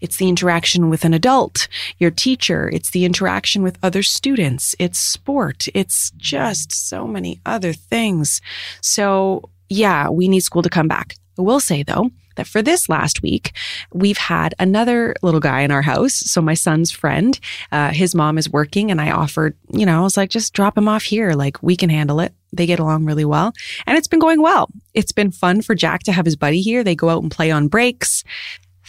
It's 0.00 0.16
the 0.16 0.28
interaction 0.28 0.90
with 0.90 1.04
an 1.04 1.14
adult, 1.14 1.68
your 1.98 2.10
teacher. 2.10 2.68
It's 2.72 2.90
the 2.90 3.04
interaction 3.04 3.62
with 3.62 3.78
other 3.82 4.02
students. 4.02 4.74
It's 4.78 4.98
sport. 4.98 5.66
It's 5.74 6.10
just 6.16 6.72
so 6.72 7.06
many 7.06 7.40
other 7.46 7.72
things. 7.72 8.40
So 8.80 9.48
yeah, 9.68 10.08
we 10.08 10.28
need 10.28 10.40
school 10.40 10.62
to 10.62 10.70
come 10.70 10.88
back. 10.88 11.16
I 11.38 11.42
will 11.42 11.60
say 11.60 11.82
though, 11.82 12.10
that 12.36 12.46
for 12.46 12.62
this 12.62 12.88
last 12.88 13.22
week, 13.22 13.52
we've 13.92 14.18
had 14.18 14.54
another 14.58 15.14
little 15.22 15.40
guy 15.40 15.60
in 15.60 15.70
our 15.70 15.82
house. 15.82 16.14
So 16.14 16.40
my 16.40 16.54
son's 16.54 16.90
friend, 16.90 17.38
uh, 17.72 17.90
his 17.90 18.14
mom 18.14 18.38
is 18.38 18.50
working 18.50 18.90
and 18.90 19.00
I 19.00 19.10
offered, 19.10 19.56
you 19.72 19.86
know, 19.86 20.00
I 20.00 20.02
was 20.02 20.16
like, 20.16 20.30
just 20.30 20.52
drop 20.52 20.76
him 20.76 20.88
off 20.88 21.02
here. 21.02 21.32
Like 21.32 21.62
we 21.62 21.76
can 21.76 21.90
handle 21.90 22.20
it. 22.20 22.34
They 22.52 22.66
get 22.66 22.78
along 22.78 23.04
really 23.04 23.24
well 23.24 23.52
and 23.86 23.98
it's 23.98 24.08
been 24.08 24.20
going 24.20 24.40
well. 24.40 24.70
It's 24.94 25.12
been 25.12 25.32
fun 25.32 25.62
for 25.62 25.74
Jack 25.74 26.04
to 26.04 26.12
have 26.12 26.24
his 26.24 26.36
buddy 26.36 26.60
here. 26.60 26.84
They 26.84 26.94
go 26.94 27.08
out 27.08 27.22
and 27.22 27.30
play 27.30 27.50
on 27.50 27.68
breaks 27.68 28.24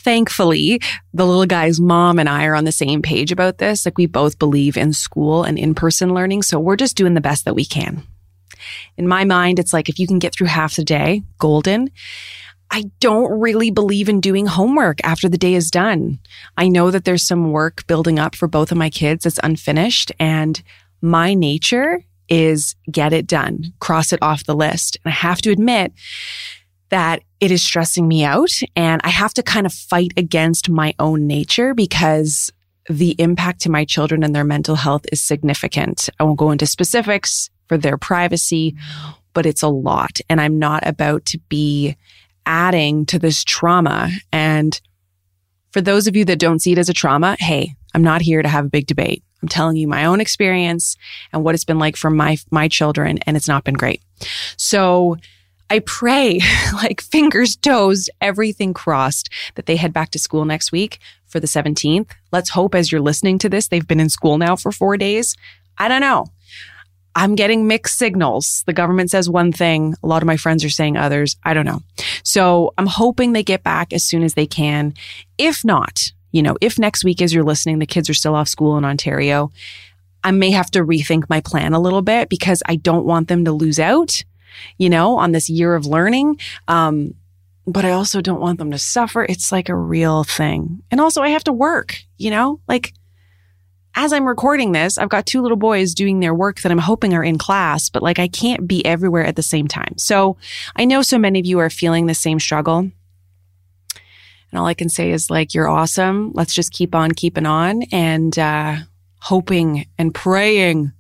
thankfully, 0.06 0.80
the 1.16 1.26
little 1.26 1.48
guy's 1.48 1.82
mom 1.82 2.20
and 2.20 2.30
I 2.30 2.46
are 2.46 2.54
on 2.54 2.64
the 2.64 2.72
same 2.72 3.02
page 3.02 3.32
about 3.32 3.58
this. 3.58 3.86
Like 3.86 3.98
we 3.98 4.06
both 4.06 4.38
believe 4.38 4.78
in 4.78 4.94
school 4.94 5.44
and 5.44 5.58
in 5.58 5.74
person 5.74 6.14
learning. 6.14 6.44
So 6.44 6.60
we're 6.60 6.76
just 6.76 6.96
doing 6.96 7.16
the 7.16 7.22
best 7.22 7.44
that 7.46 7.56
we 7.56 7.66
can. 7.66 8.04
In 8.98 9.08
my 9.08 9.26
mind, 9.26 9.58
it's 9.58 9.74
like 9.74 9.90
if 9.90 9.98
you 10.00 10.08
can 10.08 10.20
get 10.20 10.34
through 10.34 10.48
half 10.48 10.76
the 10.76 10.84
day, 10.84 11.24
golden. 11.40 11.90
I 12.72 12.86
don't 13.00 13.40
really 13.40 13.72
believe 13.72 14.10
in 14.10 14.20
doing 14.20 14.48
homework 14.48 15.00
after 15.04 15.30
the 15.30 15.38
day 15.38 15.54
is 15.54 15.72
done. 15.72 16.20
I 16.58 16.68
know 16.68 16.92
that 16.92 17.06
there's 17.06 17.24
some 17.24 17.52
work 17.52 17.86
building 17.88 18.20
up 18.20 18.36
for 18.36 18.48
both 18.48 18.72
of 18.72 18.78
my 18.78 18.90
kids 18.90 19.24
that's 19.24 19.40
unfinished 19.44 20.12
and 20.20 20.62
my 21.02 21.34
nature 21.34 22.04
is 22.28 22.76
get 22.92 23.14
it 23.14 23.28
done, 23.28 23.74
cross 23.80 24.12
it 24.12 24.22
off 24.22 24.46
the 24.46 24.56
list. 24.56 24.98
And 25.04 25.12
I 25.14 25.16
have 25.16 25.42
to 25.44 25.52
admit 25.52 25.94
that 26.90 27.22
it 27.40 27.52
is 27.52 27.64
stressing 27.64 28.08
me 28.08 28.24
out 28.24 28.52
and 28.76 29.02
I 29.04 29.10
have 29.10 29.34
to 29.36 29.44
kind 29.44 29.66
of 29.66 29.74
fight 29.74 30.14
against 30.18 30.70
my 30.70 30.94
own 31.00 31.28
nature 31.28 31.74
because 31.74 32.52
the 32.90 33.16
impact 33.20 33.62
to 33.62 33.72
my 33.72 33.86
children 33.86 34.24
and 34.24 34.36
their 34.36 34.44
mental 34.44 34.76
health 34.76 35.06
is 35.12 35.22
significant. 35.22 36.10
I 36.20 36.24
won't 36.24 36.40
go 36.40 36.52
into 36.52 36.68
specifics 36.68 37.50
for 37.68 37.78
their 37.78 37.98
privacy, 37.98 38.76
but 39.34 39.46
it's 39.46 39.64
a 39.64 39.68
lot. 39.68 40.20
And 40.30 40.40
I'm 40.40 40.60
not 40.60 40.88
about 40.88 41.26
to 41.26 41.40
be 41.50 41.98
adding 42.46 43.06
to 43.08 43.20
this 43.20 43.44
trauma. 43.44 44.10
And 44.32 44.80
for 45.72 45.82
those 45.82 46.08
of 46.08 46.16
you 46.16 46.26
that 46.26 46.40
don't 46.40 46.62
see 46.62 46.72
it 46.72 46.78
as 46.78 46.90
a 46.90 46.94
trauma, 46.94 47.36
hey, 47.40 47.76
I'm 47.94 48.04
not 48.04 48.22
here 48.22 48.42
to 48.42 48.50
have 48.50 48.66
a 48.66 48.70
big 48.70 48.88
debate. 48.88 49.24
I'm 49.42 49.48
telling 49.48 49.78
you 49.78 49.88
my 49.88 50.06
own 50.06 50.22
experience 50.22 50.98
and 51.32 51.44
what 51.44 51.56
it's 51.56 51.66
been 51.66 51.80
like 51.80 51.98
for 51.98 52.10
my, 52.10 52.38
my 52.52 52.68
children. 52.68 53.20
And 53.28 53.38
it's 53.38 53.48
not 53.48 53.64
been 53.64 53.76
great. 53.76 54.02
So 54.58 55.18
I 55.70 55.80
pray 55.80 56.40
like 56.74 57.02
fingers, 57.02 57.56
toes, 57.56 58.10
everything 58.22 58.74
crossed 58.74 59.30
that 59.56 59.66
they 59.66 59.76
head 59.76 59.94
back 59.94 60.12
to 60.12 60.20
school 60.20 60.46
next 60.46 60.72
week 60.72 61.00
for 61.28 61.40
the 61.40 61.48
17th. 61.48 62.12
Let's 62.32 62.50
hope 62.50 62.76
as 62.76 62.92
you're 62.92 63.02
listening 63.02 63.40
to 63.40 63.50
this, 63.50 63.68
they've 63.68 63.88
been 63.88 64.00
in 64.00 64.10
school 64.10 64.38
now 64.38 64.56
for 64.56 64.72
four 64.72 64.98
days. 64.98 65.36
I 65.78 65.88
don't 65.88 66.02
know. 66.02 66.28
I'm 67.16 67.36
getting 67.36 67.66
mixed 67.66 67.98
signals. 67.98 68.64
The 68.68 68.74
government 68.74 69.10
says 69.10 69.30
one 69.30 69.54
thing. 69.54 69.96
A 70.04 70.08
lot 70.08 70.22
of 70.22 70.28
my 70.28 70.38
friends 70.38 70.66
are 70.66 70.70
saying 70.70 70.98
others. 70.98 71.38
I 71.44 71.54
don't 71.54 71.66
know. 71.66 71.82
So 72.24 72.74
I'm 72.78 72.88
hoping 72.88 73.32
they 73.32 73.44
get 73.44 73.64
back 73.64 73.94
as 73.94 74.04
soon 74.04 74.22
as 74.22 74.34
they 74.34 74.46
can. 74.46 74.94
If 75.38 75.64
not, 75.64 76.12
you 76.32 76.44
know, 76.44 76.58
if 76.60 76.78
next 76.78 77.06
week 77.06 77.22
as 77.22 77.34
you're 77.34 77.46
listening, 77.46 77.80
the 77.80 77.86
kids 77.86 78.10
are 78.10 78.14
still 78.14 78.36
off 78.36 78.50
school 78.50 78.78
in 78.78 78.84
Ontario, 78.84 79.52
I 80.26 80.32
may 80.32 80.52
have 80.52 80.72
to 80.72 80.84
rethink 80.84 81.30
my 81.30 81.40
plan 81.40 81.74
a 81.74 81.80
little 81.80 82.02
bit 82.02 82.30
because 82.30 82.64
I 82.66 82.76
don't 82.78 83.06
want 83.06 83.28
them 83.28 83.46
to 83.46 83.52
lose 83.52 83.80
out, 83.80 84.24
you 84.78 84.90
know, 84.90 85.18
on 85.18 85.32
this 85.32 85.50
year 85.50 85.76
of 85.76 85.86
learning. 85.86 86.40
Um, 86.68 87.14
but 87.68 87.86
I 87.86 87.92
also 87.92 88.22
don't 88.22 88.42
want 88.42 88.58
them 88.58 88.72
to 88.72 88.78
suffer. 88.80 89.24
It's 89.24 89.52
like 89.52 89.70
a 89.70 89.76
real 89.76 90.24
thing. 90.24 90.82
And 90.90 91.00
also 91.00 91.22
I 91.22 91.30
have 91.30 91.44
to 91.46 91.54
work, 91.54 92.00
you 92.18 92.32
know, 92.32 92.60
like 92.68 92.94
as 93.96 94.12
I'm 94.12 94.28
recording 94.28 94.74
this, 94.74 94.98
I've 94.98 95.10
got 95.10 95.26
two 95.26 95.42
little 95.42 95.58
boys 95.58 95.94
doing 95.94 96.20
their 96.20 96.34
work 96.34 96.62
that 96.62 96.72
I'm 96.72 96.78
hoping 96.78 97.14
are 97.14 97.24
in 97.24 97.38
class, 97.38 97.90
but 97.90 98.04
like 98.04 98.20
I 98.20 98.28
can't 98.28 98.68
be 98.68 98.86
everywhere 98.86 99.26
at 99.26 99.36
the 99.36 99.44
same 99.44 99.68
time. 99.68 99.98
So 99.98 100.38
I 100.76 100.86
know 100.86 101.02
so 101.02 101.18
many 101.18 101.40
of 101.40 101.46
you 101.46 101.60
are 101.60 101.70
feeling 101.70 102.06
the 102.06 102.14
same 102.14 102.40
struggle. 102.40 102.80
And 102.80 104.60
all 104.60 104.66
I 104.66 104.74
can 104.74 104.90
say 104.90 105.12
is 105.12 105.30
like, 105.30 105.54
you're 105.54 105.70
awesome. 105.70 106.32
Let's 106.34 106.54
just 106.54 106.72
keep 106.72 106.94
on 106.94 107.12
keeping 107.12 107.46
on 107.46 107.84
and, 107.92 108.38
uh, 108.38 108.78
hoping 109.20 109.88
and 109.98 110.14
praying. 110.14 110.92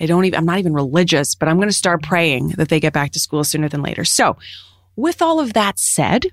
I 0.00 0.06
don't 0.06 0.24
even, 0.24 0.38
I'm 0.38 0.46
not 0.46 0.58
even 0.58 0.74
religious, 0.74 1.34
but 1.34 1.48
I'm 1.48 1.56
going 1.56 1.68
to 1.68 1.74
start 1.74 2.02
praying 2.02 2.50
that 2.50 2.68
they 2.68 2.80
get 2.80 2.92
back 2.92 3.12
to 3.12 3.20
school 3.20 3.44
sooner 3.44 3.68
than 3.68 3.82
later. 3.82 4.04
So 4.04 4.36
with 4.96 5.20
all 5.20 5.38
of 5.38 5.52
that 5.52 5.78
said, 5.78 6.26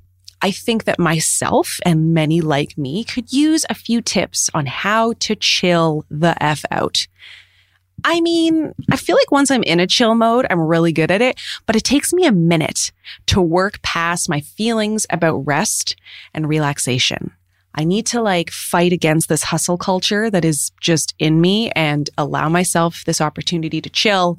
I 0.46 0.52
think 0.52 0.84
that 0.84 1.00
myself 1.00 1.80
and 1.88 2.14
many 2.14 2.40
like 2.40 2.78
me 2.78 3.04
could 3.04 3.34
use 3.34 3.66
a 3.68 3.74
few 3.74 4.00
tips 4.00 4.48
on 4.54 4.68
how 4.68 5.14
to 5.22 5.36
chill 5.36 6.06
the 6.12 6.36
F 6.40 6.64
out. 6.70 7.08
I 8.04 8.22
mean, 8.22 8.72
I 8.92 8.96
feel 8.98 9.16
like 9.16 9.32
once 9.32 9.50
I'm 9.50 9.64
in 9.64 9.80
a 9.80 9.88
chill 9.88 10.14
mode, 10.14 10.46
I'm 10.48 10.60
really 10.60 10.94
good 10.94 11.10
at 11.10 11.20
it, 11.20 11.40
but 11.66 11.76
it 11.76 11.84
takes 11.84 12.14
me 12.14 12.28
a 12.28 12.32
minute 12.32 12.92
to 13.26 13.42
work 13.42 13.82
past 13.82 14.30
my 14.30 14.40
feelings 14.40 15.08
about 15.10 15.48
rest 15.48 15.96
and 16.32 16.48
relaxation. 16.48 17.32
I 17.74 17.84
need 17.84 18.06
to 18.08 18.22
like 18.22 18.52
fight 18.52 18.94
against 18.94 19.30
this 19.30 19.42
hustle 19.42 19.80
culture 19.80 20.30
that 20.30 20.46
is 20.46 20.72
just 20.80 21.16
in 21.18 21.42
me 21.42 21.72
and 21.72 22.08
allow 22.20 22.50
myself 22.50 23.04
this 23.06 23.20
opportunity 23.20 23.82
to 23.82 23.90
chill. 23.90 24.38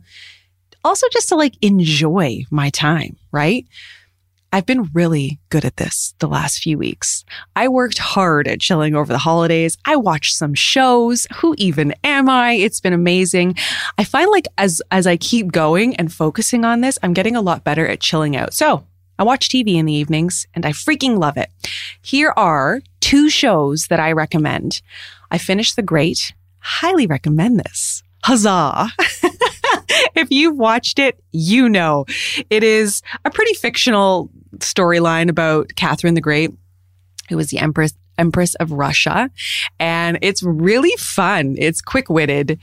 Also, 0.84 1.08
just 1.10 1.30
to 1.30 1.34
like 1.34 1.54
enjoy 1.62 2.44
my 2.52 2.70
time, 2.70 3.16
right? 3.32 3.66
I've 4.52 4.66
been 4.66 4.90
really 4.94 5.38
good 5.50 5.64
at 5.64 5.76
this 5.76 6.14
the 6.18 6.28
last 6.28 6.62
few 6.62 6.78
weeks. 6.78 7.24
I 7.54 7.68
worked 7.68 7.98
hard 7.98 8.48
at 8.48 8.60
chilling 8.60 8.94
over 8.94 9.12
the 9.12 9.18
holidays. 9.18 9.76
I 9.84 9.96
watched 9.96 10.34
some 10.34 10.54
shows. 10.54 11.26
Who 11.36 11.54
even 11.58 11.94
am 12.04 12.28
I? 12.28 12.52
It's 12.52 12.80
been 12.80 12.92
amazing. 12.92 13.56
I 13.98 14.04
find 14.04 14.30
like 14.30 14.46
as, 14.56 14.80
as 14.90 15.06
I 15.06 15.16
keep 15.16 15.52
going 15.52 15.96
and 15.96 16.12
focusing 16.12 16.64
on 16.64 16.80
this, 16.80 16.98
I'm 17.02 17.12
getting 17.12 17.36
a 17.36 17.42
lot 17.42 17.64
better 17.64 17.86
at 17.86 18.00
chilling 18.00 18.36
out. 18.36 18.54
So 18.54 18.84
I 19.18 19.24
watch 19.24 19.48
TV 19.48 19.74
in 19.74 19.86
the 19.86 19.94
evenings 19.94 20.46
and 20.54 20.64
I 20.64 20.72
freaking 20.72 21.18
love 21.18 21.36
it. 21.36 21.50
Here 22.02 22.32
are 22.36 22.80
two 23.00 23.28
shows 23.28 23.86
that 23.88 24.00
I 24.00 24.12
recommend. 24.12 24.82
I 25.30 25.38
finished 25.38 25.76
The 25.76 25.82
Great. 25.82 26.34
Highly 26.60 27.06
recommend 27.06 27.60
this. 27.60 28.02
Huzzah. 28.24 28.88
if 30.14 30.30
you've 30.30 30.56
watched 30.56 30.98
it, 30.98 31.22
you 31.32 31.68
know 31.68 32.04
it 32.50 32.64
is 32.64 33.02
a 33.24 33.30
pretty 33.30 33.54
fictional 33.54 34.30
storyline 34.60 35.28
about 35.28 35.74
Catherine 35.76 36.14
the 36.14 36.20
Great, 36.20 36.52
who 37.28 37.36
was 37.36 37.48
the 37.48 37.58
empress 37.58 37.94
Empress 38.18 38.54
of 38.54 38.72
Russia. 38.72 39.30
And 39.78 40.18
it's 40.22 40.42
really 40.42 40.96
fun. 40.96 41.56
It's 41.58 41.82
quick 41.82 42.08
witted. 42.08 42.58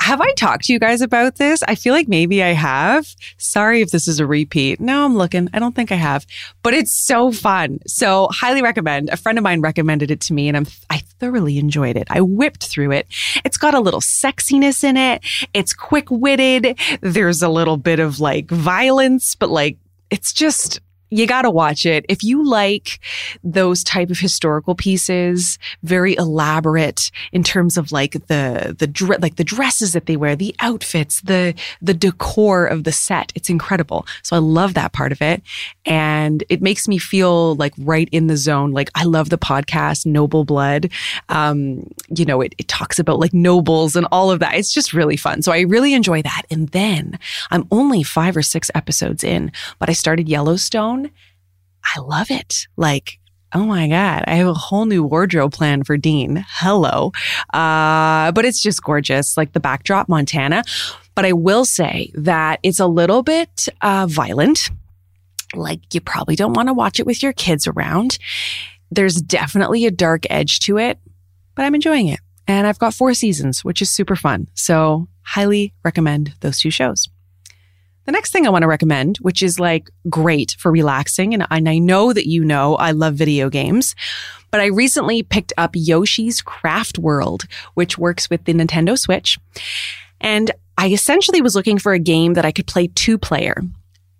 Have 0.00 0.20
I 0.20 0.32
talked 0.32 0.64
to 0.64 0.72
you 0.72 0.80
guys 0.80 1.02
about 1.02 1.36
this? 1.36 1.62
I 1.68 1.74
feel 1.74 1.92
like 1.92 2.08
maybe 2.08 2.42
I 2.42 2.52
have. 2.54 3.06
Sorry 3.36 3.82
if 3.82 3.90
this 3.90 4.08
is 4.08 4.18
a 4.18 4.26
repeat. 4.26 4.80
No, 4.80 5.04
I'm 5.04 5.14
looking. 5.14 5.48
I 5.52 5.58
don't 5.58 5.76
think 5.76 5.92
I 5.92 5.96
have, 5.96 6.26
but 6.62 6.74
it's 6.74 6.92
so 6.92 7.30
fun. 7.30 7.78
So 7.86 8.28
highly 8.32 8.62
recommend. 8.62 9.10
A 9.10 9.16
friend 9.16 9.38
of 9.38 9.44
mine 9.44 9.60
recommended 9.60 10.10
it 10.10 10.20
to 10.22 10.32
me 10.32 10.48
and 10.48 10.56
I'm, 10.56 10.66
I 10.88 10.98
thoroughly 11.20 11.58
enjoyed 11.58 11.96
it. 11.96 12.08
I 12.10 12.22
whipped 12.22 12.64
through 12.66 12.92
it. 12.92 13.06
It's 13.44 13.58
got 13.58 13.74
a 13.74 13.80
little 13.80 14.00
sexiness 14.00 14.82
in 14.82 14.96
it. 14.96 15.22
It's 15.52 15.74
quick 15.74 16.10
witted. 16.10 16.78
There's 17.02 17.42
a 17.42 17.48
little 17.48 17.76
bit 17.76 18.00
of 18.00 18.18
like 18.18 18.50
violence, 18.50 19.34
but 19.34 19.50
like, 19.50 19.76
it's 20.10 20.32
just, 20.32 20.80
you 21.10 21.26
got 21.26 21.42
to 21.42 21.50
watch 21.50 21.84
it. 21.84 22.06
If 22.08 22.22
you 22.22 22.48
like 22.48 23.00
those 23.42 23.82
type 23.82 24.10
of 24.10 24.18
historical 24.18 24.74
pieces, 24.74 25.58
very 25.82 26.16
elaborate 26.16 27.10
in 27.32 27.42
terms 27.42 27.76
of 27.76 27.92
like 27.92 28.12
the, 28.12 28.76
the, 28.78 29.18
like 29.20 29.36
the 29.36 29.44
dresses 29.44 29.92
that 29.92 30.06
they 30.06 30.16
wear, 30.16 30.36
the 30.36 30.54
outfits, 30.60 31.20
the, 31.22 31.54
the 31.82 31.94
decor 31.94 32.66
of 32.66 32.84
the 32.84 32.92
set. 32.92 33.32
It's 33.34 33.50
incredible. 33.50 34.06
So 34.22 34.36
I 34.36 34.38
love 34.38 34.74
that 34.74 34.92
part 34.92 35.10
of 35.12 35.20
it. 35.20 35.42
And 35.84 36.44
it 36.48 36.62
makes 36.62 36.86
me 36.86 36.98
feel 36.98 37.56
like 37.56 37.74
right 37.78 38.08
in 38.12 38.28
the 38.28 38.36
zone. 38.36 38.70
Like 38.70 38.90
I 38.94 39.04
love 39.04 39.30
the 39.30 39.38
podcast 39.38 40.06
Noble 40.06 40.44
Blood. 40.44 40.90
Um, 41.28 41.90
you 42.14 42.24
know, 42.24 42.40
it, 42.40 42.54
it 42.58 42.68
talks 42.68 42.98
about 42.98 43.18
like 43.18 43.34
nobles 43.34 43.96
and 43.96 44.06
all 44.12 44.30
of 44.30 44.38
that. 44.40 44.54
It's 44.54 44.72
just 44.72 44.92
really 44.92 45.16
fun. 45.16 45.42
So 45.42 45.52
I 45.52 45.60
really 45.62 45.92
enjoy 45.94 46.22
that. 46.22 46.42
And 46.50 46.68
then 46.68 47.18
I'm 47.50 47.66
only 47.70 48.02
five 48.02 48.36
or 48.36 48.42
six 48.42 48.70
episodes 48.74 49.24
in, 49.24 49.50
but 49.78 49.88
I 49.88 49.92
started 49.92 50.28
Yellowstone 50.28 50.99
I 51.96 52.00
love 52.00 52.30
it. 52.30 52.66
Like, 52.76 53.18
oh 53.52 53.64
my 53.64 53.88
God, 53.88 54.24
I 54.26 54.34
have 54.34 54.46
a 54.46 54.54
whole 54.54 54.86
new 54.86 55.02
wardrobe 55.02 55.52
plan 55.52 55.82
for 55.84 55.96
Dean. 55.96 56.44
Hello. 56.48 57.12
Uh, 57.52 58.32
but 58.32 58.44
it's 58.44 58.62
just 58.62 58.82
gorgeous, 58.82 59.36
like 59.36 59.52
the 59.52 59.60
backdrop, 59.60 60.08
Montana. 60.08 60.62
But 61.14 61.24
I 61.24 61.32
will 61.32 61.64
say 61.64 62.12
that 62.14 62.60
it's 62.62 62.80
a 62.80 62.86
little 62.86 63.22
bit 63.22 63.68
uh, 63.82 64.06
violent. 64.08 64.70
Like, 65.54 65.92
you 65.92 66.00
probably 66.00 66.36
don't 66.36 66.52
want 66.54 66.68
to 66.68 66.74
watch 66.74 67.00
it 67.00 67.06
with 67.06 67.22
your 67.22 67.32
kids 67.32 67.66
around. 67.66 68.18
There's 68.92 69.20
definitely 69.20 69.84
a 69.84 69.90
dark 69.90 70.24
edge 70.30 70.60
to 70.60 70.78
it, 70.78 70.98
but 71.56 71.64
I'm 71.64 71.74
enjoying 71.74 72.06
it. 72.08 72.20
And 72.46 72.66
I've 72.66 72.78
got 72.78 72.94
four 72.94 73.14
seasons, 73.14 73.64
which 73.64 73.82
is 73.82 73.90
super 73.90 74.16
fun. 74.16 74.46
So, 74.54 75.08
highly 75.22 75.74
recommend 75.84 76.34
those 76.40 76.60
two 76.60 76.70
shows. 76.70 77.08
The 78.06 78.12
next 78.12 78.32
thing 78.32 78.46
I 78.46 78.50
want 78.50 78.62
to 78.62 78.68
recommend, 78.68 79.18
which 79.18 79.42
is 79.42 79.60
like 79.60 79.90
great 80.08 80.56
for 80.58 80.72
relaxing, 80.72 81.34
and 81.34 81.46
I 81.50 81.78
know 81.78 82.12
that 82.12 82.26
you 82.28 82.44
know 82.44 82.76
I 82.76 82.92
love 82.92 83.14
video 83.14 83.50
games, 83.50 83.94
but 84.50 84.60
I 84.60 84.66
recently 84.66 85.22
picked 85.22 85.52
up 85.56 85.72
Yoshi's 85.74 86.42
Craft 86.42 86.98
World, 86.98 87.44
which 87.74 87.98
works 87.98 88.28
with 88.28 88.44
the 88.44 88.54
Nintendo 88.54 88.98
Switch. 88.98 89.38
And 90.20 90.50
I 90.76 90.88
essentially 90.88 91.40
was 91.40 91.54
looking 91.54 91.78
for 91.78 91.92
a 91.92 91.98
game 91.98 92.34
that 92.34 92.44
I 92.44 92.52
could 92.52 92.66
play 92.66 92.88
two 92.88 93.18
player. 93.18 93.62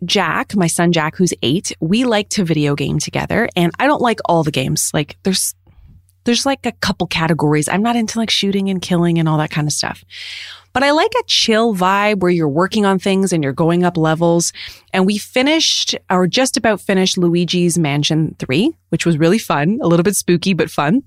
Jack, 0.04 0.56
my 0.56 0.66
son 0.66 0.92
Jack, 0.92 1.16
who's 1.16 1.34
eight, 1.42 1.72
we 1.80 2.04
like 2.04 2.30
to 2.30 2.44
video 2.44 2.74
game 2.74 2.98
together, 2.98 3.48
and 3.56 3.72
I 3.78 3.86
don't 3.86 4.00
like 4.00 4.20
all 4.24 4.42
the 4.42 4.50
games. 4.50 4.90
Like 4.94 5.16
there's 5.24 5.54
there's 6.24 6.46
like 6.46 6.66
a 6.66 6.72
couple 6.72 7.06
categories. 7.06 7.68
I'm 7.68 7.82
not 7.82 7.96
into 7.96 8.18
like 8.18 8.30
shooting 8.30 8.68
and 8.68 8.80
killing 8.80 9.18
and 9.18 9.28
all 9.28 9.38
that 9.38 9.50
kind 9.50 9.66
of 9.66 9.72
stuff. 9.72 10.04
But 10.72 10.84
I 10.84 10.92
like 10.92 11.12
a 11.18 11.24
chill 11.26 11.74
vibe 11.74 12.20
where 12.20 12.30
you're 12.30 12.48
working 12.48 12.86
on 12.86 12.98
things 12.98 13.32
and 13.32 13.42
you're 13.42 13.52
going 13.52 13.82
up 13.82 13.96
levels. 13.96 14.52
And 14.92 15.04
we 15.04 15.18
finished 15.18 15.96
or 16.08 16.26
just 16.26 16.56
about 16.56 16.80
finished 16.80 17.18
Luigi's 17.18 17.78
Mansion 17.78 18.36
3, 18.38 18.72
which 18.90 19.04
was 19.04 19.18
really 19.18 19.38
fun, 19.38 19.78
a 19.82 19.88
little 19.88 20.04
bit 20.04 20.14
spooky, 20.14 20.54
but 20.54 20.70
fun. 20.70 21.02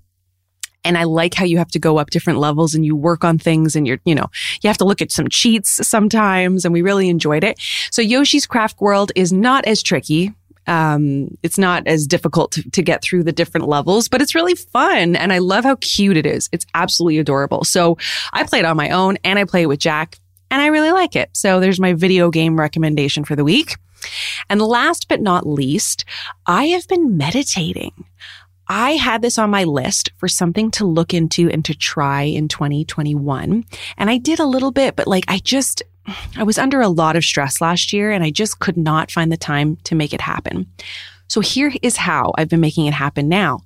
And 0.85 0.97
I 0.97 1.05
like 1.05 1.33
how 1.33 1.45
you 1.45 1.59
have 1.59 1.69
to 1.69 1.79
go 1.79 1.97
up 1.97 2.09
different 2.09 2.39
levels 2.39 2.75
and 2.75 2.85
you 2.85 2.93
work 2.93 3.23
on 3.23 3.37
things 3.37 3.77
and 3.77 3.87
you're, 3.87 3.99
you 4.03 4.13
know, 4.13 4.29
you 4.61 4.67
have 4.67 4.77
to 4.79 4.85
look 4.85 5.01
at 5.01 5.13
some 5.13 5.29
cheats 5.29 5.87
sometimes. 5.87 6.65
And 6.65 6.73
we 6.73 6.81
really 6.81 7.07
enjoyed 7.07 7.45
it. 7.45 7.57
So 7.89 8.01
Yoshi's 8.01 8.45
Craft 8.45 8.81
World 8.81 9.13
is 9.15 9.31
not 9.31 9.63
as 9.63 9.81
tricky 9.81 10.33
um, 10.67 11.29
it's 11.43 11.57
not 11.57 11.87
as 11.87 12.07
difficult 12.07 12.51
to, 12.53 12.69
to 12.71 12.81
get 12.81 13.01
through 13.01 13.23
the 13.23 13.31
different 13.31 13.67
levels, 13.67 14.07
but 14.07 14.21
it's 14.21 14.35
really 14.35 14.55
fun. 14.55 15.15
And 15.15 15.33
I 15.33 15.39
love 15.39 15.63
how 15.63 15.75
cute 15.81 16.17
it 16.17 16.25
is. 16.25 16.49
It's 16.51 16.65
absolutely 16.73 17.19
adorable. 17.19 17.63
So 17.63 17.97
I 18.31 18.43
play 18.43 18.59
it 18.59 18.65
on 18.65 18.77
my 18.77 18.89
own 18.89 19.17
and 19.23 19.39
I 19.39 19.45
play 19.45 19.63
it 19.63 19.67
with 19.67 19.79
Jack 19.79 20.19
and 20.49 20.61
I 20.61 20.67
really 20.67 20.91
like 20.91 21.15
it. 21.15 21.29
So 21.33 21.59
there's 21.59 21.79
my 21.79 21.93
video 21.93 22.29
game 22.29 22.59
recommendation 22.59 23.25
for 23.25 23.35
the 23.35 23.43
week. 23.43 23.75
And 24.49 24.61
last 24.61 25.07
but 25.07 25.21
not 25.21 25.47
least, 25.47 26.05
I 26.45 26.65
have 26.67 26.87
been 26.87 27.17
meditating. 27.17 28.05
I 28.67 28.91
had 28.91 29.21
this 29.21 29.37
on 29.37 29.49
my 29.49 29.65
list 29.65 30.11
for 30.17 30.27
something 30.27 30.71
to 30.71 30.85
look 30.85 31.13
into 31.13 31.49
and 31.49 31.63
to 31.65 31.75
try 31.75 32.23
in 32.23 32.47
2021. 32.47 33.65
And 33.97 34.09
I 34.09 34.17
did 34.17 34.39
a 34.39 34.45
little 34.45 34.71
bit, 34.71 34.95
but 34.95 35.07
like 35.07 35.25
I 35.27 35.39
just, 35.39 35.83
I 36.35 36.43
was 36.43 36.57
under 36.57 36.81
a 36.81 36.89
lot 36.89 37.15
of 37.15 37.23
stress 37.23 37.61
last 37.61 37.93
year 37.93 38.11
and 38.11 38.23
I 38.23 38.29
just 38.29 38.59
could 38.59 38.77
not 38.77 39.11
find 39.11 39.31
the 39.31 39.37
time 39.37 39.77
to 39.85 39.95
make 39.95 40.13
it 40.13 40.21
happen. 40.21 40.67
So 41.27 41.41
here 41.41 41.71
is 41.81 41.97
how 41.97 42.33
I've 42.37 42.49
been 42.49 42.59
making 42.59 42.85
it 42.85 42.93
happen 42.93 43.29
now. 43.29 43.61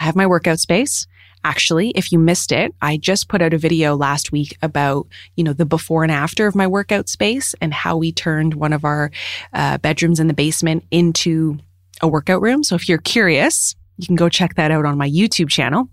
I 0.00 0.04
have 0.04 0.16
my 0.16 0.26
workout 0.26 0.60
space. 0.60 1.06
Actually, 1.44 1.90
if 1.90 2.10
you 2.10 2.18
missed 2.18 2.52
it, 2.52 2.74
I 2.80 2.96
just 2.96 3.28
put 3.28 3.42
out 3.42 3.52
a 3.52 3.58
video 3.58 3.96
last 3.96 4.32
week 4.32 4.56
about, 4.62 5.06
you 5.36 5.44
know, 5.44 5.52
the 5.52 5.66
before 5.66 6.02
and 6.02 6.10
after 6.10 6.46
of 6.46 6.54
my 6.54 6.66
workout 6.66 7.08
space 7.08 7.54
and 7.60 7.74
how 7.74 7.98
we 7.98 8.12
turned 8.12 8.54
one 8.54 8.72
of 8.72 8.84
our 8.84 9.10
uh, 9.52 9.76
bedrooms 9.78 10.20
in 10.20 10.26
the 10.26 10.34
basement 10.34 10.84
into 10.90 11.58
a 12.00 12.08
workout 12.08 12.40
room. 12.40 12.64
So 12.64 12.74
if 12.74 12.88
you're 12.88 12.98
curious, 12.98 13.76
you 13.98 14.06
can 14.06 14.16
go 14.16 14.30
check 14.30 14.54
that 14.54 14.70
out 14.70 14.86
on 14.86 14.96
my 14.96 15.08
YouTube 15.08 15.50
channel. 15.50 15.88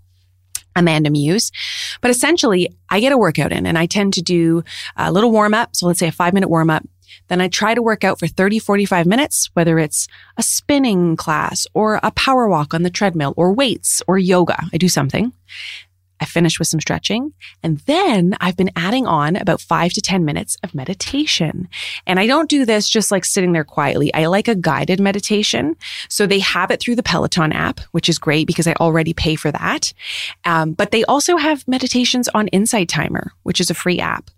Amanda 0.76 1.10
Muse. 1.10 1.50
But 2.00 2.10
essentially, 2.10 2.70
I 2.90 3.00
get 3.00 3.12
a 3.12 3.18
workout 3.18 3.52
in 3.52 3.66
and 3.66 3.78
I 3.78 3.86
tend 3.86 4.14
to 4.14 4.22
do 4.22 4.64
a 4.96 5.12
little 5.12 5.30
warm 5.30 5.54
up. 5.54 5.74
So 5.76 5.86
let's 5.86 5.98
say 5.98 6.08
a 6.08 6.12
five 6.12 6.34
minute 6.34 6.48
warm 6.48 6.70
up. 6.70 6.84
Then 7.28 7.40
I 7.40 7.48
try 7.48 7.74
to 7.74 7.82
work 7.82 8.04
out 8.04 8.18
for 8.18 8.26
30, 8.26 8.58
45 8.58 9.06
minutes, 9.06 9.50
whether 9.54 9.78
it's 9.78 10.08
a 10.36 10.42
spinning 10.42 11.16
class 11.16 11.66
or 11.74 12.00
a 12.02 12.10
power 12.10 12.48
walk 12.48 12.74
on 12.74 12.82
the 12.82 12.90
treadmill 12.90 13.34
or 13.36 13.52
weights 13.52 14.02
or 14.06 14.18
yoga. 14.18 14.66
I 14.72 14.76
do 14.76 14.88
something. 14.88 15.32
I 16.20 16.24
finish 16.24 16.58
with 16.58 16.68
some 16.68 16.80
stretching. 16.80 17.32
And 17.62 17.78
then 17.80 18.36
I've 18.40 18.56
been 18.56 18.70
adding 18.76 19.06
on 19.06 19.36
about 19.36 19.60
five 19.60 19.92
to 19.94 20.00
10 20.00 20.24
minutes 20.24 20.56
of 20.62 20.74
meditation. 20.74 21.68
And 22.06 22.20
I 22.20 22.26
don't 22.26 22.48
do 22.48 22.64
this 22.64 22.88
just 22.88 23.10
like 23.10 23.24
sitting 23.24 23.52
there 23.52 23.64
quietly. 23.64 24.12
I 24.14 24.26
like 24.26 24.48
a 24.48 24.54
guided 24.54 25.00
meditation. 25.00 25.76
So 26.08 26.26
they 26.26 26.38
have 26.38 26.70
it 26.70 26.80
through 26.80 26.96
the 26.96 27.02
Peloton 27.02 27.52
app, 27.52 27.80
which 27.90 28.08
is 28.08 28.18
great 28.18 28.46
because 28.46 28.68
I 28.68 28.74
already 28.74 29.12
pay 29.12 29.34
for 29.34 29.50
that. 29.50 29.92
Um, 30.44 30.72
but 30.72 30.92
they 30.92 31.04
also 31.04 31.36
have 31.36 31.66
meditations 31.66 32.28
on 32.28 32.48
Insight 32.48 32.88
Timer, 32.88 33.32
which 33.42 33.60
is 33.60 33.70
a 33.70 33.74
free 33.74 33.98
app. 33.98 34.30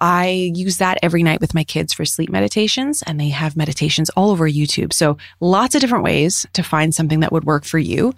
I 0.00 0.52
use 0.54 0.78
that 0.78 0.98
every 1.02 1.22
night 1.22 1.40
with 1.40 1.54
my 1.54 1.64
kids 1.64 1.92
for 1.92 2.04
sleep 2.04 2.30
meditations, 2.30 3.02
and 3.02 3.18
they 3.18 3.30
have 3.30 3.56
meditations 3.56 4.10
all 4.10 4.30
over 4.30 4.48
YouTube. 4.48 4.92
So 4.92 5.16
lots 5.40 5.74
of 5.74 5.80
different 5.80 6.04
ways 6.04 6.46
to 6.52 6.62
find 6.62 6.94
something 6.94 7.20
that 7.20 7.32
would 7.32 7.44
work 7.44 7.64
for 7.64 7.78
you. 7.78 8.14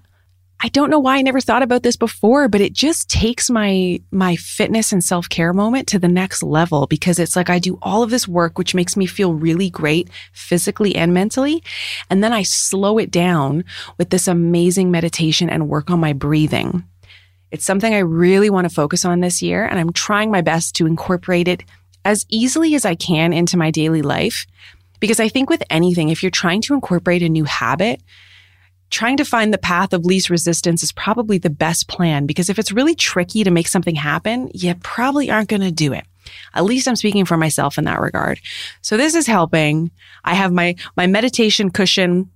I 0.60 0.68
don't 0.68 0.88
know 0.88 0.98
why 0.98 1.18
I 1.18 1.22
never 1.22 1.40
thought 1.40 1.62
about 1.62 1.82
this 1.82 1.96
before, 1.96 2.48
but 2.48 2.60
it 2.60 2.72
just 2.72 3.10
takes 3.10 3.50
my 3.50 4.00
my 4.10 4.36
fitness 4.36 4.92
and 4.92 5.04
self-care 5.04 5.52
moment 5.52 5.88
to 5.88 5.98
the 5.98 6.08
next 6.08 6.42
level 6.42 6.86
because 6.86 7.18
it's 7.18 7.36
like 7.36 7.50
I 7.50 7.58
do 7.58 7.78
all 7.82 8.02
of 8.02 8.10
this 8.10 8.26
work 8.26 8.56
which 8.56 8.74
makes 8.74 8.96
me 8.96 9.06
feel 9.06 9.34
really 9.34 9.68
great 9.68 10.08
physically 10.32 10.94
and 10.94 11.12
mentally, 11.12 11.62
and 12.08 12.24
then 12.24 12.32
I 12.32 12.44
slow 12.44 12.98
it 12.98 13.10
down 13.10 13.64
with 13.98 14.10
this 14.10 14.26
amazing 14.26 14.90
meditation 14.90 15.50
and 15.50 15.68
work 15.68 15.90
on 15.90 16.00
my 16.00 16.12
breathing. 16.12 16.84
It's 17.50 17.64
something 17.64 17.94
I 17.94 17.98
really 17.98 18.50
want 18.50 18.68
to 18.68 18.74
focus 18.74 19.04
on 19.04 19.20
this 19.20 19.42
year 19.42 19.64
and 19.64 19.78
I'm 19.78 19.92
trying 19.92 20.30
my 20.30 20.40
best 20.40 20.74
to 20.76 20.86
incorporate 20.86 21.46
it 21.46 21.62
as 22.04 22.26
easily 22.28 22.74
as 22.74 22.84
I 22.84 22.94
can 22.94 23.32
into 23.32 23.56
my 23.56 23.70
daily 23.70 24.02
life 24.02 24.46
because 24.98 25.20
I 25.20 25.28
think 25.28 25.50
with 25.50 25.62
anything 25.70 26.08
if 26.08 26.22
you're 26.22 26.30
trying 26.30 26.62
to 26.62 26.74
incorporate 26.74 27.22
a 27.22 27.28
new 27.28 27.44
habit, 27.44 28.00
trying 28.94 29.16
to 29.16 29.24
find 29.24 29.52
the 29.52 29.58
path 29.58 29.92
of 29.92 30.04
least 30.04 30.30
resistance 30.30 30.84
is 30.84 30.92
probably 30.92 31.36
the 31.36 31.50
best 31.50 31.88
plan 31.88 32.26
because 32.26 32.48
if 32.48 32.60
it's 32.60 32.70
really 32.70 32.94
tricky 32.94 33.42
to 33.42 33.50
make 33.50 33.66
something 33.66 33.96
happen, 33.96 34.48
you 34.54 34.72
probably 34.76 35.30
aren't 35.32 35.48
going 35.48 35.62
to 35.62 35.72
do 35.72 35.92
it. 35.92 36.04
At 36.54 36.64
least 36.64 36.86
I'm 36.86 36.94
speaking 36.94 37.24
for 37.24 37.36
myself 37.36 37.76
in 37.76 37.84
that 37.84 38.00
regard. 38.00 38.38
So 38.82 38.96
this 38.96 39.16
is 39.16 39.26
helping. 39.26 39.90
I 40.24 40.34
have 40.34 40.52
my, 40.52 40.76
my 40.96 41.08
meditation 41.08 41.70
cushion 41.70 42.30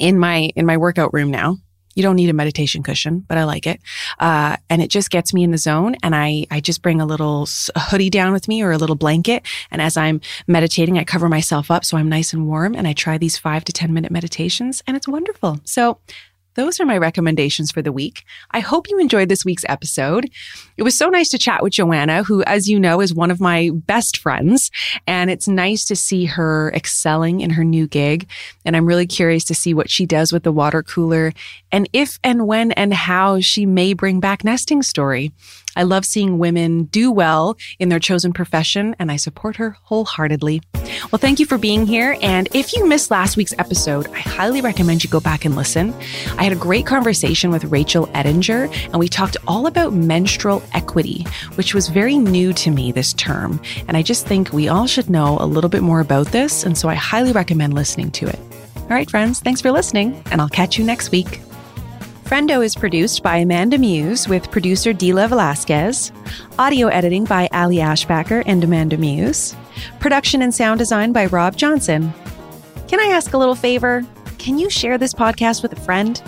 in 0.00 0.18
my, 0.18 0.50
in 0.56 0.66
my 0.66 0.76
workout 0.78 1.14
room 1.14 1.30
now. 1.30 1.58
You 1.94 2.02
don't 2.02 2.16
need 2.16 2.30
a 2.30 2.34
meditation 2.34 2.82
cushion, 2.82 3.24
but 3.28 3.38
I 3.38 3.44
like 3.44 3.66
it. 3.66 3.80
Uh, 4.18 4.56
and 4.70 4.82
it 4.82 4.88
just 4.88 5.10
gets 5.10 5.32
me 5.32 5.42
in 5.42 5.50
the 5.50 5.58
zone. 5.58 5.96
And 6.02 6.14
I, 6.14 6.46
I 6.50 6.60
just 6.60 6.82
bring 6.82 7.00
a 7.00 7.06
little 7.06 7.46
hoodie 7.76 8.10
down 8.10 8.32
with 8.32 8.48
me 8.48 8.62
or 8.62 8.72
a 8.72 8.78
little 8.78 8.96
blanket. 8.96 9.44
And 9.70 9.80
as 9.80 9.96
I'm 9.96 10.20
meditating, 10.46 10.98
I 10.98 11.04
cover 11.04 11.28
myself 11.28 11.70
up 11.70 11.84
so 11.84 11.96
I'm 11.96 12.08
nice 12.08 12.32
and 12.32 12.46
warm. 12.46 12.74
And 12.74 12.86
I 12.86 12.92
try 12.92 13.18
these 13.18 13.38
five 13.38 13.64
to 13.64 13.72
10 13.72 13.92
minute 13.92 14.10
meditations 14.10 14.82
and 14.86 14.96
it's 14.96 15.08
wonderful. 15.08 15.60
So 15.64 15.98
those 16.54 16.80
are 16.80 16.86
my 16.86 16.98
recommendations 16.98 17.70
for 17.70 17.82
the 17.82 17.92
week. 17.92 18.24
I 18.50 18.60
hope 18.60 18.88
you 18.88 18.98
enjoyed 18.98 19.28
this 19.28 19.44
week's 19.44 19.64
episode. 19.68 20.30
It 20.76 20.82
was 20.82 20.96
so 20.96 21.08
nice 21.08 21.28
to 21.30 21.38
chat 21.38 21.62
with 21.62 21.72
Joanna, 21.72 22.22
who, 22.22 22.42
as 22.44 22.68
you 22.68 22.78
know, 22.78 23.00
is 23.00 23.14
one 23.14 23.30
of 23.30 23.40
my 23.40 23.70
best 23.72 24.16
friends. 24.16 24.70
And 25.06 25.30
it's 25.30 25.48
nice 25.48 25.84
to 25.86 25.96
see 25.96 26.24
her 26.26 26.72
excelling 26.74 27.40
in 27.40 27.50
her 27.50 27.64
new 27.64 27.86
gig. 27.86 28.28
And 28.64 28.76
I'm 28.76 28.86
really 28.86 29.06
curious 29.06 29.44
to 29.46 29.54
see 29.54 29.74
what 29.74 29.90
she 29.90 30.06
does 30.06 30.32
with 30.32 30.42
the 30.42 30.52
water 30.52 30.82
cooler 30.82 31.32
and 31.72 31.88
if 31.92 32.18
and 32.22 32.46
when 32.46 32.72
and 32.72 32.94
how 32.94 33.40
she 33.40 33.66
may 33.66 33.92
bring 33.94 34.20
back 34.20 34.44
nesting 34.44 34.82
story. 34.82 35.32
I 35.76 35.82
love 35.82 36.04
seeing 36.04 36.38
women 36.38 36.84
do 36.84 37.10
well 37.10 37.56
in 37.78 37.88
their 37.88 37.98
chosen 37.98 38.32
profession, 38.32 38.94
and 38.98 39.10
I 39.10 39.16
support 39.16 39.56
her 39.56 39.76
wholeheartedly. 39.82 40.62
Well, 41.10 41.18
thank 41.18 41.40
you 41.40 41.46
for 41.46 41.58
being 41.58 41.86
here. 41.86 42.16
And 42.22 42.48
if 42.54 42.74
you 42.74 42.86
missed 42.86 43.10
last 43.10 43.36
week's 43.36 43.54
episode, 43.58 44.08
I 44.12 44.18
highly 44.20 44.60
recommend 44.60 45.04
you 45.04 45.10
go 45.10 45.20
back 45.20 45.44
and 45.44 45.56
listen. 45.56 45.94
I 46.38 46.44
had 46.44 46.52
a 46.52 46.56
great 46.56 46.86
conversation 46.86 47.50
with 47.50 47.64
Rachel 47.64 48.08
Ettinger, 48.14 48.68
and 48.84 48.98
we 48.98 49.08
talked 49.08 49.36
all 49.46 49.66
about 49.66 49.92
menstrual 49.92 50.62
equity, 50.72 51.26
which 51.54 51.74
was 51.74 51.88
very 51.88 52.16
new 52.16 52.52
to 52.54 52.70
me 52.70 52.92
this 52.92 53.12
term. 53.14 53.60
And 53.88 53.96
I 53.96 54.02
just 54.02 54.26
think 54.26 54.52
we 54.52 54.68
all 54.68 54.86
should 54.86 55.10
know 55.10 55.38
a 55.40 55.46
little 55.46 55.70
bit 55.70 55.82
more 55.82 56.00
about 56.00 56.28
this. 56.28 56.64
And 56.64 56.76
so 56.76 56.88
I 56.88 56.94
highly 56.94 57.32
recommend 57.32 57.74
listening 57.74 58.10
to 58.12 58.26
it. 58.26 58.38
All 58.76 58.90
right, 58.90 59.10
friends, 59.10 59.40
thanks 59.40 59.60
for 59.60 59.72
listening, 59.72 60.22
and 60.30 60.40
I'll 60.40 60.48
catch 60.48 60.78
you 60.78 60.84
next 60.84 61.10
week. 61.10 61.40
Friendo 62.24 62.64
is 62.64 62.74
produced 62.74 63.22
by 63.22 63.36
Amanda 63.36 63.76
Muse 63.76 64.26
with 64.26 64.50
producer 64.50 64.94
Dila 64.94 65.28
Velasquez, 65.28 66.10
audio 66.58 66.88
editing 66.88 67.24
by 67.24 67.50
Ali 67.52 67.76
Ashbacker 67.76 68.42
and 68.46 68.64
Amanda 68.64 68.96
Muse, 68.96 69.54
production 70.00 70.40
and 70.40 70.54
sound 70.54 70.78
design 70.78 71.12
by 71.12 71.26
Rob 71.26 71.54
Johnson. 71.54 72.14
Can 72.88 72.98
I 72.98 73.12
ask 73.14 73.34
a 73.34 73.38
little 73.38 73.54
favor? 73.54 74.02
Can 74.38 74.58
you 74.58 74.70
share 74.70 74.96
this 74.96 75.12
podcast 75.12 75.62
with 75.62 75.74
a 75.74 75.80
friend? 75.82 76.22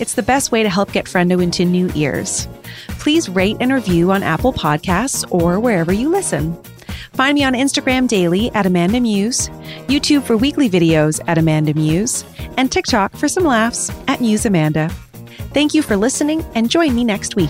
It's 0.00 0.14
the 0.14 0.22
best 0.22 0.52
way 0.52 0.62
to 0.62 0.70
help 0.70 0.90
get 0.92 1.04
Friendo 1.04 1.42
into 1.42 1.66
new 1.66 1.90
ears. 1.94 2.48
Please 2.98 3.28
rate 3.28 3.58
and 3.60 3.70
review 3.74 4.12
on 4.12 4.22
Apple 4.22 4.54
Podcasts 4.54 5.26
or 5.30 5.60
wherever 5.60 5.92
you 5.92 6.08
listen. 6.08 6.56
Find 7.12 7.34
me 7.34 7.44
on 7.44 7.52
Instagram 7.52 8.08
daily 8.08 8.50
at 8.52 8.64
Amanda 8.64 9.00
Muse, 9.00 9.50
YouTube 9.86 10.22
for 10.22 10.36
weekly 10.38 10.70
videos 10.70 11.20
at 11.26 11.36
Amanda 11.36 11.74
Muse, 11.74 12.24
and 12.56 12.72
TikTok 12.72 13.14
for 13.16 13.28
some 13.28 13.44
laughs 13.44 13.90
at 14.08 14.22
Muse 14.22 14.46
Amanda. 14.46 14.90
Thank 15.56 15.72
you 15.72 15.80
for 15.80 15.96
listening 15.96 16.44
and 16.54 16.68
join 16.68 16.94
me 16.94 17.02
next 17.02 17.34
week. 17.34 17.48